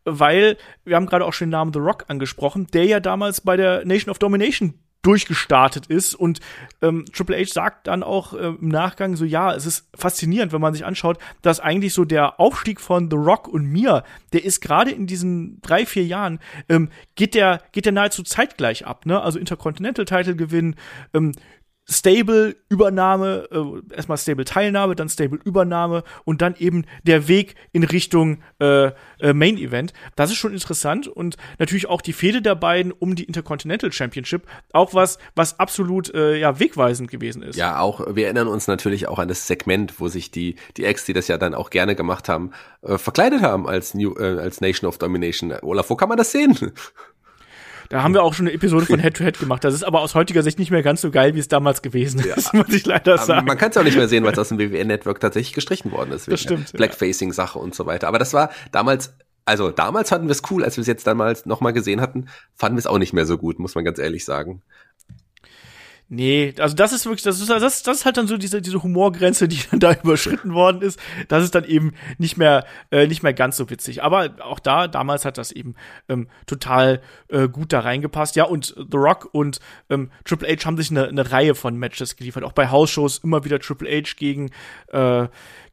[0.05, 3.57] weil wir haben gerade auch schon den Namen The Rock angesprochen, der ja damals bei
[3.57, 4.75] der Nation of Domination
[5.07, 6.15] durchgestartet ist.
[6.15, 6.41] Und
[6.81, 10.59] ähm, Triple H sagt dann auch äh, im Nachgang so, ja, es ist faszinierend, wenn
[10.59, 14.03] man sich anschaut, dass eigentlich so der Aufstieg von The Rock und mir,
[14.33, 18.85] der ist gerade in diesen drei, vier Jahren, ähm, geht der, geht der nahezu zeitgleich
[18.85, 19.21] ab, ne?
[19.21, 20.75] Also Intercontinental-Title gewinnen,
[21.13, 21.31] ähm,
[21.89, 29.33] Stable-Übernahme, äh, erstmal Stable-Teilnahme, dann Stable-Übernahme und dann eben der Weg in Richtung äh, äh,
[29.33, 29.93] Main-Event.
[30.15, 34.43] Das ist schon interessant und natürlich auch die Fehde der beiden um die Intercontinental Championship,
[34.73, 37.55] auch was, was absolut äh, ja, wegweisend gewesen ist.
[37.55, 41.05] Ja, auch, wir erinnern uns natürlich auch an das Segment, wo sich die, die Ex,
[41.05, 42.51] die das ja dann auch gerne gemacht haben,
[42.81, 45.53] äh, verkleidet haben als, New, äh, als Nation of Domination.
[45.61, 46.73] Olaf, wo kann man das sehen?
[47.89, 49.63] Da haben wir auch schon eine Episode von Head to Head gemacht.
[49.63, 52.19] Das ist aber aus heutiger Sicht nicht mehr ganz so geil, wie es damals gewesen
[52.19, 52.59] ist, ja.
[52.63, 53.47] muss ich leider sagen.
[53.47, 56.11] Man kann es auch nicht mehr sehen, weil es aus dem WWN-Network tatsächlich gestrichen worden
[56.11, 56.29] ist.
[56.29, 56.73] Das stimmt.
[56.73, 58.07] Blackfacing-Sache und so weiter.
[58.07, 59.13] Aber das war damals
[59.47, 62.75] also damals fanden wir es cool, als wir es jetzt damals nochmal gesehen hatten, fanden
[62.75, 64.61] wir es auch nicht mehr so gut, muss man ganz ehrlich sagen.
[66.09, 68.81] Nee, also das ist wirklich, das ist, das, das ist halt dann so diese, diese
[68.81, 70.97] Humorgrenze, die dann da überschritten worden ist.
[71.27, 74.03] Das ist dann eben nicht mehr, äh, nicht mehr ganz so witzig.
[74.03, 75.75] Aber auch da, damals hat das eben
[76.07, 78.37] ähm, total äh, gut da reingepasst.
[78.37, 79.59] Ja, und The Rock und
[79.89, 82.45] ähm, Triple H haben sich eine, eine Reihe von Matches geliefert.
[82.45, 84.51] Auch bei House-Shows immer wieder Triple H gegen,
[84.93, 85.27] äh,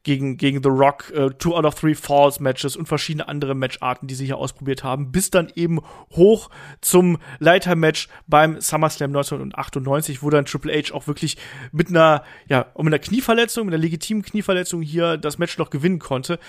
[0.05, 4.07] gegen, gegen The Rock, äh, Two out of Three Falls Matches und verschiedene andere Matcharten,
[4.07, 6.49] die sie hier ausprobiert haben, bis dann eben hoch
[6.79, 11.37] zum Leitermatch beim SummerSlam 1998, wo dann Triple H auch wirklich
[11.73, 15.99] mit einer, ja, mit einer Knieverletzung, mit einer legitimen Knieverletzung hier das Match noch gewinnen
[15.99, 16.39] konnte.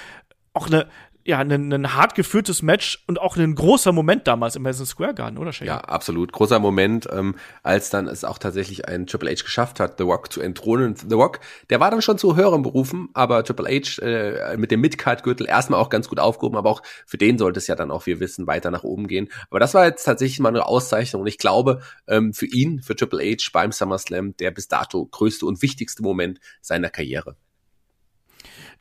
[0.53, 0.87] Auch eine
[1.27, 5.15] ja, ein, ein hart geführtes Match und auch ein großer Moment damals im Madison Square
[5.15, 5.67] Garden, oder Shane?
[5.67, 6.33] Ja, absolut.
[6.33, 10.33] Großer Moment, ähm, als dann es auch tatsächlich ein Triple H geschafft hat, The Rock
[10.33, 10.95] zu entthronen.
[10.97, 14.81] The Rock, der war dann schon zu höheren Berufen, aber Triple H äh, mit dem
[14.81, 18.07] Midcard-Gürtel erstmal auch ganz gut aufgehoben, aber auch für den sollte es ja dann auch,
[18.07, 19.29] wir wissen, weiter nach oben gehen.
[19.51, 22.95] Aber das war jetzt tatsächlich mal eine Auszeichnung und ich glaube, ähm, für ihn, für
[22.95, 27.37] Triple H beim SummerSlam, der bis dato größte und wichtigste Moment seiner Karriere.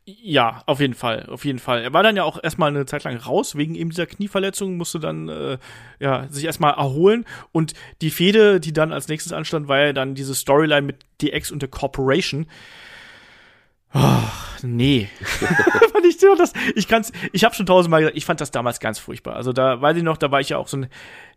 [0.07, 1.81] Ja, auf jeden Fall, auf jeden Fall.
[1.81, 4.99] Er war dann ja auch erstmal eine Zeit lang raus wegen eben dieser Knieverletzung, musste
[4.99, 5.57] dann äh,
[5.99, 10.13] ja sich erstmal erholen und die Fehde, die dann als nächstes anstand, war ja dann
[10.13, 12.45] diese Storyline mit DX und der Corporation.
[13.97, 14.23] Oh,
[14.61, 15.07] nee.
[15.93, 18.99] fand ich das, ich kann's, ich habe schon tausendmal gesagt, ich fand das damals ganz
[18.99, 19.35] furchtbar.
[19.35, 20.87] Also da weiß ich noch, da war ich ja auch so ein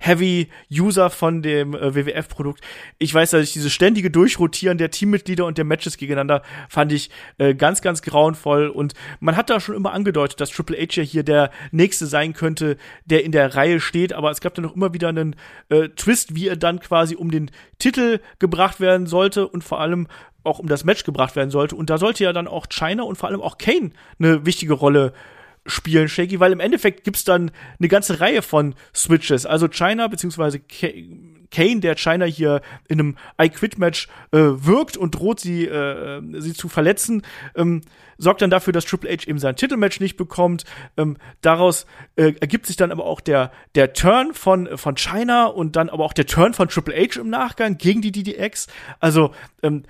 [0.01, 2.60] Heavy User von dem äh, WWF-Produkt.
[2.98, 7.10] Ich weiß, dass ich diese ständige Durchrotieren der Teammitglieder und der Matches gegeneinander fand ich
[7.39, 8.68] äh, ganz, ganz grauenvoll.
[8.68, 12.32] Und man hat da schon immer angedeutet, dass Triple H ja hier der nächste sein
[12.32, 14.12] könnte, der in der Reihe steht.
[14.12, 15.36] Aber es gab dann noch immer wieder einen
[15.68, 20.09] äh, Twist, wie er dann quasi um den Titel gebracht werden sollte und vor allem
[20.48, 21.76] auch um das Match gebracht werden sollte.
[21.76, 25.12] Und da sollte ja dann auch China und vor allem auch Kane eine wichtige Rolle
[25.66, 29.46] spielen, Shaky, weil im Endeffekt gibt's dann eine ganze Reihe von Switches.
[29.46, 35.66] Also China beziehungsweise Kane, der China hier in einem I-Quit-Match äh, wirkt und droht sie,
[35.66, 37.22] äh, sie zu verletzen,
[37.54, 37.82] ähm,
[38.18, 40.64] sorgt dann dafür, dass Triple H eben sein Titelmatch nicht bekommt.
[40.96, 45.76] Ähm, daraus äh, ergibt sich dann aber auch der, der Turn von, von China und
[45.76, 48.66] dann aber auch der Turn von Triple H im Nachgang gegen die DDX.
[49.00, 49.84] Also ähm,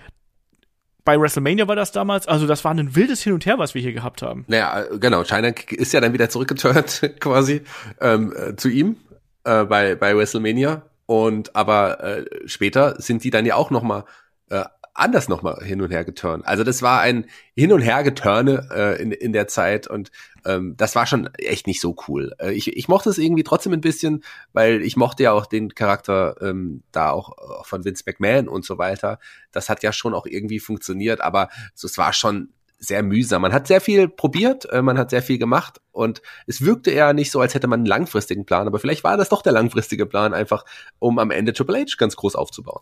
[1.08, 2.28] bei WrestleMania war das damals.
[2.28, 4.44] Also das war ein wildes Hin und Her, was wir hier gehabt haben.
[4.46, 5.24] Naja, genau.
[5.24, 7.62] China ist ja dann wieder zurückgeturnt quasi
[7.98, 8.96] ähm, äh, zu ihm
[9.44, 10.82] äh, bei, bei WrestleMania.
[11.06, 14.04] Und aber äh, später sind die dann ja auch noch mal
[14.50, 16.46] äh, anders nochmal hin und her geturnt.
[16.46, 17.24] Also das war ein
[17.54, 20.10] Hin und Her geturne äh, in, in der Zeit und
[20.48, 22.32] ähm, das war schon echt nicht so cool.
[22.38, 25.74] Äh, ich, ich mochte es irgendwie trotzdem ein bisschen, weil ich mochte ja auch den
[25.74, 29.18] Charakter ähm, da auch, auch von Vince McMahon und so weiter.
[29.52, 32.48] Das hat ja schon auch irgendwie funktioniert, aber so, es war schon
[32.78, 33.42] sehr mühsam.
[33.42, 37.12] Man hat sehr viel probiert, äh, man hat sehr viel gemacht und es wirkte eher
[37.12, 40.06] nicht so, als hätte man einen langfristigen Plan, aber vielleicht war das doch der langfristige
[40.06, 40.64] Plan, einfach
[40.98, 42.80] um am Ende Triple H ganz groß aufzubauen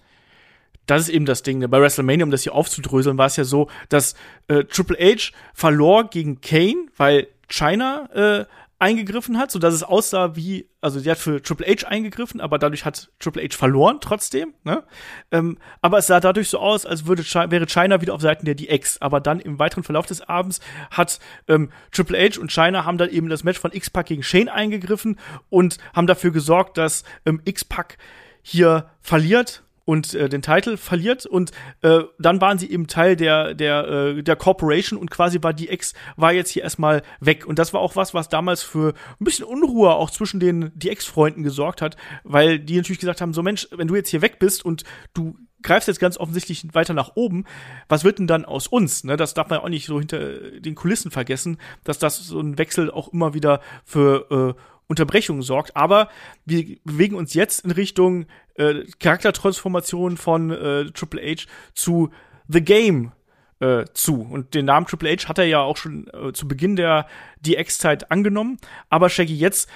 [0.87, 1.59] das ist eben das Ding.
[1.59, 1.69] Ne?
[1.69, 4.15] Bei WrestleMania, um das hier aufzudröseln, war es ja so, dass
[4.49, 8.44] äh, Triple H verlor gegen Kane, weil China äh,
[8.78, 12.59] eingegriffen hat, so dass es aussah wie, also die hat für Triple H eingegriffen, aber
[12.59, 14.52] dadurch hat Triple H verloren trotzdem.
[14.64, 14.82] Ne?
[15.31, 18.44] Ähm, aber es sah dadurch so aus, als würde China, wäre China wieder auf Seiten
[18.44, 19.01] der DX.
[19.01, 20.60] Aber dann im weiteren Verlauf des Abends
[20.90, 24.51] hat ähm, Triple H und China haben dann eben das Match von X-Pac gegen Shane
[24.51, 25.18] eingegriffen
[25.48, 27.97] und haben dafür gesorgt, dass ähm, X-Pac
[28.43, 33.55] hier verliert und äh, den Titel verliert und äh, dann waren sie eben Teil der
[33.55, 37.59] der äh, der Corporation und quasi war die Ex war jetzt hier erstmal weg und
[37.59, 41.45] das war auch was was damals für ein bisschen Unruhe auch zwischen den die Ex-Freunden
[41.45, 44.65] gesorgt hat, weil die natürlich gesagt haben so Mensch, wenn du jetzt hier weg bist
[44.65, 44.83] und
[45.15, 47.45] du greifst jetzt ganz offensichtlich weiter nach oben,
[47.89, 49.05] was wird denn dann aus uns?
[49.05, 49.17] Ne?
[49.17, 52.91] Das darf man auch nicht so hinter den Kulissen vergessen, dass das so ein Wechsel
[52.91, 55.77] auch immer wieder für äh, Unterbrechungen sorgt.
[55.77, 56.09] Aber
[56.45, 62.11] wir bewegen uns jetzt in Richtung äh, Charaktertransformation von äh, Triple H zu
[62.49, 63.13] The Game
[63.61, 64.23] äh, zu.
[64.23, 67.07] Und den Namen Triple H hat er ja auch schon äh, zu Beginn der
[67.41, 68.59] DX-Zeit angenommen.
[68.91, 69.69] Aber Shaggy, jetzt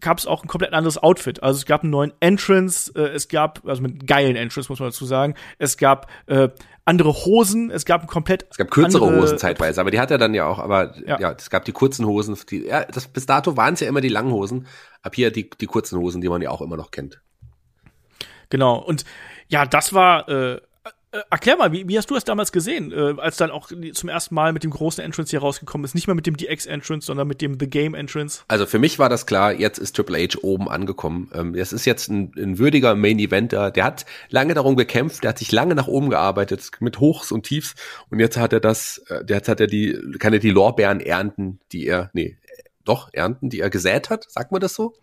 [0.00, 1.42] gab es auch ein komplett anderes Outfit.
[1.42, 4.88] Also es gab einen neuen Entrance, äh, es gab, also mit geilen Entrance muss man
[4.88, 6.48] dazu sagen, es gab äh,
[6.84, 10.18] andere Hosen, es gab ein komplett Es gab kürzere Hosen zeitweise, aber die hat er
[10.18, 13.26] dann ja auch, aber ja, ja es gab die kurzen Hosen, die, ja, das, bis
[13.26, 14.66] dato waren es ja immer die langen Hosen,
[15.00, 17.20] ab hier die, die kurzen Hosen, die man ja auch immer noch kennt.
[18.48, 19.04] Genau, und
[19.48, 20.60] ja, das war äh, äh,
[21.30, 24.34] erklär mal, wie, wie hast du das damals gesehen, äh, als dann auch zum ersten
[24.34, 25.94] Mal mit dem großen Entrance hier rausgekommen ist?
[25.94, 28.44] Nicht mehr mit dem DX-Entrance, sondern mit dem The Game-Entrance?
[28.48, 31.30] Also für mich war das klar, jetzt ist Triple H oben angekommen.
[31.34, 33.70] Ähm, ist jetzt ein, ein würdiger Main-Eventer.
[33.70, 37.44] Der hat lange darum gekämpft, der hat sich lange nach oben gearbeitet, mit Hochs und
[37.44, 37.74] Tiefs.
[38.10, 41.60] Und jetzt hat er das, äh, jetzt hat er die, kann er die Lorbeeren ernten,
[41.72, 42.38] die er, nee,
[42.84, 44.94] doch, ernten, die er gesät hat, sagt man das so?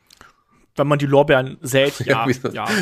[0.80, 2.26] Wenn man die Lorbeeren sät, ja.
[2.52, 2.68] ja.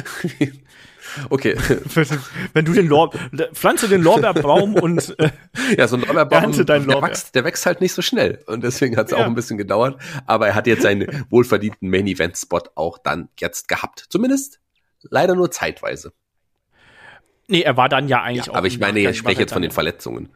[1.30, 1.56] Okay.
[2.54, 3.12] Wenn du den Lor
[3.54, 5.30] pflanze den Lorbeerbaum und äh,
[5.78, 9.08] ja, so ein Lorbeerbaum, der, wächst, der wächst halt nicht so schnell und deswegen hat
[9.08, 9.18] es ja.
[9.18, 10.00] auch ein bisschen gedauert.
[10.26, 14.60] Aber er hat jetzt seinen wohlverdienten Main Event Spot auch dann jetzt gehabt, zumindest
[15.02, 16.14] leider nur zeitweise.
[17.48, 18.58] Nee, er war dann ja eigentlich ja, auch.
[18.58, 20.30] Aber ich meine, ich spreche jetzt von den Verletzungen.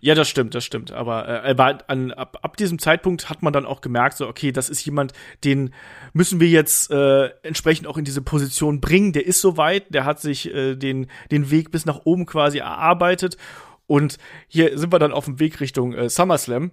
[0.00, 0.92] Ja, das stimmt, das stimmt.
[0.92, 1.54] Aber äh,
[1.86, 5.12] an, ab, ab diesem Zeitpunkt hat man dann auch gemerkt, so, okay, das ist jemand,
[5.44, 5.72] den
[6.12, 9.12] müssen wir jetzt äh, entsprechend auch in diese Position bringen.
[9.12, 13.36] Der ist soweit, der hat sich äh, den, den Weg bis nach oben quasi erarbeitet.
[13.86, 14.18] Und
[14.48, 16.70] hier sind wir dann auf dem Weg Richtung äh, SummerSlam.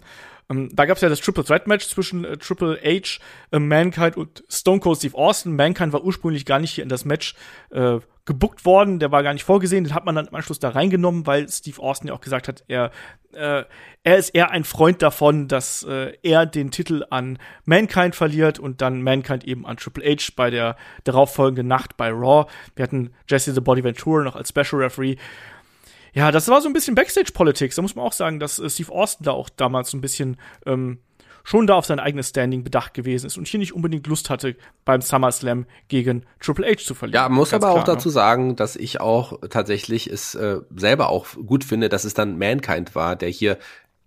[0.50, 3.20] Ähm, da gab es ja das Triple Threat Match zwischen äh, Triple H,
[3.52, 5.56] äh, Mankind und Stone Cold Steve Austin.
[5.56, 7.36] Mankind war ursprünglich gar nicht hier in das Match
[7.72, 8.00] äh,
[8.30, 11.26] gebuckt worden, der war gar nicht vorgesehen, den hat man dann im Anschluss da reingenommen,
[11.26, 12.92] weil Steve Austin ja auch gesagt hat, er,
[13.34, 13.64] äh,
[14.04, 18.82] er ist eher ein Freund davon, dass äh, er den Titel an Mankind verliert und
[18.82, 20.76] dann Mankind eben an Triple H bei der
[21.06, 22.46] darauffolgenden Nacht bei Raw.
[22.76, 25.16] Wir hatten Jesse the Body Ventura noch als Special Referee.
[26.14, 27.78] Ja, das war so ein bisschen Backstage-Politics.
[27.78, 30.38] Da muss man auch sagen, dass äh, Steve Austin da auch damals so ein bisschen
[30.68, 31.00] ähm,
[31.44, 34.56] schon da auf sein eigenes Standing bedacht gewesen ist und hier nicht unbedingt Lust hatte,
[34.86, 37.24] beim SummerSlam gegen Triple H zu verlieren.
[37.24, 38.14] Ja, muss Ganz aber klar, auch dazu ne?
[38.14, 42.96] sagen, dass ich auch tatsächlich es äh, selber auch gut finde, dass es dann Mankind
[42.96, 43.58] war, der hier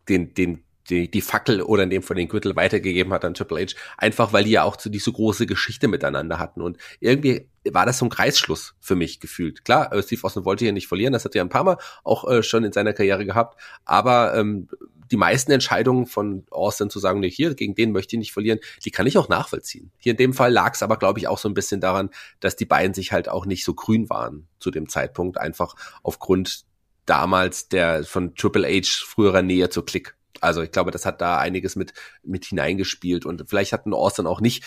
[0.08, 3.60] den, den die, die Fackel oder in dem von den Gürtel weitergegeben hat an Triple
[3.60, 6.60] H, einfach weil die ja auch so, die so große Geschichte miteinander hatten.
[6.60, 9.64] Und irgendwie war das so ein Kreisschluss für mich gefühlt.
[9.64, 12.28] Klar, äh, Steve Austin wollte hier nicht verlieren, das hat er ein paar Mal auch
[12.28, 14.68] äh, schon in seiner Karriere gehabt, aber ähm,
[15.12, 18.58] die meisten Entscheidungen von Austin zu sagen, nee, hier, gegen den möchte ich nicht verlieren,
[18.84, 19.92] die kann ich auch nachvollziehen.
[19.98, 22.10] Hier in dem Fall lag es aber, glaube ich, auch so ein bisschen daran,
[22.40, 26.64] dass die beiden sich halt auch nicht so grün waren zu dem Zeitpunkt, einfach aufgrund
[27.04, 30.16] damals der von Triple H früherer Nähe zu Klick.
[30.40, 34.40] Also ich glaube, das hat da einiges mit, mit hineingespielt und vielleicht hatten Austin auch
[34.40, 34.64] nicht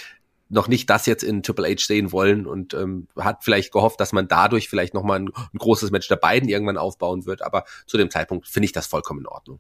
[0.48, 4.14] noch nicht das jetzt in Triple H sehen wollen und ähm, hat vielleicht gehofft, dass
[4.14, 7.42] man dadurch vielleicht nochmal ein, ein großes Match der beiden irgendwann aufbauen wird.
[7.42, 9.60] Aber zu dem Zeitpunkt finde ich das vollkommen in Ordnung.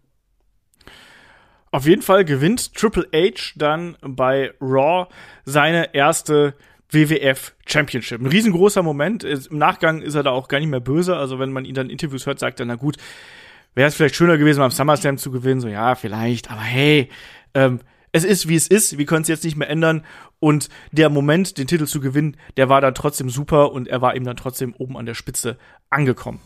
[1.75, 5.09] Auf jeden Fall gewinnt Triple H dann bei Raw
[5.43, 6.53] seine erste
[6.89, 8.21] WWF Championship.
[8.21, 9.25] Ein riesengroßer Moment.
[9.25, 11.17] Im Nachgang ist er da auch gar nicht mehr böse.
[11.17, 12.95] Also wenn man ihn dann in Interviews hört, sagt er, na gut,
[13.73, 15.59] wäre es vielleicht schöner gewesen, beim SummerSlam zu gewinnen.
[15.59, 16.49] So, ja, vielleicht.
[16.49, 17.09] Aber hey,
[17.53, 17.81] ähm,
[18.13, 18.97] es ist, wie es ist.
[18.97, 20.05] Wir können es jetzt nicht mehr ändern.
[20.39, 24.15] Und der Moment, den Titel zu gewinnen, der war dann trotzdem super und er war
[24.15, 25.57] eben dann trotzdem oben an der Spitze
[25.89, 26.39] angekommen.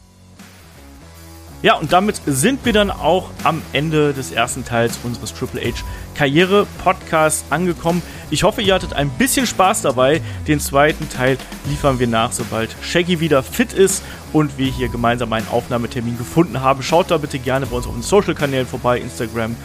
[1.61, 5.83] Ja, und damit sind wir dann auch am Ende des ersten Teils unseres Triple H
[6.15, 8.01] Karriere Podcasts angekommen.
[8.29, 10.21] Ich hoffe, ihr hattet ein bisschen Spaß dabei.
[10.47, 15.33] Den zweiten Teil liefern wir nach, sobald Shaggy wieder fit ist und wir hier gemeinsam
[15.33, 16.81] einen Aufnahmetermin gefunden haben.
[16.81, 19.57] Schaut da bitte gerne bei uns auf den Social Kanälen vorbei, Instagram,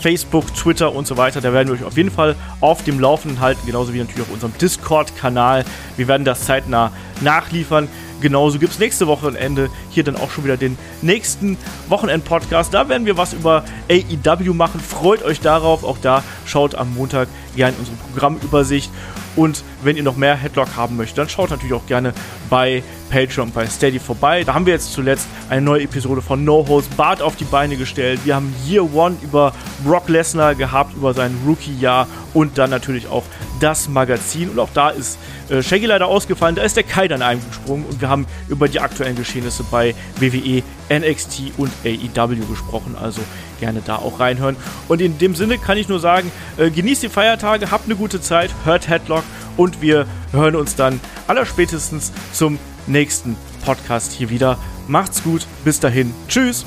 [0.00, 1.42] Facebook, Twitter und so weiter.
[1.42, 4.32] Da werden wir euch auf jeden Fall auf dem Laufenden halten, genauso wie natürlich auf
[4.32, 5.64] unserem Discord-Kanal.
[5.96, 7.88] Wir werden das zeitnah nachliefern.
[8.20, 12.72] Genauso gibt es nächste Wochenende hier dann auch schon wieder den nächsten Wochenend-Podcast.
[12.72, 14.80] Da werden wir was über AEW machen.
[14.80, 15.84] Freut euch darauf.
[15.84, 18.90] Auch da schaut am Montag gerne unsere Programmübersicht.
[19.34, 22.14] Und wenn ihr noch mehr Headlock haben möchtet, dann schaut natürlich auch gerne
[22.48, 24.44] bei Patreon bei Steady vorbei.
[24.44, 27.76] Da haben wir jetzt zuletzt eine neue Episode von No Holds Bart auf die Beine
[27.76, 28.20] gestellt.
[28.24, 29.52] Wir haben Year One über
[29.84, 33.24] Brock Lesnar gehabt, über sein Rookie-Jahr und dann natürlich auch
[33.60, 34.50] das Magazin.
[34.50, 35.18] Und auch da ist
[35.48, 36.54] äh, Shaggy leider ausgefallen.
[36.54, 40.62] Da ist der Kai dann eingesprungen und wir haben über die aktuellen Geschehnisse bei WWE,
[40.90, 42.96] NXT und AEW gesprochen.
[43.00, 43.20] Also
[43.60, 44.56] gerne da auch reinhören.
[44.88, 48.20] Und in dem Sinne kann ich nur sagen, äh, genießt die Feiertage, habt eine gute
[48.20, 49.24] Zeit, hört Headlock
[49.56, 54.58] und wir hören uns dann allerspätestens zum nächsten Podcast hier wieder.
[54.86, 56.64] Macht's gut, bis dahin, tschüss.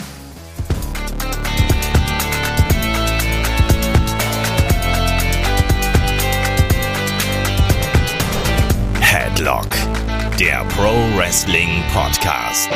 [9.00, 9.70] Headlock,
[10.38, 12.70] der Pro Wrestling Podcast.